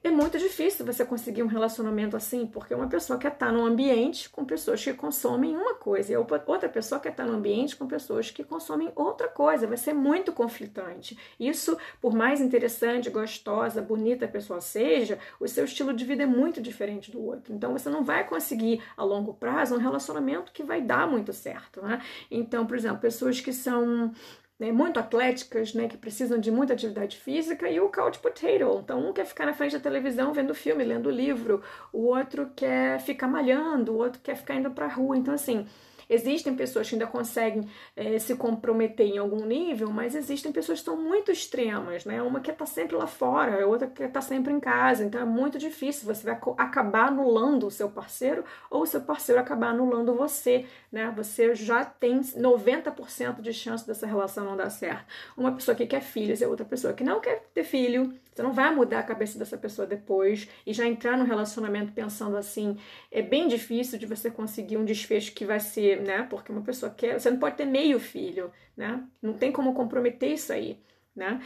é 0.02 0.10
muito 0.10 0.38
difícil 0.38 0.86
você 0.86 1.04
conseguir 1.04 1.42
um 1.42 1.48
relacionamento 1.48 2.16
assim, 2.16 2.46
porque 2.46 2.72
uma 2.72 2.88
pessoa 2.88 3.18
quer 3.18 3.32
estar 3.32 3.52
num 3.52 3.66
ambiente 3.66 4.30
com 4.30 4.44
pessoas 4.44 4.82
que 4.82 4.94
consomem 4.94 5.56
uma 5.56 5.74
coisa 5.74 6.12
e 6.12 6.16
outra 6.16 6.68
pessoa 6.68 7.00
quer 7.00 7.10
estar 7.10 7.26
num 7.26 7.34
ambiente 7.34 7.76
com 7.76 7.86
pessoas 7.86 8.30
que 8.30 8.44
consomem 8.44 8.92
outra 8.94 9.26
coisa. 9.26 9.66
Vai 9.66 9.76
ser 9.76 9.92
muito 9.92 10.32
conflitante. 10.32 11.18
Isso, 11.38 11.76
por 12.00 12.14
mais 12.14 12.40
interessante, 12.40 13.10
gostosa, 13.10 13.82
bonita 13.82 14.24
a 14.24 14.28
pessoa 14.28 14.60
seja, 14.60 15.18
o 15.40 15.48
seu 15.48 15.64
estilo 15.64 15.92
de 15.92 16.04
vida 16.04 16.22
é 16.22 16.26
muito 16.26 16.62
diferente 16.62 17.10
do 17.10 17.20
outro. 17.20 17.52
Então 17.52 17.72
você 17.72 17.90
não 17.90 18.04
vai 18.04 18.26
conseguir 18.26 18.80
a 18.96 19.02
longo 19.02 19.34
prazo 19.34 19.74
um 19.74 19.78
relacionamento 19.78 20.52
que 20.52 20.62
vai 20.62 20.80
dar 20.80 21.08
muito 21.08 21.32
certo, 21.32 21.82
né? 21.82 22.00
Então, 22.30 22.64
por 22.64 22.76
exemplo, 22.76 23.00
pessoas 23.00 23.40
que 23.40 23.52
são 23.52 24.12
né, 24.58 24.72
muito 24.72 24.98
atléticas, 24.98 25.72
né, 25.74 25.88
que 25.88 25.96
precisam 25.96 26.38
de 26.38 26.50
muita 26.50 26.72
atividade 26.72 27.16
física, 27.16 27.70
e 27.70 27.78
o 27.80 27.88
couch 27.88 28.18
potato. 28.18 28.80
Então, 28.82 29.08
um 29.08 29.12
quer 29.12 29.24
ficar 29.26 29.46
na 29.46 29.54
frente 29.54 29.72
da 29.72 29.80
televisão 29.80 30.32
vendo 30.32 30.54
filme, 30.54 30.84
lendo 30.84 31.10
livro, 31.10 31.62
o 31.92 32.06
outro 32.06 32.50
quer 32.56 33.00
ficar 33.00 33.28
malhando, 33.28 33.92
o 33.92 33.98
outro 33.98 34.20
quer 34.22 34.36
ficar 34.36 34.54
indo 34.54 34.70
para 34.70 34.86
a 34.86 34.88
rua. 34.88 35.16
Então, 35.16 35.34
assim, 35.34 35.66
Existem 36.08 36.54
pessoas 36.54 36.88
que 36.88 36.94
ainda 36.94 37.06
conseguem 37.06 37.68
é, 37.94 38.18
se 38.18 38.34
comprometer 38.36 39.06
em 39.06 39.18
algum 39.18 39.44
nível, 39.44 39.90
mas 39.90 40.14
existem 40.14 40.50
pessoas 40.50 40.78
que 40.78 40.88
estão 40.88 40.96
muito 40.96 41.30
extremas, 41.30 42.04
né? 42.04 42.22
Uma 42.22 42.40
que 42.40 42.50
está 42.50 42.66
sempre 42.66 42.96
lá 42.96 43.06
fora, 43.06 43.66
outra 43.66 43.86
que 43.86 44.02
está 44.02 44.20
sempre 44.20 44.52
em 44.52 44.60
casa. 44.60 45.04
Então 45.04 45.20
é 45.20 45.24
muito 45.24 45.58
difícil. 45.58 46.06
Você 46.06 46.24
vai 46.24 46.38
acabar 46.56 47.08
anulando 47.08 47.66
o 47.66 47.70
seu 47.70 47.90
parceiro 47.90 48.44
ou 48.70 48.82
o 48.82 48.86
seu 48.86 49.00
parceiro 49.00 49.40
acabar 49.40 49.70
anulando 49.70 50.14
você, 50.14 50.66
né? 50.90 51.12
Você 51.16 51.54
já 51.54 51.84
tem 51.84 52.20
90% 52.20 53.40
de 53.40 53.52
chance 53.52 53.86
dessa 53.86 54.06
relação 54.06 54.44
não 54.44 54.56
dar 54.56 54.70
certo. 54.70 55.06
Uma 55.36 55.52
pessoa 55.52 55.74
que 55.74 55.86
quer 55.86 56.00
filhos 56.00 56.40
e 56.40 56.46
outra 56.46 56.64
pessoa 56.64 56.92
que 56.92 57.04
não 57.04 57.20
quer 57.20 57.44
ter 57.52 57.64
filho. 57.64 58.14
Você 58.32 58.42
não 58.44 58.52
vai 58.52 58.72
mudar 58.72 59.00
a 59.00 59.02
cabeça 59.02 59.36
dessa 59.36 59.58
pessoa 59.58 59.84
depois 59.84 60.48
e 60.64 60.72
já 60.72 60.86
entrar 60.86 61.18
no 61.18 61.24
relacionamento 61.24 61.92
pensando 61.92 62.36
assim. 62.36 62.76
É 63.10 63.20
bem 63.20 63.48
difícil 63.48 63.98
de 63.98 64.06
você 64.06 64.30
conseguir 64.30 64.76
um 64.76 64.84
desfecho 64.84 65.32
que 65.32 65.44
vai 65.44 65.58
ser 65.58 65.97
né? 66.00 66.26
Porque 66.28 66.52
uma 66.52 66.62
pessoa 66.62 66.92
quer, 66.92 67.18
você 67.18 67.30
não 67.30 67.38
pode 67.38 67.56
ter 67.56 67.64
meio 67.64 67.98
filho, 68.00 68.52
né? 68.76 69.04
Não 69.22 69.34
tem 69.34 69.52
como 69.52 69.74
comprometer 69.74 70.32
isso 70.32 70.52
aí, 70.52 70.80
né? 71.14 71.40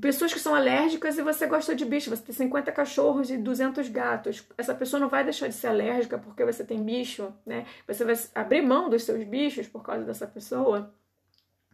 Pessoas 0.00 0.32
que 0.32 0.40
são 0.40 0.54
alérgicas 0.54 1.18
e 1.18 1.22
você 1.22 1.46
gosta 1.46 1.74
de 1.74 1.84
bicho, 1.84 2.10
você 2.10 2.22
tem 2.22 2.34
50 2.34 2.70
cachorros 2.72 3.30
e 3.30 3.36
200 3.38 3.88
gatos. 3.88 4.46
Essa 4.56 4.74
pessoa 4.74 5.00
não 5.00 5.08
vai 5.08 5.24
deixar 5.24 5.48
de 5.48 5.54
ser 5.54 5.68
alérgica 5.68 6.18
porque 6.18 6.44
você 6.44 6.64
tem 6.64 6.82
bicho, 6.82 7.32
né? 7.44 7.66
Você 7.86 8.04
vai 8.04 8.14
abrir 8.34 8.62
mão 8.62 8.88
dos 8.88 9.04
seus 9.04 9.24
bichos 9.24 9.66
por 9.66 9.82
causa 9.82 10.04
dessa 10.04 10.26
pessoa. 10.26 10.94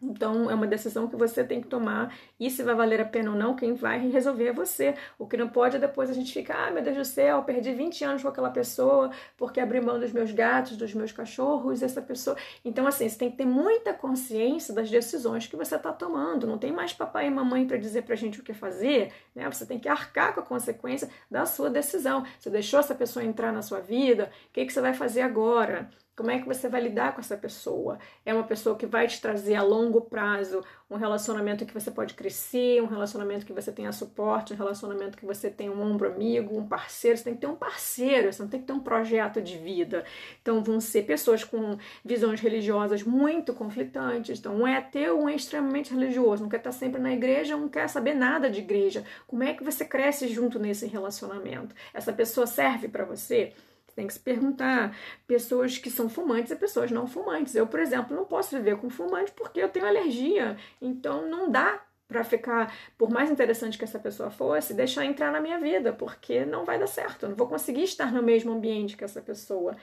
Então, 0.00 0.50
é 0.50 0.54
uma 0.54 0.66
decisão 0.66 1.08
que 1.08 1.16
você 1.16 1.42
tem 1.42 1.60
que 1.60 1.68
tomar 1.68 2.14
e 2.38 2.50
se 2.50 2.62
vai 2.62 2.74
valer 2.74 3.00
a 3.00 3.04
pena 3.04 3.30
ou 3.30 3.36
não, 3.36 3.56
quem 3.56 3.74
vai 3.74 4.08
resolver 4.08 4.48
é 4.48 4.52
você. 4.52 4.94
O 5.18 5.26
que 5.26 5.36
não 5.36 5.48
pode 5.48 5.76
é 5.76 5.78
depois 5.78 6.08
a 6.08 6.12
gente 6.12 6.32
ficar, 6.32 6.68
ah, 6.68 6.70
meu 6.70 6.82
Deus 6.82 6.96
do 6.96 7.04
céu, 7.04 7.42
perdi 7.42 7.72
20 7.72 8.04
anos 8.04 8.22
com 8.22 8.28
aquela 8.28 8.50
pessoa 8.50 9.10
porque 9.36 9.60
abri 9.60 9.80
mão 9.80 9.98
dos 9.98 10.12
meus 10.12 10.30
gatos, 10.30 10.76
dos 10.76 10.94
meus 10.94 11.12
cachorros, 11.12 11.82
essa 11.82 12.00
pessoa. 12.00 12.36
Então, 12.64 12.86
assim, 12.86 13.08
você 13.08 13.18
tem 13.18 13.30
que 13.30 13.36
ter 13.36 13.46
muita 13.46 13.92
consciência 13.92 14.72
das 14.72 14.90
decisões 14.90 15.46
que 15.46 15.56
você 15.56 15.76
está 15.76 15.92
tomando. 15.92 16.46
Não 16.46 16.58
tem 16.58 16.72
mais 16.72 16.92
papai 16.92 17.26
e 17.26 17.30
mamãe 17.30 17.66
para 17.66 17.76
dizer 17.76 18.02
pra 18.02 18.14
gente 18.14 18.40
o 18.40 18.42
que 18.44 18.52
fazer, 18.52 19.12
né? 19.34 19.48
Você 19.50 19.66
tem 19.66 19.78
que 19.78 19.88
arcar 19.88 20.34
com 20.34 20.40
a 20.40 20.44
consequência 20.44 21.08
da 21.30 21.44
sua 21.46 21.70
decisão. 21.70 22.24
Você 22.38 22.50
deixou 22.50 22.80
essa 22.80 22.94
pessoa 22.94 23.24
entrar 23.24 23.52
na 23.52 23.62
sua 23.62 23.80
vida, 23.80 24.30
o 24.48 24.52
que, 24.52 24.64
que 24.64 24.72
você 24.72 24.80
vai 24.80 24.94
fazer 24.94 25.22
agora? 25.22 25.88
Como 26.18 26.32
é 26.32 26.40
que 26.40 26.48
você 26.48 26.68
vai 26.68 26.80
lidar 26.80 27.14
com 27.14 27.20
essa 27.20 27.36
pessoa? 27.36 27.96
É 28.26 28.34
uma 28.34 28.42
pessoa 28.42 28.74
que 28.74 28.86
vai 28.86 29.06
te 29.06 29.20
trazer 29.20 29.54
a 29.54 29.62
longo 29.62 30.00
prazo 30.00 30.64
um 30.90 30.96
relacionamento 30.96 31.64
que 31.64 31.72
você 31.72 31.92
pode 31.92 32.14
crescer, 32.14 32.82
um 32.82 32.86
relacionamento 32.86 33.46
que 33.46 33.52
você 33.52 33.70
tenha 33.70 33.92
suporte, 33.92 34.52
um 34.52 34.56
relacionamento 34.56 35.16
que 35.16 35.24
você 35.24 35.48
tenha 35.48 35.70
um 35.70 35.80
ombro 35.80 36.08
amigo, 36.08 36.58
um 36.58 36.66
parceiro. 36.66 37.16
Você 37.16 37.22
tem 37.22 37.34
que 37.34 37.40
ter 37.42 37.46
um 37.46 37.54
parceiro, 37.54 38.32
você 38.32 38.42
não 38.42 38.48
tem 38.48 38.58
que 38.58 38.66
ter 38.66 38.72
um 38.72 38.80
projeto 38.80 39.40
de 39.40 39.56
vida. 39.58 40.04
Então, 40.42 40.60
vão 40.60 40.80
ser 40.80 41.04
pessoas 41.04 41.44
com 41.44 41.78
visões 42.04 42.40
religiosas 42.40 43.04
muito 43.04 43.54
conflitantes. 43.54 44.40
Então, 44.40 44.56
um 44.56 44.66
é 44.66 44.76
ateu, 44.76 45.20
um 45.20 45.28
é 45.28 45.36
extremamente 45.36 45.94
religioso, 45.94 46.42
não 46.42 46.50
quer 46.50 46.56
estar 46.56 46.72
sempre 46.72 47.00
na 47.00 47.12
igreja, 47.12 47.54
um 47.54 47.68
quer 47.68 47.88
saber 47.88 48.14
nada 48.14 48.50
de 48.50 48.58
igreja. 48.58 49.04
Como 49.28 49.44
é 49.44 49.54
que 49.54 49.62
você 49.62 49.84
cresce 49.84 50.26
junto 50.26 50.58
nesse 50.58 50.84
relacionamento? 50.84 51.76
Essa 51.94 52.12
pessoa 52.12 52.44
serve 52.44 52.88
para 52.88 53.04
você? 53.04 53.52
Tem 53.98 54.06
que 54.06 54.12
se 54.12 54.20
perguntar. 54.20 54.96
Pessoas 55.26 55.76
que 55.76 55.90
são 55.90 56.08
fumantes 56.08 56.52
e 56.52 56.56
pessoas 56.56 56.92
não 56.92 57.08
fumantes. 57.08 57.56
Eu, 57.56 57.66
por 57.66 57.80
exemplo, 57.80 58.16
não 58.16 58.24
posso 58.24 58.56
viver 58.56 58.76
com 58.76 58.88
fumante 58.88 59.32
porque 59.32 59.60
eu 59.60 59.68
tenho 59.68 59.86
alergia. 59.86 60.56
Então 60.80 61.28
não 61.28 61.50
dá 61.50 61.82
para 62.06 62.22
ficar, 62.22 62.72
por 62.96 63.10
mais 63.10 63.28
interessante 63.28 63.76
que 63.76 63.82
essa 63.82 63.98
pessoa 63.98 64.30
fosse, 64.30 64.72
deixar 64.72 65.04
entrar 65.04 65.32
na 65.32 65.40
minha 65.40 65.58
vida, 65.58 65.92
porque 65.92 66.44
não 66.44 66.64
vai 66.64 66.78
dar 66.78 66.86
certo. 66.86 67.24
Eu 67.24 67.30
não 67.30 67.36
vou 67.36 67.48
conseguir 67.48 67.82
estar 67.82 68.12
no 68.12 68.22
mesmo 68.22 68.52
ambiente 68.52 68.96
que 68.96 69.02
essa 69.02 69.20
pessoa, 69.20 69.76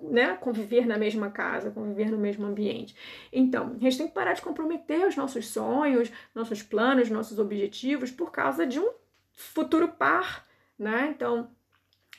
né? 0.00 0.36
Conviver 0.36 0.86
na 0.86 0.96
mesma 0.96 1.28
casa, 1.28 1.72
conviver 1.72 2.08
no 2.08 2.18
mesmo 2.18 2.46
ambiente. 2.46 2.94
Então, 3.32 3.74
a 3.76 3.82
gente 3.82 3.98
tem 3.98 4.06
que 4.06 4.14
parar 4.14 4.32
de 4.32 4.42
comprometer 4.42 5.06
os 5.06 5.16
nossos 5.16 5.48
sonhos, 5.48 6.10
nossos 6.32 6.62
planos, 6.62 7.10
nossos 7.10 7.40
objetivos 7.40 8.12
por 8.12 8.30
causa 8.30 8.64
de 8.64 8.78
um 8.78 8.90
futuro 9.32 9.88
par, 9.88 10.46
né? 10.78 11.12
Então, 11.14 11.50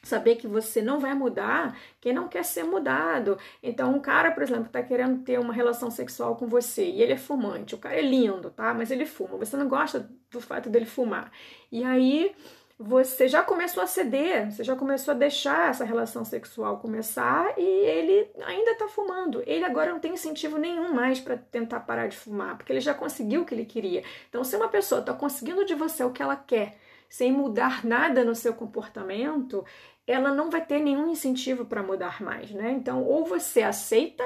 saber 0.04 0.36
que 0.36 0.48
você 0.48 0.82
não 0.82 1.00
vai 1.00 1.14
mudar 1.14 1.78
quem 2.00 2.14
não 2.14 2.28
quer 2.28 2.44
ser 2.44 2.64
mudado. 2.64 3.38
Então, 3.62 3.94
um 3.94 4.00
cara, 4.00 4.32
por 4.32 4.44
exemplo, 4.44 4.66
está 4.66 4.82
querendo 4.82 5.24
ter 5.24 5.40
uma 5.40 5.54
relação 5.54 5.92
sexual 5.92 6.36
com 6.36 6.48
você 6.48 6.86
e 6.86 7.02
ele 7.02 7.14
é 7.14 7.18
fumante. 7.18 7.76
O 7.76 7.78
cara 7.78 7.96
é 7.96 8.02
lindo, 8.02 8.50
tá? 8.50 8.74
Mas 8.74 8.92
ele 8.92 9.06
fuma. 9.06 9.38
Você 9.38 9.56
não 9.56 9.68
gosta 9.68 10.10
do 10.32 10.42
fato 10.42 10.70
dele 10.70 10.86
fumar. 10.86 11.32
E 11.72 11.84
aí 11.84 12.36
você 12.84 13.28
já 13.28 13.44
começou 13.44 13.84
a 13.84 13.86
ceder, 13.86 14.52
você 14.52 14.64
já 14.64 14.76
começou 14.76 15.12
a 15.12 15.18
deixar 15.18 15.70
essa 15.70 15.86
relação 15.86 16.26
sexual 16.26 16.80
começar 16.80 17.54
e 17.56 17.62
ele 17.62 18.28
ainda 18.44 18.76
tá 18.76 18.88
fumando. 18.88 19.44
Ele 19.46 19.64
agora 19.64 19.92
não 19.92 20.00
tem 20.00 20.14
incentivo 20.14 20.58
nenhum 20.58 20.92
mais 20.92 21.20
para 21.20 21.38
tentar 21.38 21.82
parar 21.82 22.08
de 22.08 22.18
fumar, 22.18 22.58
porque 22.58 22.74
ele 22.74 22.80
já 22.80 22.96
conseguiu 22.96 23.42
o 23.42 23.46
que 23.46 23.54
ele 23.54 23.66
queria. 23.66 24.04
Então, 24.30 24.44
se 24.44 24.56
uma 24.56 24.68
pessoa 24.68 25.00
tá 25.00 25.14
conseguindo 25.14 25.64
de 25.64 25.76
você 25.76 26.04
o 26.04 26.10
que 26.10 26.24
ela 26.24 26.36
quer, 26.36 26.76
sem 27.08 27.32
mudar 27.32 27.86
nada 27.86 28.24
no 28.24 28.34
seu 28.34 28.54
comportamento, 28.54 29.64
ela 30.06 30.34
não 30.34 30.50
vai 30.50 30.66
ter 30.66 30.80
nenhum 30.80 31.10
incentivo 31.10 31.66
para 31.66 31.84
mudar 31.84 32.22
mais, 32.22 32.52
né? 32.52 32.72
Então, 32.72 33.04
ou 33.04 33.26
você 33.26 33.62
aceita 33.62 34.24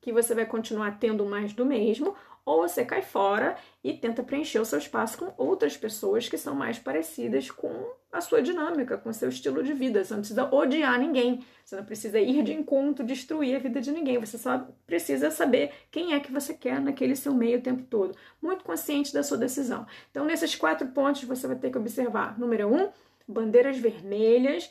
que 0.00 0.12
você 0.12 0.34
vai 0.34 0.46
continuar 0.46 0.98
tendo 0.98 1.26
mais 1.26 1.52
do 1.52 1.66
mesmo, 1.66 2.14
ou 2.48 2.66
você 2.66 2.82
cai 2.82 3.02
fora 3.02 3.56
e 3.84 3.92
tenta 3.92 4.22
preencher 4.22 4.58
o 4.58 4.64
seu 4.64 4.78
espaço 4.78 5.18
com 5.18 5.34
outras 5.36 5.76
pessoas 5.76 6.28
que 6.30 6.38
são 6.38 6.54
mais 6.54 6.78
parecidas 6.78 7.50
com 7.50 7.70
a 8.10 8.22
sua 8.22 8.40
dinâmica, 8.40 8.96
com 8.96 9.10
o 9.10 9.12
seu 9.12 9.28
estilo 9.28 9.62
de 9.62 9.74
vida. 9.74 10.02
Você 10.02 10.14
não 10.14 10.20
precisa 10.20 10.54
odiar 10.54 10.98
ninguém, 10.98 11.44
você 11.62 11.76
não 11.76 11.84
precisa 11.84 12.18
ir 12.18 12.42
de 12.42 12.54
encontro, 12.54 13.04
destruir 13.04 13.56
a 13.56 13.58
vida 13.58 13.82
de 13.82 13.90
ninguém. 13.90 14.18
Você 14.18 14.38
só 14.38 14.66
precisa 14.86 15.30
saber 15.30 15.72
quem 15.90 16.14
é 16.14 16.20
que 16.20 16.32
você 16.32 16.54
quer 16.54 16.80
naquele 16.80 17.14
seu 17.14 17.34
meio 17.34 17.58
o 17.58 17.62
tempo 17.62 17.82
todo. 17.82 18.16
Muito 18.40 18.64
consciente 18.64 19.12
da 19.12 19.22
sua 19.22 19.36
decisão. 19.36 19.86
Então, 20.10 20.24
nesses 20.24 20.54
quatro 20.54 20.86
pontos, 20.88 21.24
você 21.24 21.46
vai 21.46 21.56
ter 21.56 21.70
que 21.70 21.76
observar: 21.76 22.38
número 22.38 22.74
um, 22.74 22.88
bandeiras 23.28 23.76
vermelhas 23.76 24.70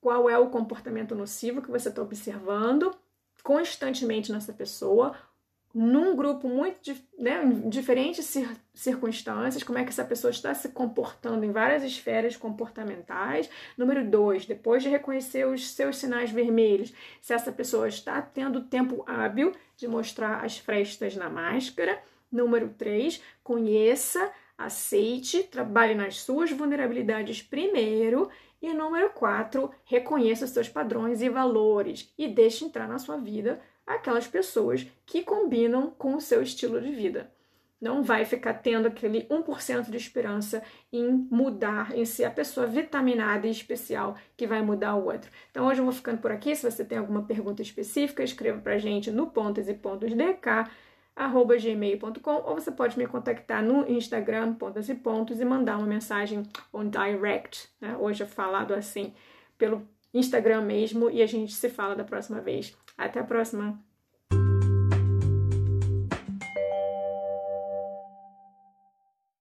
qual 0.00 0.28
é 0.28 0.38
o 0.38 0.50
comportamento 0.50 1.14
nocivo 1.14 1.62
que 1.62 1.70
você 1.70 1.88
está 1.88 2.02
observando 2.02 2.94
constantemente 3.42 4.32
nessa 4.32 4.52
pessoa, 4.52 5.14
num 5.74 6.16
grupo 6.16 6.48
muito 6.48 6.80
né, 7.18 7.42
em 7.44 7.68
diferentes 7.68 8.34
circunstâncias, 8.74 9.62
como 9.62 9.78
é 9.78 9.84
que 9.84 9.90
essa 9.90 10.04
pessoa 10.04 10.30
está 10.30 10.52
se 10.54 10.70
comportando 10.70 11.44
em 11.44 11.52
várias 11.52 11.82
esferas 11.82 12.36
comportamentais. 12.36 13.48
Número 13.76 14.04
dois, 14.04 14.46
depois 14.46 14.82
de 14.82 14.88
reconhecer 14.88 15.46
os 15.46 15.70
seus 15.70 15.98
sinais 15.98 16.30
vermelhos, 16.30 16.92
se 17.20 17.32
essa 17.32 17.52
pessoa 17.52 17.86
está 17.86 18.20
tendo 18.20 18.64
tempo 18.64 19.04
hábil 19.06 19.52
de 19.76 19.86
mostrar 19.86 20.44
as 20.44 20.58
frestas 20.58 21.14
na 21.14 21.28
máscara. 21.28 22.02
Número 22.30 22.68
três, 22.76 23.22
conheça, 23.42 24.30
aceite, 24.56 25.44
trabalhe 25.44 25.94
nas 25.94 26.16
suas 26.16 26.50
vulnerabilidades 26.50 27.40
primeiro 27.40 28.28
e 28.60 28.72
número 28.74 29.10
4, 29.10 29.70
reconheça 29.84 30.44
os 30.44 30.50
seus 30.50 30.68
padrões 30.68 31.22
e 31.22 31.28
valores 31.28 32.12
e 32.18 32.26
deixe 32.26 32.64
entrar 32.64 32.88
na 32.88 32.98
sua 32.98 33.16
vida 33.16 33.60
aquelas 33.86 34.26
pessoas 34.26 34.86
que 35.06 35.22
combinam 35.22 35.90
com 35.96 36.14
o 36.14 36.20
seu 36.20 36.42
estilo 36.42 36.80
de 36.80 36.90
vida. 36.90 37.30
Não 37.80 38.02
vai 38.02 38.24
ficar 38.24 38.54
tendo 38.54 38.88
aquele 38.88 39.22
1% 39.26 39.88
de 39.88 39.96
esperança 39.96 40.62
em 40.92 41.28
mudar, 41.30 41.96
em 41.96 42.04
ser 42.04 42.24
a 42.24 42.30
pessoa 42.30 42.66
vitaminada 42.66 43.46
e 43.46 43.50
especial 43.50 44.16
que 44.36 44.48
vai 44.48 44.60
mudar 44.60 44.96
o 44.96 45.04
outro. 45.04 45.30
Então 45.50 45.66
hoje 45.66 45.80
eu 45.80 45.84
vou 45.84 45.94
ficando 45.94 46.20
por 46.20 46.32
aqui. 46.32 46.56
Se 46.56 46.68
você 46.68 46.84
tem 46.84 46.98
alguma 46.98 47.22
pergunta 47.22 47.62
específica, 47.62 48.24
escreva 48.24 48.60
pra 48.60 48.78
gente 48.78 49.12
no 49.12 49.28
pontos 49.28 49.68
e 49.68 49.74
pontos 49.74 50.12
DK 50.12 50.68
arroba 51.18 51.56
gmail.com 51.56 52.42
ou 52.46 52.54
você 52.54 52.70
pode 52.70 52.96
me 52.96 53.06
contactar 53.06 53.62
no 53.62 53.88
Instagram, 53.90 54.54
pontos 54.54 54.88
e 54.88 54.94
pontos, 54.94 55.40
e 55.40 55.44
mandar 55.44 55.76
uma 55.76 55.86
mensagem 55.86 56.44
on 56.72 56.88
direct, 56.88 57.68
né? 57.80 57.96
Hoje 57.98 58.22
é 58.22 58.26
falado 58.26 58.72
assim 58.72 59.12
pelo 59.58 59.86
Instagram 60.14 60.62
mesmo 60.62 61.10
e 61.10 61.20
a 61.20 61.26
gente 61.26 61.52
se 61.52 61.68
fala 61.68 61.96
da 61.96 62.04
próxima 62.04 62.40
vez. 62.40 62.76
Até 62.96 63.18
a 63.18 63.24
próxima! 63.24 63.87